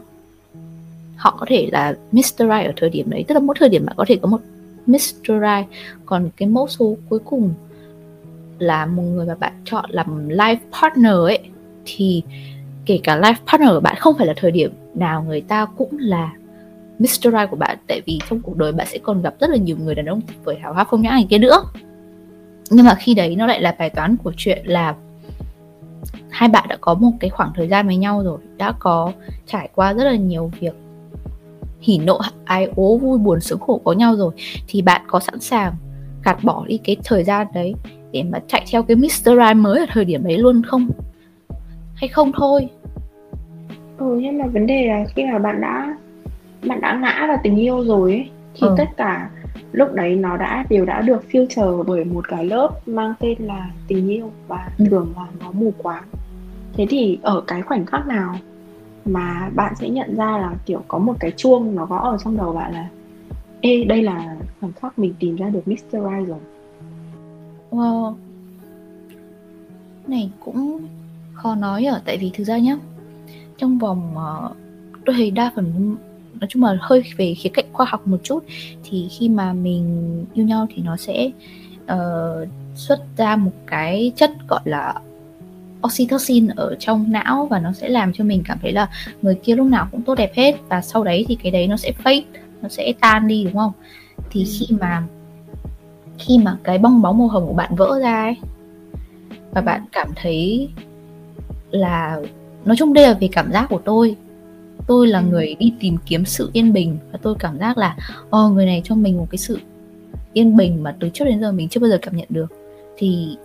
họ 1.16 1.36
có 1.40 1.46
thể 1.50 1.70
là 1.72 1.96
Mr. 2.12 2.22
Right 2.38 2.66
ở 2.66 2.72
thời 2.76 2.90
điểm 2.90 3.10
đấy, 3.10 3.26
tức 3.28 3.36
là 3.36 3.40
mỗi 3.40 3.56
thời 3.60 3.70
điểm 3.70 3.86
bạn 3.86 3.96
có 3.98 4.06
thể 4.08 4.16
có 4.22 4.28
một 4.28 4.42
Mr. 4.88 5.28
Right, 5.28 5.68
còn 6.06 6.30
cái 6.38 6.50
mẫu 6.50 6.68
số 6.68 6.96
cuối 7.10 7.20
cùng 7.20 7.54
là 8.60 8.86
một 8.86 9.04
người 9.04 9.26
mà 9.26 9.36
bạn 9.36 9.54
chọn 9.66 9.86
làm 9.90 10.30
life 10.30 10.58
partner 10.82 11.14
ấy, 11.14 11.40
thì 11.86 12.24
kể 12.86 13.00
cả 13.04 13.20
life 13.20 13.36
partner 13.52 13.70
của 13.70 13.80
bạn 13.80 13.96
không 14.00 14.16
phải 14.18 14.28
là 14.28 14.34
thời 14.38 14.52
điểm 14.52 14.72
nào 14.94 15.24
người 15.24 15.42
ta 15.42 15.66
cũng 15.78 15.98
là 16.00 16.34
Mr. 17.00 17.24
Right 17.24 17.50
của 17.50 17.58
bạn, 17.58 17.78
tại 17.88 18.02
vì 18.06 18.20
trong 18.30 18.42
cuộc 18.42 18.58
đời 18.58 18.72
bạn 18.72 18.88
sẽ 18.90 18.98
còn 18.98 19.22
gặp 19.22 19.36
rất 19.40 19.50
là 19.50 19.58
nhiều 19.58 19.78
người 19.80 19.96
đàn 19.96 20.06
ông 20.06 20.22
tuyệt 20.22 20.38
vời, 20.44 20.56
hào 20.62 20.74
hoa 20.74 20.84
không 20.84 21.02
nhã 21.02 21.10
này 21.10 21.28
kia 21.30 21.38
nữa 21.38 21.64
nhưng 22.70 22.86
mà 22.86 22.96
khi 22.96 23.14
đấy 23.14 23.36
nó 23.36 23.46
lại 23.46 23.62
là 23.62 23.76
bài 23.80 23.90
toán 23.90 24.16
của 24.24 24.34
chuyện 24.38 24.62
là 24.66 24.96
hai 26.30 26.50
bạn 26.50 26.66
đã 26.70 26.78
có 26.82 26.94
một 26.94 27.12
cái 27.20 27.30
khoảng 27.30 27.52
thời 27.56 27.68
gian 27.68 27.88
với 27.88 27.96
nhau 27.96 28.24
rồi, 28.24 28.40
đã 28.58 28.74
có 28.80 29.12
trải 29.46 29.70
qua 29.76 29.94
rất 29.94 30.04
là 30.04 30.16
nhiều 30.16 30.52
việc 30.60 30.74
hỉ 31.82 31.98
nộ 31.98 32.20
ái 32.46 32.70
ố, 32.76 32.98
vui, 32.98 33.18
buồn, 33.18 33.40
sướng 33.40 33.60
khổ 33.60 33.82
có 33.84 33.94
nhau 33.94 34.16
rồi, 34.16 34.32
thì 34.68 34.82
bạn 34.82 35.02
có 35.08 35.20
sẵn 35.20 35.40
sàng 35.40 35.74
gạt 36.24 36.44
bỏ 36.44 36.66
đi 36.68 36.78
cái 36.78 36.98
thời 37.04 37.24
gian 37.24 37.48
đấy 37.54 37.74
để 38.12 38.24
mà 38.24 38.40
chạy 38.48 38.66
theo 38.72 38.84
cái 38.84 38.96
Mr. 38.96 39.26
Right 39.26 39.56
mới 39.56 39.80
ở 39.80 39.86
thời 39.90 40.06
điểm 40.06 40.24
đấy 40.24 40.38
luôn 40.38 40.62
không 40.64 40.90
hay 41.96 42.08
không 42.08 42.32
thôi 42.32 42.70
ừ 43.98 44.20
nhưng 44.22 44.38
mà 44.38 44.46
vấn 44.46 44.68
đề 44.68 44.88
là 44.88 45.06
khi 45.16 45.24
mà 45.24 45.40
bạn 45.40 45.62
đã 45.62 45.98
bạn 46.68 46.82
đã 46.82 47.00
ngã 47.02 47.28
vào 47.28 47.38
tình 47.44 47.56
yêu 47.56 47.84
rồi 47.86 48.12
ấy, 48.12 48.30
thì 48.54 48.68
ừ. 48.68 48.76
tất 48.78 48.98
cả 48.98 49.30
lúc 49.72 49.94
đấy 49.94 50.16
nó 50.16 50.38
đã 50.38 50.66
đều 50.70 50.86
đã 50.86 51.02
được 51.02 51.24
filter 51.32 51.84
bởi 51.84 52.06
một 52.06 52.28
cái 52.28 52.46
lớp 52.46 52.70
mang 52.86 53.14
tên 53.20 53.38
là 53.40 53.72
tình 53.88 54.10
yêu 54.10 54.32
và 54.48 54.70
ừ. 54.78 54.86
thường 54.90 55.14
là 55.16 55.26
nó 55.40 55.52
mù 55.52 55.74
quáng 55.78 56.04
thế 56.74 56.86
thì 56.90 57.20
ở 57.22 57.42
cái 57.48 57.62
khoảnh 57.62 57.86
khắc 57.86 58.08
nào 58.08 58.36
mà 59.06 59.50
bạn 59.56 59.74
sẽ 59.80 59.90
nhận 59.90 60.16
ra 60.16 60.38
là 60.38 60.56
kiểu 60.66 60.82
có 60.88 60.98
một 60.98 61.14
cái 61.20 61.32
chuông 61.32 61.76
nó 61.76 61.86
gõ 61.86 62.12
ở 62.12 62.18
trong 62.24 62.38
đầu 62.38 62.54
bạn 62.54 62.74
là 62.74 62.90
ê 63.62 63.84
đây 63.84 64.04
là 64.04 64.36
khoảnh 64.60 64.72
khắc 64.74 65.00
mình 65.00 65.14
tìm 65.20 65.36
ra 65.36 65.50
được 65.50 65.68
Mr. 65.68 65.92
Right 65.92 66.28
rồi 66.28 66.40
wow 67.72 68.14
này 70.08 70.32
cũng 70.40 70.88
khó 71.34 71.56
nói 71.56 71.86
ở 71.86 72.02
tại 72.06 72.18
vì 72.18 72.32
thực 72.34 72.44
ra 72.44 72.58
nhá 72.58 72.78
trong 73.58 73.78
vòng 73.78 74.14
uh, 74.14 74.56
tôi 75.06 75.16
thấy 75.16 75.32
đa 75.32 75.52
phần 75.56 75.96
nói 76.40 76.48
chung 76.50 76.64
là 76.64 76.78
hơi 76.82 77.04
về 77.18 77.34
khía 77.34 77.50
cạnh 77.50 77.66
khoa 77.74 77.86
học 77.90 78.08
một 78.08 78.18
chút 78.24 78.44
thì 78.84 79.08
khi 79.12 79.30
mà 79.30 79.54
mình 79.54 80.26
yêu 80.34 80.46
nhau 80.46 80.68
thì 80.76 80.82
nó 80.82 80.98
sẽ 80.98 81.32
uh, 81.84 82.48
xuất 82.76 83.00
ra 83.18 83.36
một 83.36 83.52
cái 83.68 84.12
chất 84.16 84.32
gọi 84.48 84.62
là 84.66 84.94
oxytocin 85.88 86.48
ở 86.48 86.76
trong 86.80 87.12
não 87.12 87.48
và 87.50 87.60
nó 87.60 87.74
sẽ 87.74 87.90
làm 87.90 88.14
cho 88.14 88.24
mình 88.24 88.44
cảm 88.46 88.58
thấy 88.62 88.72
là 88.72 88.90
người 89.22 89.36
kia 89.36 89.56
lúc 89.56 89.68
nào 89.68 89.88
cũng 89.92 90.02
tốt 90.02 90.16
đẹp 90.16 90.32
hết 90.36 90.56
và 90.70 90.82
sau 90.82 91.04
đấy 91.04 91.26
thì 91.28 91.36
cái 91.44 91.52
đấy 91.52 91.68
nó 91.68 91.78
sẽ 91.78 91.92
fade 92.04 92.22
nó 92.62 92.70
sẽ 92.70 92.94
tan 93.00 93.28
đi 93.28 93.44
đúng 93.44 93.54
không 93.54 93.72
thì 94.30 94.44
ừ. 94.44 94.50
khi 94.52 94.76
mà 94.80 95.04
khi 96.18 96.38
mà 96.38 96.58
cái 96.64 96.78
bong 96.78 97.02
bóng 97.02 97.18
màu 97.18 97.28
hồng 97.28 97.48
của 97.48 97.54
bạn 97.54 97.76
vỡ 97.76 98.00
ra 98.00 98.24
ấy 98.24 98.36
và 99.52 99.62
bạn 99.62 99.86
cảm 99.92 100.10
thấy 100.16 100.70
là 101.72 102.22
nói 102.66 102.76
chung 102.76 102.94
đây 102.94 103.08
là 103.08 103.14
về 103.14 103.30
cảm 103.32 103.52
giác 103.52 103.66
của 103.70 103.82
tôi 103.86 104.16
tôi 104.88 105.08
là 105.08 105.22
người 105.22 105.56
đi 105.60 105.74
tìm 105.80 105.98
kiếm 106.06 106.26
sự 106.26 106.50
yên 106.54 106.74
bình 106.74 106.98
và 107.12 107.20
tôi 107.22 107.36
cảm 107.40 107.60
giác 107.60 107.78
là 107.78 107.98
oh, 108.38 108.52
người 108.52 108.66
này 108.66 108.82
cho 108.84 108.96
mình 108.96 109.18
một 109.18 109.28
cái 109.32 109.38
sự 109.38 109.60
yên 110.34 110.58
bình 110.58 110.84
mà 110.84 110.96
từ 111.00 111.10
trước 111.10 111.26
đến 111.26 111.42
giờ 111.42 111.52
mình 111.52 111.70
chưa 111.70 111.80
bao 111.80 111.90
giờ 111.90 112.00
cảm 112.02 112.18
nhận 112.18 112.28
được. 112.30 112.48
Thì 112.98 113.38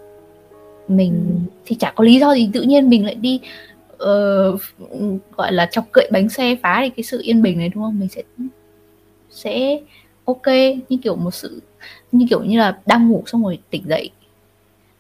mình 0.89 1.27
ừ. 1.29 1.53
thì 1.65 1.77
chả 1.77 1.93
có 1.97 2.05
lý 2.05 2.21
do 2.21 2.35
gì 2.35 2.51
tự 2.53 2.63
nhiên 2.63 2.89
mình 2.89 3.05
lại 3.05 3.15
đi 3.15 3.41
uh, 3.95 4.61
gọi 5.37 5.53
là 5.53 5.69
chọc 5.73 5.85
cậy 5.93 6.09
bánh 6.13 6.29
xe 6.29 6.57
phá 6.63 6.81
đi 6.83 6.91
cái 6.91 7.05
sự 7.05 7.21
yên 7.23 7.43
bình 7.43 7.59
này 7.59 7.69
đúng 7.69 7.83
không? 7.85 7.99
Mình 7.99 8.09
sẽ 8.09 8.23
sẽ 9.31 9.81
ok 10.25 10.47
như 10.89 10.97
kiểu 11.03 11.17
một 11.17 11.35
sự 11.35 11.63
như 12.13 12.27
kiểu 12.31 12.45
như 12.45 12.59
là 12.59 12.79
đang 12.87 13.09
ngủ 13.09 13.23
xong 13.27 13.45
rồi 13.45 13.59
tỉnh 13.71 13.83
dậy 13.89 14.11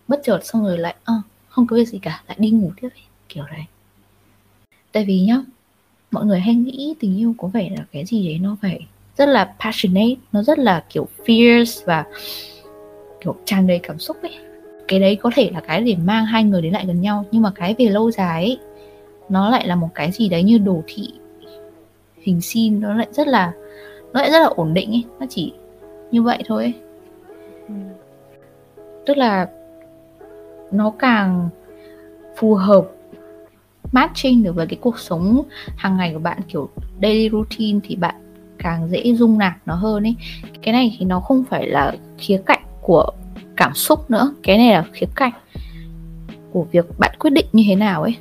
bất 0.08 0.20
chợt 0.24 0.40
xong 0.44 0.64
rồi 0.64 0.78
lại 0.78 0.94
uh, 1.18 1.24
không 1.48 1.66
có 1.66 1.76
việc 1.76 1.88
gì 1.88 1.98
cả 2.02 2.22
lại 2.28 2.36
đi 2.40 2.50
ngủ 2.50 2.72
tiếp. 2.80 2.88
Kiểu 3.28 3.44
đấy. 3.50 3.64
Tại 4.92 5.04
vì 5.04 5.20
nhá 5.20 5.42
mọi 6.10 6.24
người 6.24 6.40
hay 6.40 6.54
nghĩ 6.54 6.94
tình 7.00 7.18
yêu 7.18 7.34
có 7.38 7.48
vẻ 7.48 7.70
là 7.76 7.84
cái 7.92 8.04
gì 8.04 8.26
đấy 8.26 8.38
nó 8.42 8.56
phải 8.62 8.80
rất 9.16 9.28
là 9.28 9.54
passionate 9.64 10.14
nó 10.32 10.42
rất 10.42 10.58
là 10.58 10.84
kiểu 10.88 11.08
fierce 11.26 11.82
và 11.86 12.04
kiểu 13.20 13.34
tràn 13.44 13.66
đầy 13.66 13.78
cảm 13.78 13.98
xúc 13.98 14.16
ấy 14.22 14.34
cái 14.88 15.00
đấy 15.00 15.16
có 15.16 15.30
thể 15.34 15.50
là 15.54 15.60
cái 15.60 15.80
để 15.80 15.96
mang 16.04 16.26
hai 16.26 16.44
người 16.44 16.62
đến 16.62 16.72
lại 16.72 16.84
gần 16.86 17.00
nhau 17.00 17.24
nhưng 17.30 17.42
mà 17.42 17.52
cái 17.54 17.74
về 17.78 17.84
lâu 17.84 18.10
dài 18.10 18.44
ấy 18.44 18.58
nó 19.28 19.50
lại 19.50 19.66
là 19.66 19.74
một 19.74 19.88
cái 19.94 20.10
gì 20.12 20.28
đấy 20.28 20.42
như 20.42 20.58
đồ 20.58 20.82
thị 20.86 21.12
hình 22.16 22.40
sin 22.40 22.80
nó 22.80 22.94
lại 22.94 23.06
rất 23.10 23.28
là 23.28 23.52
nó 24.12 24.20
lại 24.20 24.30
rất 24.30 24.38
là 24.40 24.46
ổn 24.46 24.74
định 24.74 24.90
ấy 24.90 25.04
nó 25.20 25.26
chỉ 25.28 25.52
như 26.10 26.22
vậy 26.22 26.42
thôi 26.46 26.62
ấy. 26.62 26.72
Ừ. 27.68 27.74
tức 29.06 29.16
là 29.16 29.48
nó 30.70 30.92
càng 30.98 31.48
phù 32.36 32.54
hợp 32.54 32.88
matching 33.92 34.42
được 34.42 34.54
với 34.54 34.66
cái 34.66 34.78
cuộc 34.80 34.98
sống 34.98 35.42
hàng 35.76 35.96
ngày 35.96 36.12
của 36.12 36.18
bạn 36.18 36.38
kiểu 36.48 36.68
daily 37.02 37.30
routine 37.30 37.80
thì 37.82 37.96
bạn 37.96 38.14
càng 38.58 38.88
dễ 38.90 39.14
dung 39.14 39.38
nạp 39.38 39.54
nó 39.66 39.74
hơn 39.74 40.06
ấy 40.06 40.14
cái 40.62 40.72
này 40.72 40.96
thì 40.98 41.06
nó 41.06 41.20
không 41.20 41.44
phải 41.44 41.66
là 41.66 41.94
khía 42.18 42.42
cạnh 42.46 42.62
của 42.80 43.10
cảm 43.56 43.74
xúc 43.74 44.10
nữa 44.10 44.34
cái 44.42 44.58
này 44.58 44.72
là 44.72 44.84
khía 44.92 45.06
cạnh 45.14 45.32
của 46.52 46.66
việc 46.72 46.86
bạn 46.98 47.14
quyết 47.18 47.30
định 47.30 47.46
như 47.52 47.64
thế 47.66 47.74
nào 47.74 48.02
ấy 48.02 48.16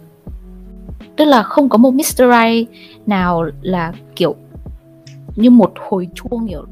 tức 1.15 1.25
là 1.25 1.43
không 1.43 1.69
có 1.69 1.77
một 1.77 1.93
Mr. 1.93 2.17
Right 2.17 2.69
nào 3.05 3.49
là 3.61 3.93
kiểu 4.15 4.35
như 5.35 5.49
một 5.49 5.73
hồi 5.89 6.07
chuông 6.15 6.47
kiểu 6.47 6.65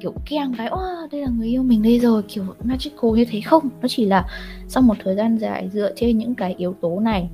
kiểu 0.00 0.14
keng 0.26 0.54
cái 0.58 0.70
oh, 0.72 1.12
đây 1.12 1.20
là 1.20 1.28
người 1.28 1.48
yêu 1.48 1.62
mình 1.62 1.82
đây 1.82 1.98
rồi 1.98 2.22
kiểu 2.28 2.44
magical 2.64 3.10
như 3.14 3.24
thế 3.30 3.40
không 3.40 3.68
nó 3.82 3.88
chỉ 3.88 4.04
là 4.04 4.26
sau 4.68 4.82
một 4.82 4.94
thời 5.04 5.16
gian 5.16 5.38
dài 5.38 5.68
dựa 5.72 5.92
trên 5.96 6.18
những 6.18 6.34
cái 6.34 6.54
yếu 6.58 6.74
tố 6.80 7.00
này 7.00 7.30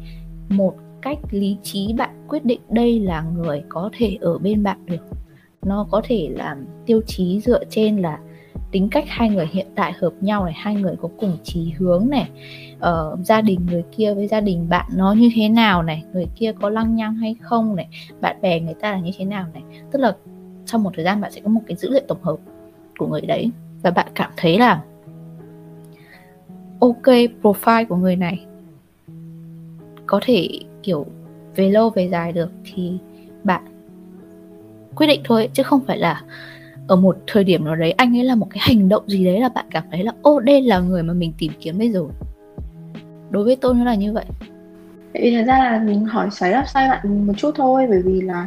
một 0.49 0.75
cách 1.03 1.19
lý 1.31 1.57
trí 1.63 1.93
bạn 1.93 2.27
quyết 2.29 2.45
định 2.45 2.61
đây 2.69 3.01
là 3.01 3.23
người 3.23 3.63
có 3.69 3.91
thể 3.99 4.19
ở 4.21 4.39
bên 4.39 4.63
bạn 4.63 4.87
được. 4.87 5.07
Nó 5.63 5.87
có 5.91 6.03
thể 6.05 6.29
là 6.33 6.57
tiêu 6.87 7.01
chí 7.07 7.41
dựa 7.41 7.65
trên 7.71 7.97
là 7.97 8.19
tính 8.73 8.89
cách 8.91 9.05
hai 9.09 9.31
người 9.31 9.49
hiện 9.53 9.67
tại 9.75 9.93
hợp 9.93 10.13
nhau 10.21 10.45
này 10.45 10.55
hai 10.57 10.75
người 10.75 10.97
có 11.03 11.09
cùng 11.19 11.37
chí 11.43 11.73
hướng 11.79 12.07
này. 12.11 12.31
Uh, 12.77 13.19
gia 13.25 13.41
đình 13.41 13.61
người 13.71 13.85
kia 13.97 14.15
với 14.15 14.27
gia 14.27 14.41
đình 14.41 14.69
bạn 14.69 14.87
nó 14.95 15.13
như 15.13 15.31
thế 15.35 15.49
nào 15.49 15.83
này 15.83 16.05
người 16.13 16.27
kia 16.37 16.53
có 16.61 16.69
lăng 16.69 16.95
nhăng 16.95 17.15
hay 17.15 17.37
không 17.41 17.77
này 17.77 17.89
bạn 18.21 18.37
bè 18.43 18.61
người 18.61 18.75
ta 18.75 18.93
là 18.93 18.99
như 18.99 19.11
thế 19.19 19.25
nào 19.25 19.47
này. 19.55 19.63
Tức 19.93 19.99
là 19.99 20.17
sau 20.67 20.81
một 20.81 20.91
thời 20.95 21.05
gian 21.05 21.21
bạn 21.21 21.33
sẽ 21.33 21.41
có 21.41 21.49
một 21.49 21.61
cái 21.67 21.77
dữ 21.77 21.91
liệu 21.91 22.03
tổng 22.09 22.23
hợp 22.23 22.37
của 22.99 23.07
người 23.07 23.21
đấy 23.21 23.51
và 23.83 23.91
bạn 23.91 24.07
cảm 24.15 24.31
thấy 24.37 24.59
là 24.59 24.83
ok 26.81 27.07
profile 27.43 27.87
của 27.87 27.97
người 27.97 28.17
này 28.17 28.47
có 30.07 30.21
thể 30.23 30.49
kiểu 30.83 31.07
về 31.57 31.71
lâu 31.71 31.91
về 31.91 32.09
dài 32.09 32.33
được 32.33 32.51
thì 32.65 32.99
bạn 33.45 33.63
quyết 34.97 35.07
định 35.07 35.21
thôi 35.25 35.49
chứ 35.53 35.63
không 35.63 35.81
phải 35.87 35.99
là 35.99 36.23
ở 36.89 36.97
một 36.97 37.17
thời 37.27 37.45
điểm 37.45 37.65
nào 37.65 37.77
đấy 37.77 37.93
anh 37.93 38.17
ấy 38.17 38.25
là 38.25 38.35
một 38.35 38.47
cái 38.51 38.59
hành 38.63 38.89
động 38.89 39.03
gì 39.07 39.25
đấy 39.25 39.41
là 39.41 39.49
bạn 39.49 39.67
cảm 39.71 39.85
thấy 39.91 40.03
là 40.03 40.13
ô 40.23 40.41
đây 40.41 40.63
là 40.63 40.79
người 40.79 41.03
mà 41.03 41.13
mình 41.15 41.33
tìm 41.39 41.53
kiếm 41.61 41.79
bây 41.79 41.91
giờ 41.91 42.01
đối 43.31 43.45
với 43.45 43.57
tôi 43.57 43.75
nó 43.75 43.85
là 43.85 43.95
như 43.95 44.13
vậy 44.13 44.25
vậy 45.13 45.33
thật 45.37 45.45
ra 45.47 45.59
là 45.59 45.83
mình 45.87 46.05
hỏi 46.05 46.29
xoáy 46.31 46.53
đáp 46.53 46.65
sai 46.67 46.89
bạn 46.89 47.27
một 47.27 47.33
chút 47.37 47.55
thôi 47.57 47.87
bởi 47.89 48.03
vì 48.03 48.21
là 48.21 48.47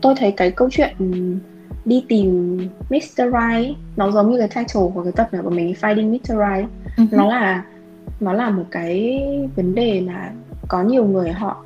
tôi 0.00 0.14
thấy 0.18 0.32
cái 0.32 0.50
câu 0.50 0.68
chuyện 0.70 0.96
đi 1.84 2.04
tìm 2.08 2.58
Mr. 2.90 3.16
Right 3.16 3.76
nó 3.96 4.10
giống 4.10 4.30
như 4.30 4.38
cái 4.38 4.48
title 4.48 4.90
của 4.94 5.02
cái 5.02 5.12
tập 5.12 5.28
này 5.32 5.42
của 5.42 5.50
mình 5.50 5.74
Finding 5.80 6.10
Mr. 6.10 6.28
Right 6.28 6.68
uh-huh. 6.96 7.16
nó 7.16 7.28
là 7.28 7.64
nó 8.20 8.32
là 8.32 8.50
một 8.50 8.64
cái 8.70 9.22
vấn 9.56 9.74
đề 9.74 10.00
mà 10.00 10.32
có 10.72 10.82
nhiều 10.82 11.04
người 11.04 11.30
họ 11.30 11.56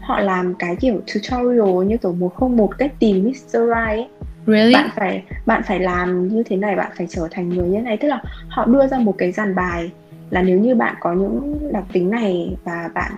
họ 0.00 0.20
làm 0.20 0.54
cái 0.54 0.76
kiểu 0.76 1.00
tutorial 1.14 1.84
như 1.86 1.96
kiểu 1.96 2.12
một 2.12 2.34
không 2.34 2.56
một 2.56 2.78
cách 2.78 2.92
tìm 2.98 3.24
Mr. 3.24 3.52
Right 3.52 3.74
ấy. 3.74 4.08
Really? 4.46 4.74
bạn 4.74 4.90
phải 4.96 5.22
bạn 5.46 5.62
phải 5.66 5.80
làm 5.80 6.28
như 6.28 6.42
thế 6.42 6.56
này 6.56 6.76
bạn 6.76 6.92
phải 6.98 7.06
trở 7.10 7.28
thành 7.30 7.48
người 7.48 7.68
như 7.68 7.76
thế 7.76 7.82
này 7.82 7.96
tức 7.96 8.08
là 8.08 8.22
họ 8.48 8.64
đưa 8.64 8.86
ra 8.86 8.98
một 8.98 9.14
cái 9.18 9.32
dàn 9.32 9.54
bài 9.54 9.90
là 10.30 10.42
nếu 10.42 10.58
như 10.58 10.74
bạn 10.74 10.94
có 11.00 11.12
những 11.12 11.58
đặc 11.72 11.84
tính 11.92 12.10
này 12.10 12.56
và 12.64 12.90
bạn 12.94 13.12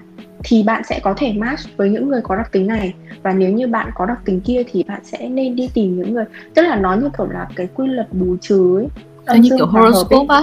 thì 0.44 0.62
bạn 0.62 0.82
sẽ 0.84 1.00
có 1.02 1.14
thể 1.16 1.32
match 1.32 1.76
với 1.76 1.90
những 1.90 2.08
người 2.08 2.20
có 2.22 2.36
đặc 2.36 2.52
tính 2.52 2.66
này 2.66 2.94
và 3.22 3.32
nếu 3.32 3.52
như 3.52 3.66
bạn 3.66 3.90
có 3.94 4.06
đặc 4.06 4.18
tính 4.24 4.40
kia 4.40 4.62
thì 4.70 4.84
bạn 4.88 5.00
sẽ 5.04 5.28
nên 5.28 5.56
đi 5.56 5.70
tìm 5.74 5.96
những 5.96 6.14
người 6.14 6.24
tức 6.54 6.62
là 6.62 6.76
nó 6.76 6.94
như 6.94 7.08
kiểu 7.18 7.26
là 7.26 7.48
cái 7.56 7.68
quy 7.74 7.86
luật 7.86 8.12
bù 8.12 8.36
trừ 8.40 8.86
ấy 9.24 9.38
như 9.38 9.50
kiểu 9.56 9.66
horoscope 9.66 10.26
á 10.28 10.42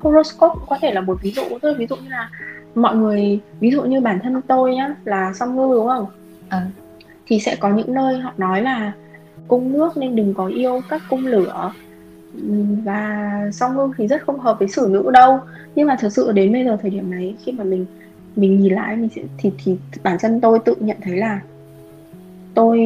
horoscope 0.00 0.54
có 0.68 0.78
thể 0.80 0.92
là 0.92 1.00
một 1.00 1.18
ví 1.22 1.30
dụ 1.30 1.42
tức 1.62 1.68
là 1.70 1.74
ví 1.78 1.86
dụ 1.86 1.96
như 1.96 2.08
là 2.08 2.30
mọi 2.74 2.96
người 2.96 3.40
ví 3.60 3.70
dụ 3.70 3.82
như 3.82 4.00
bản 4.00 4.18
thân 4.22 4.40
tôi 4.42 4.74
nhá 4.74 4.94
là 5.04 5.32
song 5.32 5.56
ngư 5.56 5.74
đúng 5.74 5.86
không? 5.86 6.06
À. 6.48 6.66
thì 7.26 7.40
sẽ 7.40 7.56
có 7.56 7.68
những 7.70 7.94
nơi 7.94 8.18
họ 8.18 8.32
nói 8.36 8.62
là 8.62 8.92
cung 9.48 9.72
nước 9.72 9.96
nên 9.96 10.16
đừng 10.16 10.34
có 10.34 10.46
yêu 10.46 10.80
các 10.88 11.02
cung 11.10 11.26
lửa. 11.26 11.72
Và 12.84 13.30
song 13.52 13.76
ngư 13.76 13.92
thì 13.96 14.06
rất 14.06 14.22
không 14.26 14.40
hợp 14.40 14.58
với 14.58 14.68
xử 14.68 14.88
nữ 14.90 15.10
đâu. 15.10 15.40
Nhưng 15.74 15.86
mà 15.86 15.96
thực 16.00 16.08
sự 16.12 16.32
đến 16.32 16.52
bây 16.52 16.64
giờ 16.64 16.76
thời 16.82 16.90
điểm 16.90 17.10
này 17.10 17.34
khi 17.44 17.52
mà 17.52 17.64
mình 17.64 17.86
mình 18.36 18.60
nhìn 18.60 18.74
lại 18.74 18.96
mình 18.96 19.08
sẽ 19.16 19.22
thì 19.38 19.50
thì 19.64 19.76
bản 20.02 20.16
thân 20.20 20.40
tôi 20.40 20.58
tự 20.58 20.74
nhận 20.80 20.96
thấy 21.02 21.16
là 21.16 21.40
tôi 22.54 22.78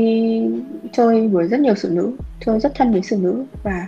chơi 0.93 1.28
với 1.28 1.49
rất 1.49 1.61
nhiều 1.61 1.74
xử 1.74 1.89
nữ 1.89 2.12
chơi 2.47 2.61
rất 2.61 2.72
thân 2.74 2.93
với 2.93 3.03
xử 3.03 3.16
nữ 3.16 3.45
và 3.62 3.87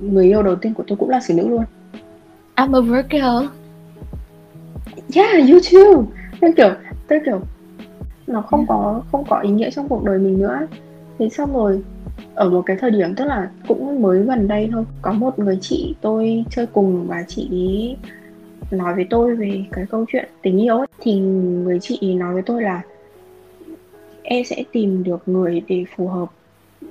người 0.00 0.26
yêu 0.26 0.42
đầu 0.42 0.56
tiên 0.56 0.74
của 0.74 0.84
tôi 0.86 0.98
cũng 0.98 1.10
là 1.10 1.20
xử 1.20 1.34
nữ 1.34 1.48
luôn. 1.48 1.64
I'm 2.56 2.76
a 2.76 2.80
Virgo 2.80 3.57
yeah 5.14 5.50
you 5.50 5.58
too. 5.72 6.02
Kiểu 6.56 6.70
tôi 7.08 7.20
kiểu 7.26 7.40
nó 8.26 8.42
không 8.42 8.66
có 8.68 9.02
không 9.12 9.24
có 9.28 9.40
ý 9.40 9.50
nghĩa 9.50 9.70
trong 9.70 9.88
cuộc 9.88 10.04
đời 10.04 10.18
mình 10.18 10.38
nữa. 10.38 10.58
Thế 11.18 11.28
xong 11.28 11.54
rồi 11.54 11.82
ở 12.34 12.50
một 12.50 12.62
cái 12.66 12.76
thời 12.80 12.90
điểm 12.90 13.14
tức 13.14 13.24
là 13.24 13.50
cũng 13.68 14.02
mới 14.02 14.22
gần 14.22 14.48
đây 14.48 14.68
thôi 14.72 14.84
có 15.02 15.12
một 15.12 15.38
người 15.38 15.58
chị 15.60 15.94
tôi 16.00 16.44
chơi 16.50 16.66
cùng 16.66 17.06
và 17.06 17.24
chị 17.28 17.96
nói 18.70 18.94
với 18.94 19.06
tôi 19.10 19.36
về 19.36 19.64
cái 19.72 19.86
câu 19.90 20.04
chuyện 20.12 20.28
tình 20.42 20.62
yêu 20.62 20.76
ấy. 20.76 20.86
Thì 21.00 21.18
người 21.20 21.78
chị 21.80 22.14
nói 22.14 22.34
với 22.34 22.42
tôi 22.42 22.62
là 22.62 22.82
em 24.22 24.44
sẽ 24.44 24.64
tìm 24.72 25.04
được 25.04 25.22
người 25.26 25.62
để 25.68 25.84
phù 25.96 26.08
hợp 26.08 26.28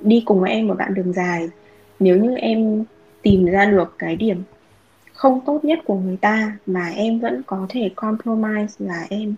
đi 0.02 0.22
cùng 0.26 0.40
với 0.40 0.50
em 0.50 0.66
một 0.66 0.74
đoạn 0.78 0.94
đường 0.94 1.12
dài. 1.12 1.48
Nếu 2.00 2.16
như 2.16 2.34
em 2.36 2.84
tìm 3.22 3.44
ra 3.44 3.64
được 3.64 3.94
cái 3.98 4.16
điểm 4.16 4.42
không 5.18 5.40
tốt 5.46 5.64
nhất 5.64 5.78
của 5.84 5.94
người 5.94 6.16
ta 6.16 6.56
mà 6.66 6.88
em 6.88 7.20
vẫn 7.20 7.42
có 7.46 7.66
thể 7.68 7.90
compromise 7.96 8.86
là 8.86 9.06
em 9.10 9.34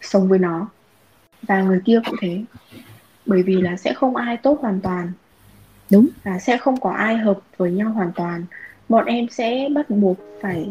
sống 0.00 0.28
với 0.28 0.38
nó. 0.38 0.68
Và 1.42 1.62
người 1.62 1.80
kia 1.84 2.00
cũng 2.06 2.14
thế. 2.20 2.44
Bởi 3.26 3.42
vì 3.42 3.62
là 3.62 3.76
sẽ 3.76 3.94
không 3.94 4.16
ai 4.16 4.36
tốt 4.36 4.58
hoàn 4.60 4.80
toàn. 4.80 5.12
Đúng. 5.90 6.08
Và 6.24 6.38
sẽ 6.38 6.56
không 6.56 6.80
có 6.80 6.90
ai 6.90 7.16
hợp 7.16 7.40
với 7.56 7.72
nhau 7.72 7.90
hoàn 7.90 8.12
toàn. 8.12 8.44
Bọn 8.88 9.04
em 9.04 9.26
sẽ 9.30 9.68
bắt 9.74 9.90
buộc 9.90 10.16
phải 10.40 10.68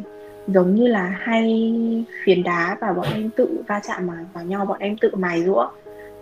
giống 0.48 0.76
như 0.76 0.88
là 0.88 1.18
hai 1.20 1.74
phiến 2.26 2.44
đá 2.44 2.78
và 2.82 2.94
bọn 2.94 3.08
em 3.14 3.30
tự 3.30 3.64
va 3.68 3.82
chạm 3.88 4.10
vào 4.34 4.46
nhau 4.46 4.66
bọn 4.66 4.80
em 4.80 4.98
tự 4.98 5.16
mài 5.16 5.44
rũa 5.44 5.68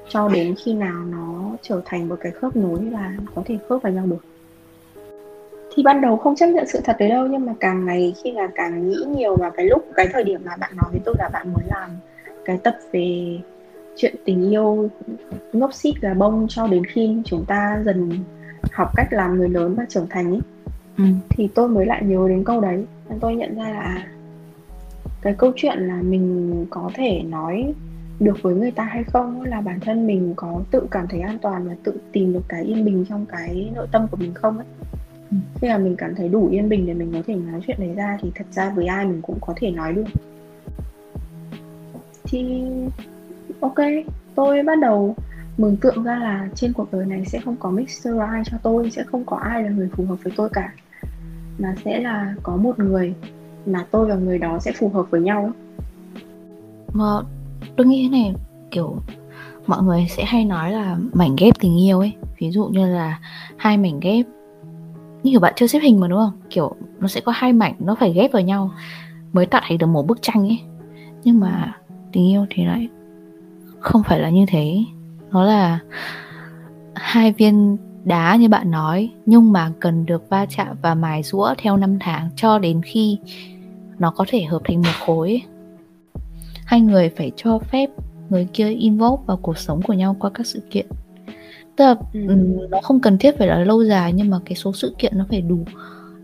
cho 0.09 0.29
đến 0.29 0.55
khi 0.63 0.73
nào 0.73 1.03
nó 1.05 1.51
trở 1.61 1.81
thành 1.85 2.07
một 2.07 2.17
cái 2.21 2.31
khớp 2.31 2.55
nối 2.55 2.79
và 2.79 3.13
có 3.35 3.43
thể 3.45 3.57
khớp 3.69 3.81
vào 3.81 3.93
nhau 3.93 4.05
được 4.05 4.30
thì 5.75 5.83
ban 5.83 6.01
đầu 6.01 6.17
không 6.17 6.35
chấp 6.35 6.47
nhận 6.47 6.67
sự 6.67 6.79
thật 6.83 6.95
đấy 6.99 7.09
đâu 7.09 7.27
nhưng 7.27 7.45
mà 7.45 7.53
càng 7.59 7.85
ngày 7.85 8.13
khi 8.23 8.31
là 8.31 8.47
càng 8.55 8.89
nghĩ 8.89 8.97
nhiều 9.07 9.35
vào 9.35 9.51
cái 9.51 9.65
lúc 9.65 9.85
cái 9.95 10.07
thời 10.13 10.23
điểm 10.23 10.41
mà 10.45 10.55
bạn 10.59 10.71
nói 10.75 10.85
với 10.91 11.01
tôi 11.05 11.15
là 11.19 11.29
bạn 11.33 11.53
muốn 11.53 11.63
làm 11.67 11.89
cái 12.45 12.57
tập 12.63 12.77
về 12.91 13.37
chuyện 13.95 14.15
tình 14.25 14.49
yêu 14.49 14.89
ngốc 15.53 15.73
xít 15.73 15.93
gà 16.01 16.13
bông 16.13 16.47
cho 16.49 16.67
đến 16.67 16.85
khi 16.85 17.17
chúng 17.25 17.45
ta 17.45 17.81
dần 17.85 18.11
học 18.71 18.91
cách 18.95 19.13
làm 19.13 19.37
người 19.37 19.49
lớn 19.49 19.75
và 19.75 19.85
trưởng 19.89 20.07
thành 20.09 20.31
ấy 20.31 20.41
ừ. 20.97 21.03
thì 21.29 21.49
tôi 21.55 21.67
mới 21.67 21.85
lại 21.85 22.03
nhớ 22.03 22.25
đến 22.29 22.43
câu 22.43 22.61
đấy 22.61 22.85
và 23.09 23.15
tôi 23.21 23.35
nhận 23.35 23.55
ra 23.55 23.69
là 23.69 24.07
cái 25.21 25.33
câu 25.37 25.51
chuyện 25.55 25.79
là 25.79 26.01
mình 26.01 26.65
có 26.69 26.91
thể 26.93 27.21
nói 27.23 27.73
được 28.19 28.41
với 28.41 28.55
người 28.55 28.71
ta 28.71 28.83
hay 28.83 29.03
không 29.03 29.41
là 29.41 29.61
bản 29.61 29.79
thân 29.79 30.07
mình 30.07 30.33
có 30.35 30.61
tự 30.71 30.87
cảm 30.91 31.07
thấy 31.07 31.19
an 31.19 31.37
toàn 31.41 31.67
và 31.67 31.75
tự 31.83 31.93
tìm 32.11 32.33
được 32.33 32.43
cái 32.49 32.63
yên 32.63 32.85
bình 32.85 33.05
trong 33.09 33.25
cái 33.25 33.71
nội 33.75 33.87
tâm 33.91 34.07
của 34.11 34.17
mình 34.17 34.33
không 34.33 34.57
ấy 34.57 34.67
khi 35.31 35.67
mà 35.67 35.77
mình 35.77 35.95
cảm 35.97 36.15
thấy 36.15 36.29
đủ 36.29 36.49
yên 36.51 36.69
bình 36.69 36.85
để 36.85 36.93
mình 36.93 37.11
có 37.13 37.21
thể 37.27 37.35
nói 37.35 37.61
chuyện 37.67 37.77
đấy 37.79 37.93
ra 37.95 38.17
thì 38.21 38.31
thật 38.35 38.45
ra 38.51 38.69
với 38.69 38.85
ai 38.85 39.05
mình 39.05 39.21
cũng 39.21 39.37
có 39.41 39.53
thể 39.57 39.71
nói 39.71 39.93
được. 39.93 40.05
Thì, 42.23 42.63
ok, 43.59 43.75
tôi 44.35 44.63
bắt 44.63 44.79
đầu 44.81 45.15
mường 45.57 45.75
tượng 45.75 46.03
ra 46.03 46.15
là 46.15 46.49
trên 46.55 46.73
cuộc 46.73 46.91
đời 46.91 47.05
này 47.05 47.25
sẽ 47.25 47.39
không 47.39 47.55
có 47.59 47.71
Mr. 47.71 48.03
Right 48.03 48.47
cho 48.51 48.57
tôi, 48.63 48.91
sẽ 48.91 49.03
không 49.03 49.25
có 49.25 49.37
ai 49.37 49.63
là 49.63 49.69
người 49.69 49.89
phù 49.95 50.05
hợp 50.05 50.15
với 50.23 50.33
tôi 50.35 50.49
cả. 50.49 50.73
Mà 51.59 51.75
sẽ 51.85 51.99
là 51.99 52.35
có 52.43 52.55
một 52.55 52.79
người 52.79 53.13
mà 53.65 53.85
tôi 53.91 54.07
và 54.09 54.15
người 54.15 54.37
đó 54.37 54.59
sẽ 54.59 54.71
phù 54.79 54.89
hợp 54.89 55.05
với 55.09 55.21
nhau. 55.21 55.51
Mà 56.93 57.05
tôi 57.75 57.87
nghĩ 57.87 58.03
thế 58.03 58.09
này, 58.09 58.33
kiểu, 58.71 58.95
mọi 59.67 59.83
người 59.83 60.07
sẽ 60.09 60.23
hay 60.25 60.45
nói 60.45 60.71
là 60.71 60.97
mảnh 61.13 61.35
ghép 61.37 61.59
tình 61.59 61.81
yêu 61.81 61.99
ấy. 61.99 62.13
Ví 62.39 62.51
dụ 62.51 62.65
như 62.65 62.87
là 62.87 63.19
hai 63.57 63.77
mảnh 63.77 63.99
ghép 63.99 64.25
như 65.23 65.31
kiểu 65.31 65.39
bạn 65.39 65.53
chưa 65.55 65.67
xếp 65.67 65.79
hình 65.79 65.99
mà, 65.99 66.07
đúng 66.07 66.19
không? 66.19 66.39
Kiểu 66.49 66.75
nó 66.99 67.07
sẽ 67.07 67.21
có 67.21 67.31
hai 67.35 67.53
mảnh, 67.53 67.75
nó 67.79 67.95
phải 67.95 68.13
ghép 68.13 68.31
vào 68.31 68.41
nhau 68.41 68.71
mới 69.33 69.45
tạo 69.45 69.61
thành 69.65 69.77
được 69.77 69.87
một 69.87 70.07
bức 70.07 70.21
tranh 70.21 70.43
ấy. 70.47 70.59
Nhưng 71.23 71.39
mà 71.39 71.73
tình 72.11 72.27
yêu 72.27 72.45
thì 72.49 72.65
lại 72.65 72.89
không 73.79 74.03
phải 74.03 74.19
là 74.19 74.29
như 74.29 74.45
thế. 74.47 74.77
Nó 75.31 75.43
là 75.43 75.79
hai 76.95 77.31
viên 77.31 77.77
đá 78.03 78.35
như 78.35 78.49
bạn 78.49 78.71
nói, 78.71 79.11
nhưng 79.25 79.51
mà 79.51 79.71
cần 79.79 80.05
được 80.05 80.29
va 80.29 80.45
chạm 80.45 80.67
và 80.81 80.95
mài 80.95 81.23
rũa 81.23 81.53
theo 81.57 81.77
năm 81.77 81.97
tháng 81.99 82.29
cho 82.35 82.59
đến 82.59 82.81
khi 82.85 83.17
nó 83.99 84.11
có 84.11 84.25
thể 84.27 84.43
hợp 84.43 84.61
thành 84.65 84.81
một 84.81 84.93
khối. 85.05 85.41
Hai 86.65 86.81
người 86.81 87.09
phải 87.09 87.31
cho 87.35 87.59
phép 87.59 87.89
người 88.29 88.47
kia 88.53 88.69
involve 88.69 89.23
vào 89.25 89.37
cuộc 89.37 89.57
sống 89.57 89.81
của 89.81 89.93
nhau 89.93 90.15
qua 90.19 90.29
các 90.33 90.47
sự 90.47 90.61
kiện 90.69 90.85
tức 91.81 91.85
là 91.85 91.95
ừ. 92.13 92.67
nó 92.69 92.81
không 92.81 92.99
cần 92.99 93.17
thiết 93.17 93.37
phải 93.37 93.47
là 93.47 93.59
lâu 93.59 93.83
dài 93.83 94.13
nhưng 94.13 94.29
mà 94.29 94.39
cái 94.45 94.55
số 94.55 94.73
sự 94.73 94.95
kiện 94.97 95.17
nó 95.17 95.25
phải 95.29 95.41
đủ 95.41 95.65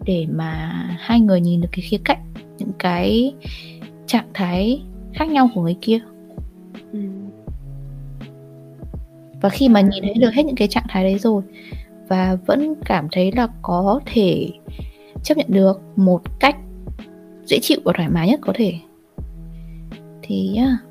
để 0.06 0.28
mà 0.32 0.84
hai 1.00 1.20
người 1.20 1.42
nhìn 1.42 1.62
được 1.62 1.70
cái 1.72 1.82
khía 1.82 1.98
cạnh 2.06 2.34
những 2.58 2.72
cái 2.80 3.34
trạng 4.06 4.28
thái 4.34 4.84
khác 5.14 5.30
nhau 5.30 5.50
của 5.56 5.62
người 5.62 5.76
kia 5.82 6.00
ừ. 6.94 7.00
và 9.42 9.50
khi 9.50 9.70
mà 9.70 9.82
nhìn 9.82 10.04
thấy 10.04 10.14
được 10.14 10.34
hết 10.34 10.46
những 10.46 10.56
cái 10.56 10.68
trạng 10.68 10.86
thái 10.90 11.04
đấy 11.04 11.20
rồi 11.20 11.44
và 12.08 12.38
vẫn 12.46 12.74
cảm 12.86 13.08
thấy 13.12 13.32
là 13.32 13.48
có 13.62 14.00
thể 14.06 14.50
chấp 15.24 15.38
nhận 15.38 15.48
được 15.50 15.82
một 15.96 16.40
cách 16.40 16.58
dễ 17.46 17.60
chịu 17.62 17.80
và 17.84 17.94
thoải 17.98 18.10
mái 18.10 18.28
nhất 18.28 18.40
có 18.44 18.54
thể 18.56 18.74
thì 20.22 20.54
yeah. 20.56 20.87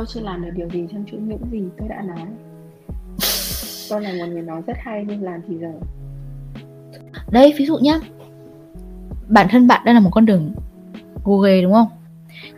Tôi 0.00 0.06
chưa 0.06 0.20
làm 0.20 0.44
được 0.44 0.50
điều 0.56 0.68
gì 0.68 0.86
trong 0.92 1.04
chuỗi 1.10 1.20
những 1.20 1.50
gì 1.52 1.62
tôi 1.78 1.88
đã 1.88 2.02
nói. 2.02 2.26
Tôi 3.90 4.02
là 4.02 4.12
một 4.12 4.32
người 4.32 4.42
nói 4.42 4.62
rất 4.66 4.76
hay 4.78 5.04
nhưng 5.08 5.22
làm 5.22 5.40
thì 5.48 5.54
giờ 5.60 5.72
đây 7.30 7.54
ví 7.58 7.66
dụ 7.66 7.78
nhá. 7.78 8.00
Bản 9.28 9.46
thân 9.50 9.66
bạn 9.66 9.82
đang 9.84 9.94
là 9.94 10.00
một 10.00 10.10
con 10.12 10.26
đường 10.26 10.54
Google 11.24 11.62
đúng 11.62 11.72
không? 11.72 11.88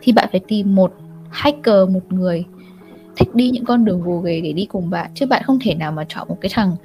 Thì 0.01 0.11
bạn 0.11 0.29
phải 0.31 0.41
tìm 0.47 0.75
một 0.75 0.93
hacker 1.29 1.89
một 1.89 2.13
người 2.13 2.45
thích 3.15 3.35
đi 3.35 3.49
những 3.49 3.65
con 3.65 3.85
đường 3.85 4.01
gồ 4.01 4.19
ghề 4.19 4.41
để 4.41 4.53
đi 4.53 4.65
cùng 4.65 4.89
bạn. 4.89 5.11
Chứ 5.13 5.25
bạn 5.25 5.43
không 5.45 5.59
thể 5.61 5.75
nào 5.75 5.91
mà 5.91 6.05
chọn 6.09 6.27
một 6.27 6.37
cái 6.41 6.51
thằng 6.53 6.75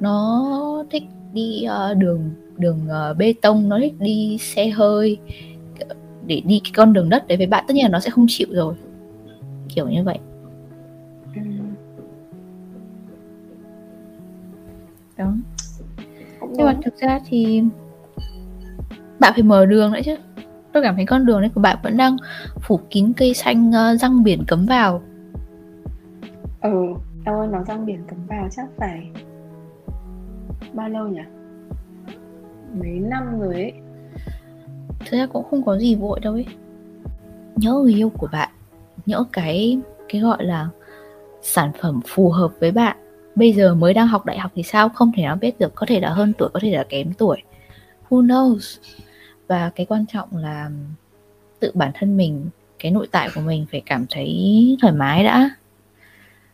nó 0.00 0.84
thích 0.90 1.02
đi 1.32 1.66
uh, 1.90 1.96
đường 1.96 2.30
đường 2.56 2.80
uh, 3.10 3.16
bê 3.16 3.34
tông 3.42 3.68
nó 3.68 3.78
thích 3.80 3.94
đi 3.98 4.38
xe 4.40 4.68
hơi 4.68 5.18
để 6.26 6.42
đi 6.44 6.60
cái 6.64 6.72
con 6.74 6.92
đường 6.92 7.08
đất 7.08 7.28
đấy 7.28 7.38
với 7.38 7.46
bạn. 7.46 7.64
Tất 7.68 7.74
nhiên 7.74 7.84
là 7.84 7.90
nó 7.90 8.00
sẽ 8.00 8.10
không 8.10 8.26
chịu 8.28 8.48
rồi 8.50 8.74
kiểu 9.68 9.88
như 9.88 10.04
vậy. 10.04 10.18
Ừ. 11.34 11.40
đó. 15.16 15.32
Nhưng 16.40 16.66
mà 16.66 16.74
thực 16.84 16.96
ra 16.96 17.20
thì 17.26 17.62
bạn 19.18 19.32
phải 19.34 19.42
mở 19.42 19.66
đường 19.66 19.92
nữa 19.92 20.00
chứ. 20.04 20.16
Tôi 20.72 20.82
cảm 20.82 20.96
thấy 20.96 21.06
con 21.06 21.26
đường 21.26 21.40
đấy 21.40 21.50
của 21.54 21.60
bạn 21.60 21.76
vẫn 21.82 21.96
đang 21.96 22.16
phủ 22.60 22.80
kín 22.90 23.12
cây 23.16 23.34
xanh 23.34 23.68
uh, 23.68 24.00
răng 24.00 24.24
biển 24.24 24.44
cấm 24.46 24.66
vào. 24.66 25.02
Ừ 26.60 26.94
em 27.24 27.34
ơi 27.34 27.48
nó 27.52 27.64
răng 27.64 27.86
biển 27.86 28.02
cấm 28.08 28.18
vào 28.26 28.48
chắc 28.50 28.66
phải 28.76 29.10
bao 30.72 30.88
lâu 30.88 31.08
nhỉ? 31.08 31.20
Mấy 32.80 32.90
năm 32.90 33.40
rồi 33.40 33.54
ấy. 33.54 33.72
Thực 34.98 35.18
ra 35.18 35.26
cũng 35.26 35.44
không 35.50 35.64
có 35.64 35.78
gì 35.78 35.94
vội 35.94 36.20
đâu 36.20 36.32
ấy. 36.32 36.46
Nhớ 37.56 37.72
người 37.72 37.94
yêu 37.94 38.10
của 38.10 38.28
bạn 38.32 38.48
nhớ 39.06 39.24
cái 39.32 39.78
cái 40.08 40.20
gọi 40.20 40.44
là 40.44 40.68
sản 41.42 41.70
phẩm 41.80 42.00
phù 42.06 42.30
hợp 42.30 42.52
với 42.60 42.72
bạn. 42.72 42.96
Bây 43.34 43.52
giờ 43.52 43.74
mới 43.74 43.94
đang 43.94 44.06
học 44.06 44.26
đại 44.26 44.38
học 44.38 44.50
thì 44.54 44.62
sao? 44.62 44.88
Không 44.88 45.12
thể 45.16 45.22
nào 45.22 45.36
biết 45.36 45.58
được 45.58 45.74
có 45.74 45.86
thể 45.88 46.00
là 46.00 46.10
hơn 46.10 46.32
tuổi 46.38 46.48
có 46.54 46.60
thể 46.60 46.70
là 46.70 46.84
kém 46.88 47.12
tuổi. 47.12 47.42
Who 48.08 48.26
knows? 48.26 48.78
Và 49.48 49.70
cái 49.74 49.86
quan 49.86 50.06
trọng 50.06 50.36
là 50.36 50.70
tự 51.60 51.70
bản 51.74 51.90
thân 51.94 52.16
mình 52.16 52.46
cái 52.78 52.92
nội 52.92 53.08
tại 53.10 53.28
của 53.34 53.40
mình 53.40 53.66
phải 53.70 53.82
cảm 53.86 54.06
thấy 54.10 54.76
thoải 54.80 54.92
mái 54.92 55.24
đã. 55.24 55.50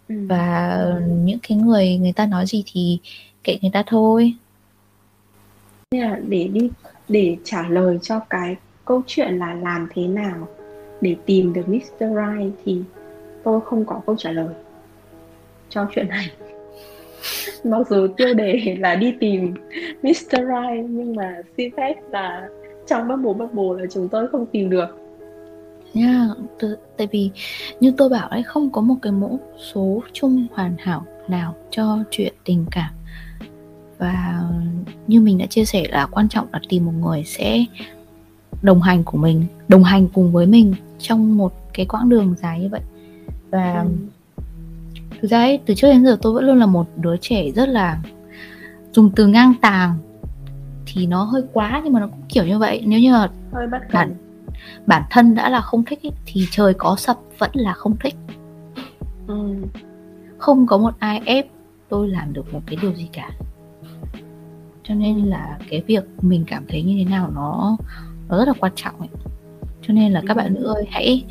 Ừ. 0.09 0.27
và 0.29 0.85
những 1.09 1.39
cái 1.49 1.59
người 1.59 1.97
người 1.97 2.13
ta 2.13 2.27
nói 2.27 2.47
gì 2.47 2.65
thì 2.73 2.99
kệ 3.45 3.59
người 3.63 3.71
ta 3.71 3.83
thôi. 3.87 4.35
Để 6.29 6.49
đi 6.53 6.71
để 7.09 7.37
trả 7.45 7.69
lời 7.69 7.99
cho 8.03 8.21
cái 8.31 8.57
câu 8.85 9.03
chuyện 9.07 9.39
là 9.39 9.55
làm 9.55 9.89
thế 9.95 10.07
nào 10.07 10.49
để 11.03 11.17
tìm 11.27 11.53
được 11.53 11.69
Mr. 11.69 12.01
Right 12.01 12.55
thì 12.65 12.81
tôi 13.45 13.61
không 13.61 13.85
có 13.85 14.01
câu 14.07 14.17
trả 14.19 14.31
lời 14.31 14.55
cho 15.69 15.87
chuyện 15.95 16.09
này 16.09 16.31
mặc 17.65 17.89
dù 17.91 18.09
tiêu 18.17 18.35
đề 18.35 18.77
là 18.79 18.95
đi 18.95 19.15
tìm 19.21 19.55
Mr. 20.03 20.31
Right 20.31 20.87
nhưng 20.89 21.17
mà 21.17 21.37
xin 21.57 21.71
phép 21.77 21.95
là 22.11 22.49
trong 22.87 23.09
bubble 23.09 23.47
bubble 23.47 23.83
là 23.83 23.87
chúng 23.91 24.09
tôi 24.09 24.29
không 24.29 24.47
tìm 24.47 24.71
được 24.71 24.99
nha 25.95 26.27
yeah, 26.61 26.73
tại 26.97 27.09
vì 27.11 27.31
như 27.81 27.93
tôi 27.97 28.09
bảo 28.09 28.29
ấy 28.29 28.43
không 28.43 28.71
có 28.71 28.81
một 28.81 28.97
cái 29.03 29.13
mẫu 29.13 29.41
số 29.73 30.03
chung 30.13 30.47
hoàn 30.53 30.75
hảo 30.79 31.07
nào 31.29 31.55
cho 31.71 31.99
chuyện 32.11 32.33
tình 32.45 32.65
cảm 32.71 32.91
và 33.99 34.43
như 35.07 35.21
mình 35.21 35.39
đã 35.39 35.47
chia 35.47 35.65
sẻ 35.65 35.85
là 35.91 36.07
quan 36.07 36.29
trọng 36.29 36.47
là 36.53 36.61
tìm 36.69 36.87
một 36.87 36.93
người 37.01 37.23
sẽ 37.27 37.65
đồng 38.63 38.83
hành 38.83 39.05
của 39.05 39.19
mình 39.19 39.45
đồng 39.69 39.85
hành 39.85 40.09
cùng 40.09 40.33
với 40.33 40.47
mình 40.47 40.75
trong 40.99 41.37
một 41.37 41.53
cái 41.75 41.87
quãng 41.87 42.09
đường 42.09 42.35
dài 42.43 42.61
như 42.61 42.69
vậy. 42.69 42.81
Và 43.51 43.81
ừ. 43.83 43.89
thực 45.21 45.31
ra 45.31 45.39
ấy, 45.39 45.61
từ 45.67 45.75
trước 45.75 45.89
đến 45.89 46.05
giờ 46.05 46.17
tôi 46.23 46.33
vẫn 46.33 46.45
luôn 46.45 46.59
là 46.59 46.67
một 46.67 46.87
đứa 46.97 47.17
trẻ 47.17 47.51
rất 47.51 47.69
là 47.69 48.03
dùng 48.93 49.11
từ 49.17 49.27
ngang 49.27 49.55
tàng. 49.61 49.99
Thì 50.87 51.07
nó 51.07 51.25
hơi 51.25 51.43
quá 51.53 51.81
nhưng 51.85 51.93
mà 51.93 52.01
nó 52.01 52.07
cũng 52.07 52.23
kiểu 52.29 52.47
như 52.47 52.59
vậy. 52.59 52.83
Nếu 52.87 53.01
như 53.01 53.13
là 53.13 53.29
hơi 53.53 53.67
bất 53.67 53.79
bản 53.93 54.15
bản 54.87 55.03
thân 55.11 55.35
đã 55.35 55.51
là 55.51 55.61
không 55.61 55.85
thích 55.85 56.03
ý, 56.03 56.11
thì 56.27 56.47
trời 56.51 56.75
có 56.75 56.97
sập 56.97 57.19
vẫn 57.39 57.51
là 57.55 57.73
không 57.73 57.97
thích. 58.01 58.15
Ừ. 59.27 59.55
không 60.39 60.67
có 60.67 60.79
một 60.79 60.95
ai 60.99 61.23
ép 61.25 61.47
tôi 61.89 62.09
làm 62.09 62.33
được 62.33 62.55
một 62.55 62.61
cái 62.67 62.77
điều 62.83 62.95
gì 62.95 63.09
cả. 63.13 63.31
Cho 64.83 64.95
nên 64.95 65.27
là 65.27 65.59
cái 65.71 65.83
việc 65.87 66.05
mình 66.23 66.45
cảm 66.47 66.65
thấy 66.69 66.83
như 66.83 66.95
thế 66.99 67.11
nào 67.11 67.31
nó 67.35 67.77
nó 68.33 68.39
rất 68.39 68.49
là 68.49 68.55
quan 68.61 68.73
trọng 68.77 68.99
ấy. 68.99 69.09
Cho 69.83 69.95
nên 69.95 70.13
là 70.13 70.23
các 70.27 70.37
bạn 70.37 70.55
nữ 70.55 70.65
ơi 70.75 70.85
hãy 70.91 71.25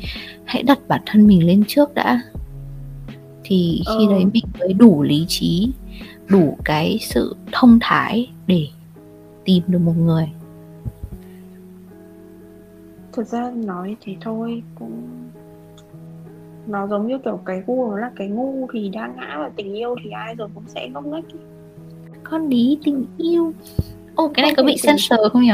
hãy 0.44 0.62
đặt 0.62 0.78
bản 0.88 1.00
thân 1.06 1.26
mình 1.26 1.46
lên 1.46 1.64
trước 1.68 1.94
đã. 1.94 2.20
Thì 3.44 3.82
khi 3.86 4.06
ừ. 4.06 4.12
đấy 4.12 4.24
mình 4.32 4.44
mới 4.60 4.72
đủ 4.72 5.02
lý 5.02 5.24
trí 5.28 5.72
đủ 6.28 6.56
cái 6.64 6.98
sự 7.00 7.36
thông 7.52 7.78
thái 7.80 8.30
để 8.46 8.66
tìm 9.44 9.62
được 9.66 9.78
một 9.78 9.96
người. 9.96 10.28
Thực 13.12 13.26
ra 13.26 13.50
nói 13.50 13.96
thế 14.00 14.16
thôi 14.20 14.62
cũng 14.74 15.02
nó 16.66 16.86
giống 16.86 17.06
như 17.06 17.18
kiểu 17.24 17.40
cái 17.44 17.62
gu 17.66 17.90
nó 17.90 17.98
là 17.98 18.10
cái 18.16 18.28
ngu 18.28 18.66
thì 18.72 18.88
đang 18.88 19.16
ngã 19.16 19.38
vào 19.38 19.50
tình 19.56 19.74
yêu 19.74 19.96
thì 20.04 20.10
ai 20.10 20.34
rồi 20.34 20.48
cũng 20.54 20.64
sẽ 20.66 20.88
ngốc 20.88 21.06
nghếch. 21.06 21.24
Con 22.24 22.48
lý 22.48 22.78
tình 22.84 23.04
yêu. 23.18 23.52
Ô 24.14 24.30
cái 24.34 24.42
này 24.42 24.54
có 24.56 24.62
bị 24.62 24.76
censor 24.82 25.20
không 25.32 25.42
nhỉ 25.42 25.52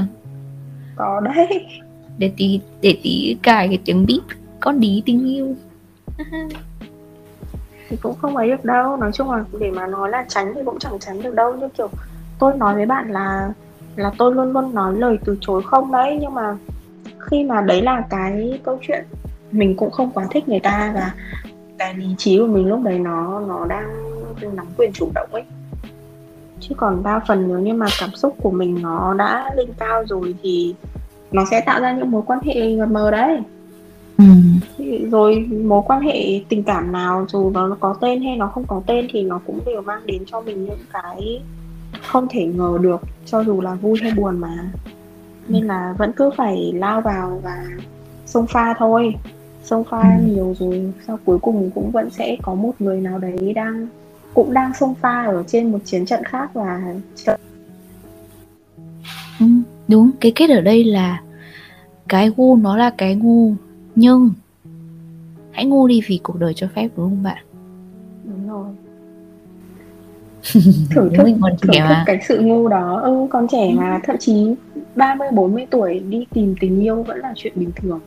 có 0.99 1.21
đấy. 1.21 1.67
Để 2.19 2.33
tí 2.37 2.61
để 2.81 2.99
tí 3.03 3.37
cài 3.43 3.69
cái 3.69 3.79
tiếng 3.85 4.07
bíp 4.07 4.23
con 4.61 4.79
lý 4.79 5.03
tình 5.07 5.29
yêu. 5.29 5.55
Thì 7.89 7.97
cũng 8.03 8.15
không 8.15 8.37
ấy 8.37 8.49
được 8.49 8.65
đâu. 8.65 8.97
Nói 8.97 9.11
chung 9.13 9.31
là 9.31 9.45
để 9.61 9.71
mà 9.71 9.87
nói 9.87 10.11
là 10.11 10.25
tránh 10.29 10.53
thì 10.55 10.61
cũng 10.65 10.79
chẳng 10.79 10.99
tránh 10.99 11.23
được 11.23 11.35
đâu. 11.35 11.57
Như 11.57 11.69
kiểu 11.79 11.89
tôi 12.39 12.57
nói 12.57 12.75
với 12.75 12.87
bạn 12.87 13.11
là 13.11 13.53
là 13.97 14.13
tôi 14.19 14.35
luôn 14.35 14.53
luôn 14.53 14.75
nói 14.75 14.97
lời 14.97 15.19
từ 15.25 15.39
chối 15.41 15.63
không 15.65 15.93
đấy. 15.93 16.19
Nhưng 16.21 16.35
mà 16.35 16.57
khi 17.19 17.45
mà 17.45 17.61
đấy 17.61 17.83
là 17.83 18.07
cái 18.11 18.61
câu 18.65 18.79
chuyện 18.83 19.05
mình 19.53 19.77
cũng 19.77 19.91
không 19.91 20.11
quá 20.11 20.27
thích 20.31 20.49
người 20.49 20.61
ta 20.61 20.93
và 20.95 21.13
cái 21.79 21.95
lý 21.95 22.15
trí 22.19 22.39
của 22.39 22.47
mình 22.47 22.69
lúc 22.69 22.83
đấy 22.83 22.99
nó 22.99 23.41
nó 23.41 23.67
đang 23.67 23.89
nắm 24.57 24.67
quyền 24.77 24.93
chủ 24.93 25.11
động 25.15 25.29
ấy 25.33 25.43
chứ 26.69 26.75
còn 26.75 27.03
đa 27.03 27.21
phần 27.29 27.49
nếu 27.49 27.59
như 27.59 27.75
mà 27.75 27.87
cảm 28.01 28.11
xúc 28.11 28.37
của 28.43 28.51
mình 28.51 28.83
nó 28.83 29.15
đã 29.15 29.51
lên 29.57 29.69
cao 29.79 30.05
rồi 30.09 30.35
thì 30.43 30.75
nó 31.33 31.45
sẽ 31.51 31.61
tạo 31.61 31.81
ra 31.81 31.93
những 31.93 32.11
mối 32.11 32.23
quan 32.27 32.41
hệ 32.45 32.77
mờ 32.77 32.87
mờ 32.87 33.11
đấy 33.11 33.39
ừ. 34.19 34.25
rồi 35.11 35.49
mối 35.65 35.83
quan 35.87 36.01
hệ 36.01 36.41
tình 36.49 36.63
cảm 36.63 36.93
nào 36.93 37.27
dù 37.29 37.51
nó 37.51 37.77
có 37.81 37.95
tên 38.01 38.23
hay 38.23 38.37
nó 38.37 38.47
không 38.47 38.65
có 38.67 38.83
tên 38.87 39.07
thì 39.13 39.23
nó 39.23 39.41
cũng 39.47 39.61
đều 39.67 39.83
mang 39.83 40.07
đến 40.07 40.23
cho 40.27 40.41
mình 40.41 40.65
những 40.65 40.79
cái 40.93 41.43
không 42.03 42.27
thể 42.31 42.45
ngờ 42.45 42.79
được 42.81 43.01
cho 43.27 43.45
dù 43.45 43.61
là 43.61 43.75
vui 43.75 43.99
hay 44.03 44.13
buồn 44.17 44.39
mà 44.39 44.71
nên 45.49 45.67
là 45.67 45.95
vẫn 45.99 46.13
cứ 46.13 46.31
phải 46.37 46.73
lao 46.75 47.01
vào 47.01 47.41
và 47.45 47.65
xông 48.27 48.47
pha 48.47 48.75
thôi 48.79 49.15
xông 49.63 49.85
pha 49.85 50.19
ừ. 50.19 50.27
nhiều 50.27 50.55
rồi 50.59 50.93
sau 51.07 51.19
cuối 51.25 51.39
cùng 51.39 51.71
cũng 51.75 51.91
vẫn 51.91 52.11
sẽ 52.11 52.37
có 52.43 52.55
một 52.55 52.73
người 52.79 53.01
nào 53.01 53.19
đấy 53.19 53.53
đang 53.55 53.87
cũng 54.35 54.53
đang 54.53 54.75
xông 54.75 54.95
pha 54.95 55.25
ở 55.25 55.45
trên 55.47 55.73
một 55.73 55.79
chiến 55.85 56.07
trận 56.07 56.25
khác 56.25 56.51
và 56.55 56.83
ừ, 59.41 59.47
đúng 59.89 60.11
cái 60.21 60.33
kết 60.35 60.51
ở 60.51 60.61
đây 60.61 60.85
là 60.85 61.23
cái 62.09 62.31
ngu 62.37 62.57
nó 62.57 62.77
là 62.77 62.91
cái 62.91 63.15
ngu 63.15 63.55
nhưng 63.95 64.31
hãy 65.53 65.65
ngu 65.65 65.89
đi 65.89 66.01
vì 66.07 66.21
cuộc 66.23 66.39
đời 66.39 66.53
cho 66.57 66.69
phép 66.75 66.89
đúng 66.97 67.11
không 67.11 67.23
bạn? 67.23 67.45
Đúng 68.25 68.49
rồi. 68.49 68.67
Thưởng 70.91 71.11
thức, 71.17 71.25
mình 71.25 71.39
còn 71.43 71.53
thưởng 71.61 71.73
thức 71.73 71.79
mà. 71.79 72.03
cái 72.07 72.19
sự 72.29 72.41
ngu 72.41 72.69
đó. 72.69 73.01
Ừ, 73.01 73.27
con 73.31 73.47
trẻ 73.49 73.75
mà 73.77 74.01
thậm 74.05 74.17
chí 74.19 74.55
30 74.97 75.29
40 75.33 75.67
tuổi 75.71 75.99
đi 75.99 76.27
tìm 76.35 76.55
tình 76.61 76.81
yêu 76.81 77.03
vẫn 77.03 77.19
là 77.19 77.33
chuyện 77.37 77.53
bình 77.57 77.71
thường. 77.77 78.01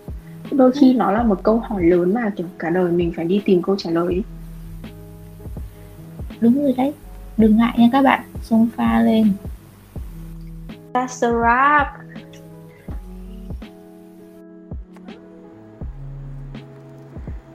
Đôi 0.52 0.72
khi 0.72 0.94
ừ. 0.94 0.98
nó 0.98 1.12
là 1.12 1.24
một 1.24 1.44
câu 1.44 1.60
hỏi 1.60 1.84
lớn 1.84 2.14
mà 2.14 2.32
kiểu 2.36 2.48
cả 2.60 2.70
đời 2.70 2.92
mình 2.92 3.12
phải 3.16 3.26
đi 3.26 3.42
tìm 3.46 3.62
câu 3.62 3.76
trả 3.76 3.90
lời 3.92 4.24
đúng 6.42 6.64
rồi 6.64 6.74
đấy 6.78 6.94
đừng 7.38 7.58
ngại 7.58 7.74
nha 7.78 7.90
các 7.92 8.02
bạn 8.02 8.22
xông 8.42 8.68
pha 8.78 9.00
lên 9.00 9.34
That's 10.94 11.28
a 11.28 11.32
wrap 11.32 11.86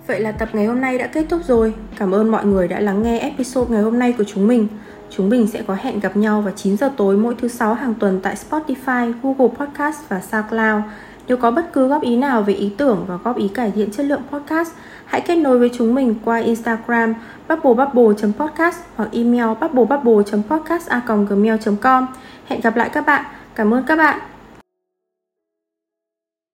Vậy 0.07 0.21
là 0.21 0.33
tập 0.33 0.49
ngày 0.53 0.67
hôm 0.67 0.81
nay 0.81 0.99
đã 0.99 1.07
kết 1.07 1.27
thúc 1.29 1.41
rồi. 1.47 1.75
Cảm 1.99 2.15
ơn 2.15 2.31
mọi 2.31 2.47
người 2.47 2.69
đã 2.69 2.81
lắng 2.81 3.03
nghe 3.03 3.19
episode 3.19 3.71
ngày 3.71 3.83
hôm 3.83 3.99
nay 3.99 4.13
của 4.19 4.25
chúng 4.25 4.47
mình. 4.47 4.69
Chúng 5.11 5.29
mình 5.29 5.47
sẽ 5.47 5.63
có 5.67 5.77
hẹn 5.81 6.01
gặp 6.01 6.17
nhau 6.17 6.41
vào 6.41 6.53
9 6.57 6.77
giờ 6.77 6.91
tối 6.97 7.17
mỗi 7.17 7.35
thứ 7.39 7.49
sáu 7.49 7.75
hàng 7.75 7.95
tuần 7.95 8.21
tại 8.23 8.37
Spotify, 8.51 9.13
Google 9.23 9.55
Podcast 9.59 10.09
và 10.09 10.21
SoundCloud. 10.21 10.83
Nếu 11.29 11.37
có 11.37 11.51
bất 11.51 11.73
cứ 11.73 11.89
góp 11.89 12.03
ý 12.03 12.17
nào 12.17 12.43
về 12.43 12.55
ý 12.55 12.73
tưởng 12.77 13.05
và 13.09 13.17
góp 13.17 13.37
ý 13.37 13.49
cải 13.49 13.71
thiện 13.71 13.91
chất 13.91 14.07
lượng 14.07 14.23
podcast, 14.31 14.73
hãy 15.07 15.21
kết 15.21 15.37
nối 15.37 15.59
với 15.59 15.71
chúng 15.75 15.95
mình 15.95 16.15
qua 16.25 16.39
Instagram 16.39 17.15
bubblebubble.podcast 17.49 18.77
hoặc 18.97 19.09
email 19.13 19.49
bubblebubble.podcast.gmail.com 19.61 22.07
Hẹn 22.47 22.61
gặp 22.61 22.77
lại 22.77 22.91
các 22.93 23.07
bạn. 23.07 23.25
Cảm 23.55 23.75
ơn 23.75 23.83
các 23.83 23.97
bạn. 23.97 24.21